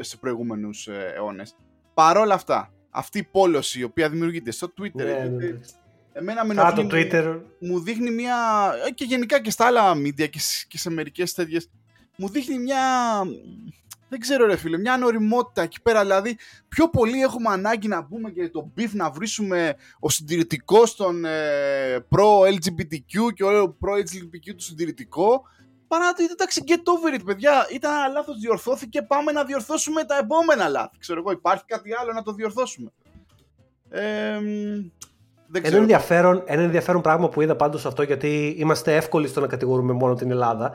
σε 0.00 0.16
προηγούμενους 0.16 0.86
ε, 0.86 1.12
αιώνες. 1.16 1.56
Παρ' 1.94 2.16
όλα 2.16 2.34
αυτά, 2.34 2.72
αυτή 2.90 3.18
η 3.18 3.24
πόλωση 3.24 3.78
η 3.78 3.82
οποία 3.82 4.08
δημιουργείται 4.08 4.50
στο 4.50 4.72
Twitter. 4.80 4.90
Ναι, 4.94 5.04
ναι, 5.04 5.28
ναι. 5.28 5.58
Εμένα 6.12 6.44
με 6.44 6.54
το 6.54 6.86
Twitter. 6.90 7.40
Μου 7.60 7.80
δείχνει 7.80 8.10
μια. 8.10 8.36
Ε, 8.86 8.90
και 8.90 9.04
γενικά 9.04 9.40
και 9.40 9.50
στα 9.50 9.66
άλλα 9.66 9.92
media 9.94 10.28
και, 10.30 10.40
και 10.68 10.78
σε 10.78 10.90
μερικές 10.90 11.32
τέτοιες. 11.32 11.70
Μου 12.16 12.28
δείχνει 12.28 12.58
μια 12.58 12.82
δεν 14.08 14.20
ξέρω 14.20 14.46
ρε 14.46 14.56
φίλε, 14.56 14.78
μια 14.78 14.92
ανοριμότητα 14.92 15.62
εκεί 15.62 15.82
πέρα, 15.82 16.00
δηλαδή 16.00 16.36
πιο 16.68 16.88
πολύ 16.88 17.20
έχουμε 17.20 17.48
ανάγκη 17.48 17.88
να 17.88 18.00
μπούμε 18.00 18.30
και 18.30 18.48
το 18.48 18.72
beef 18.76 18.90
να 18.92 19.10
βρίσουμε 19.10 19.74
ο 19.98 20.10
συντηρητικός 20.10 20.96
τον 20.96 21.24
ε, 21.24 22.00
προ-LGBTQ 22.08 23.32
και 23.34 23.44
ο 23.44 23.76
προ-LGBTQ 23.78 24.54
του 24.56 24.62
συντηρητικό, 24.62 25.42
παρά 25.88 26.04
να 26.04 26.12
το 26.12 26.26
εντάξει 26.30 26.62
get 26.66 26.72
over 26.72 27.20
it 27.20 27.24
παιδιά, 27.24 27.66
ήταν 27.72 27.96
ένα 27.96 28.08
λάθος 28.08 28.38
διορθώθηκε, 28.38 29.02
πάμε 29.02 29.32
να 29.32 29.44
διορθώσουμε 29.44 30.04
τα 30.04 30.18
επόμενα 30.18 30.68
λάθη, 30.68 30.98
ξέρω 30.98 31.18
εγώ, 31.18 31.30
υπάρχει 31.30 31.64
κάτι 31.66 31.90
άλλο 32.00 32.12
να 32.12 32.22
το 32.22 32.32
διορθώσουμε. 32.32 32.92
Ε, 33.88 34.40
δεν 35.48 35.62
ένα, 35.64 35.76
ενδιαφέρον, 35.76 36.42
ένα 36.46 36.62
ενδιαφέρον 36.62 37.00
πράγμα 37.00 37.28
που 37.28 37.40
είδα 37.40 37.56
πάντως 37.56 37.86
αυτό 37.86 38.02
γιατί 38.02 38.54
είμαστε 38.58 38.96
εύκολοι 38.96 39.28
στο 39.28 39.40
να 39.40 39.46
κατηγορούμε 39.46 39.92
μόνο 39.92 40.14
την 40.14 40.30
Ελλάδα 40.30 40.72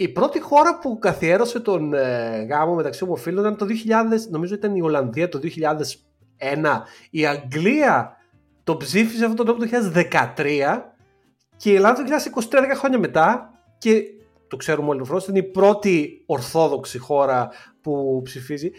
η 0.00 0.08
πρώτη 0.08 0.40
χώρα 0.40 0.78
που 0.78 0.98
καθιέρωσε 0.98 1.60
τον 1.60 1.94
ε, 1.94 2.46
γάμο 2.50 2.74
μεταξύ 2.74 3.04
ομοφύλων 3.04 3.44
ήταν 3.44 3.56
το 3.56 3.66
2000, 3.66 4.30
νομίζω 4.30 4.54
ήταν 4.54 4.76
η 4.76 4.82
Ολλανδία 4.82 5.28
το 5.28 5.40
2001. 5.42 5.46
Η 7.10 7.26
Αγγλία 7.26 8.16
το 8.64 8.76
ψήφισε 8.76 9.24
αυτό 9.24 9.44
το 9.44 9.54
το 9.54 9.66
2013 10.36 10.82
και 11.56 11.70
η 11.70 11.74
Ελλάδα 11.74 12.04
το 12.04 12.10
2023, 12.50 12.56
10 12.56 12.62
χρόνια 12.74 12.98
μετά 12.98 13.50
και 13.78 14.02
το 14.48 14.56
ξέρουμε 14.56 14.88
όλοι 14.88 14.96
προφανώς, 14.96 15.26
είναι 15.26 15.38
η 15.38 15.42
πρώτη 15.42 16.22
ορθόδοξη 16.26 16.98
χώρα 16.98 17.48
που 17.80 18.20
ψηφίζει. 18.24 18.70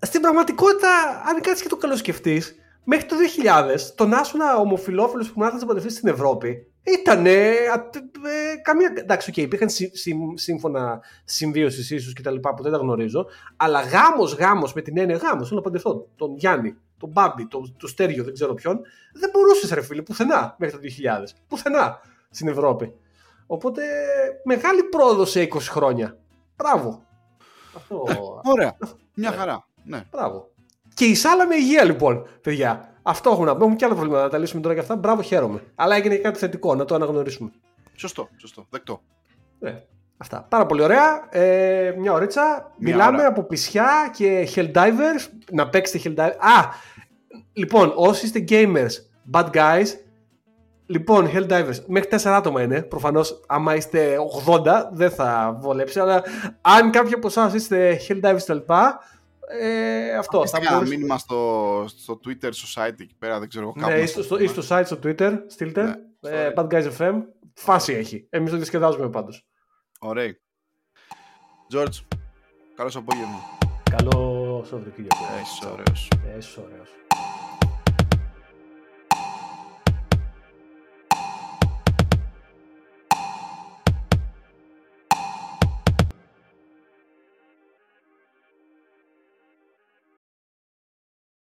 Στην 0.00 0.20
πραγματικότητα, 0.20 0.88
αν 1.28 1.40
κάτσεις 1.40 1.62
και 1.62 1.68
το 1.68 1.76
καλοσκεφτείς, 1.76 2.54
μέχρι 2.84 3.06
το 3.06 3.16
2000, 3.16 3.80
το 3.94 4.06
να 4.06 4.20
ήσουν 4.20 4.40
ομοφυλόφιλος 4.58 5.30
που 5.32 5.38
μάθανε 5.40 5.60
να 5.60 5.66
παντρευτεί 5.66 5.92
στην 5.92 6.08
Ευρώπη 6.08 6.67
ήταν. 6.82 7.26
Ε, 7.26 7.54
καμία. 8.62 8.92
Εντάξει, 8.96 9.32
okay, 9.34 9.40
υπήρχαν 9.40 9.68
συ, 9.68 9.90
συ, 9.92 10.14
σύμφωνα 10.34 11.00
συμβίωσης 11.24 11.90
ίσως 11.90 12.12
και 12.12 12.22
τα 12.22 12.30
λοιπά 12.30 12.54
που 12.54 12.62
δεν 12.62 12.72
τα 12.72 12.78
γνωρίζω. 12.78 13.26
Αλλά 13.56 13.80
γάμος, 13.80 14.34
γάμος 14.34 14.72
με 14.72 14.82
την 14.82 14.98
έννοια 14.98 15.16
γάμος. 15.16 15.48
Θέλω 15.48 15.58
να 15.58 15.64
παντρευτώ 15.64 16.08
τον 16.16 16.34
Γιάννη, 16.36 16.76
τον 16.98 17.08
Μπάμπη, 17.08 17.46
τον, 17.46 17.76
το 17.78 17.86
Στέριο, 17.86 18.24
δεν 18.24 18.34
ξέρω 18.34 18.54
ποιον. 18.54 18.80
Δεν 19.12 19.30
μπορούσες, 19.32 19.70
ρε 19.70 19.82
φίλε, 19.82 20.02
πουθενά 20.02 20.54
μέχρι 20.58 20.76
το 20.76 20.82
2000. 20.82 21.24
Πουθενά 21.48 22.00
στην 22.30 22.48
Ευρώπη. 22.48 22.94
Οπότε 23.46 23.82
μεγάλη 24.44 24.82
πρόοδο 24.82 25.24
σε 25.24 25.48
20 25.52 25.58
χρόνια. 25.60 26.18
Μπράβο. 26.56 27.02
Αυτό... 27.76 28.04
Ε, 28.08 28.14
ωραία. 28.50 28.76
Μια 29.14 29.32
χαρά. 29.32 29.66
Ναι. 29.84 30.04
Μπράβο. 30.10 30.50
Και 30.94 31.04
η 31.04 31.14
σάλα 31.14 31.46
με 31.46 31.54
υγεία 31.54 31.84
λοιπόν, 31.84 32.26
παιδιά. 32.40 32.97
Αυτό 33.02 33.30
έχουμε 33.30 33.46
να 33.46 33.52
πούμε. 33.52 33.64
Έχουμε 33.64 33.76
και 33.76 33.84
άλλα 33.84 33.94
προβλήματα 33.94 34.24
να 34.24 34.30
τα 34.30 34.38
λύσουμε 34.38 34.62
τώρα 34.62 34.74
και 34.74 34.80
αυτά. 34.80 34.96
Μπράβο, 34.96 35.22
χαίρομαι. 35.22 35.62
Αλλά 35.74 35.96
έγινε 35.96 36.14
και 36.14 36.22
κάτι 36.22 36.38
θετικό, 36.38 36.74
να 36.74 36.84
το 36.84 36.94
αναγνωρίσουμε. 36.94 37.50
Σωστό, 37.94 38.28
σωστό. 38.36 38.66
Δεκτό. 38.70 39.00
Ναι. 39.58 39.82
Αυτά. 40.16 40.46
Πάρα 40.48 40.66
πολύ 40.66 40.82
ωραία. 40.82 41.28
Ε, 41.30 41.94
μια 41.98 42.12
ωρίτσα. 42.12 42.72
Μιλάμε 42.78 43.24
από 43.24 43.42
πισιά 43.42 44.10
και 44.16 44.48
Helldivers. 44.54 45.28
Να 45.52 45.68
παίξετε 45.68 46.10
Helldivers. 46.10 46.36
Α! 46.38 46.68
Λοιπόν, 47.52 47.92
όσοι 47.94 48.24
είστε 48.24 48.44
gamers, 48.48 48.92
bad 49.32 49.50
guys, 49.50 49.86
Λοιπόν, 50.90 51.30
Helldivers, 51.34 51.84
μέχρι 51.86 52.08
4 52.10 52.18
άτομα 52.24 52.62
είναι. 52.62 52.82
Προφανώς, 52.82 53.40
άμα 53.46 53.74
είστε 53.74 54.16
80, 54.46 54.88
δεν 54.92 55.10
θα 55.10 55.56
βολέψει. 55.60 56.00
Αλλά 56.00 56.22
αν 56.60 56.90
κάποιοι 56.90 57.14
από 57.14 57.26
εσάς 57.26 57.54
είστε 57.54 58.00
Helldivers 58.08 58.38
κτλ., 58.46 58.72
ε, 59.48 60.16
αυτό. 60.16 60.46
Θα 60.46 60.58
ένα 60.58 60.80
μήνυμα 60.80 61.18
στο, 61.18 61.84
στο 61.88 62.20
Twitter 62.24 62.50
Society 62.50 63.00
εκεί 63.00 63.14
πέρα, 63.18 63.38
δεν 63.38 63.48
ξέρω 63.48 63.72
κάπου. 63.72 63.90
Ναι, 63.90 64.00
ή 64.00 64.06
στο, 64.06 64.22
στο, 64.22 64.38
στο 64.60 64.62
site 64.68 64.82
στο 64.84 64.98
Twitter, 65.02 65.38
στείλτε. 65.46 65.82
Ναι, 66.20 66.30
ε, 66.30 66.52
Bad 66.56 66.68
Guys 66.68 66.90
FM. 66.98 67.22
Φάση 67.54 67.92
έχει. 67.92 68.26
Εμείς 68.30 68.50
το 68.50 68.56
διασκεδάζουμε 68.56 69.10
πάντως. 69.10 69.46
Ωραία. 70.00 70.36
George, 71.74 72.04
καλώς 72.76 72.96
απόγευμα. 72.96 73.58
Καλό 73.90 74.64
Σαββατοκύριακο. 74.68 75.16
Είσαι 75.42 75.68
ωραίος. 75.72 76.08
Είσαι 76.38 76.60
ωραίος. 76.60 76.88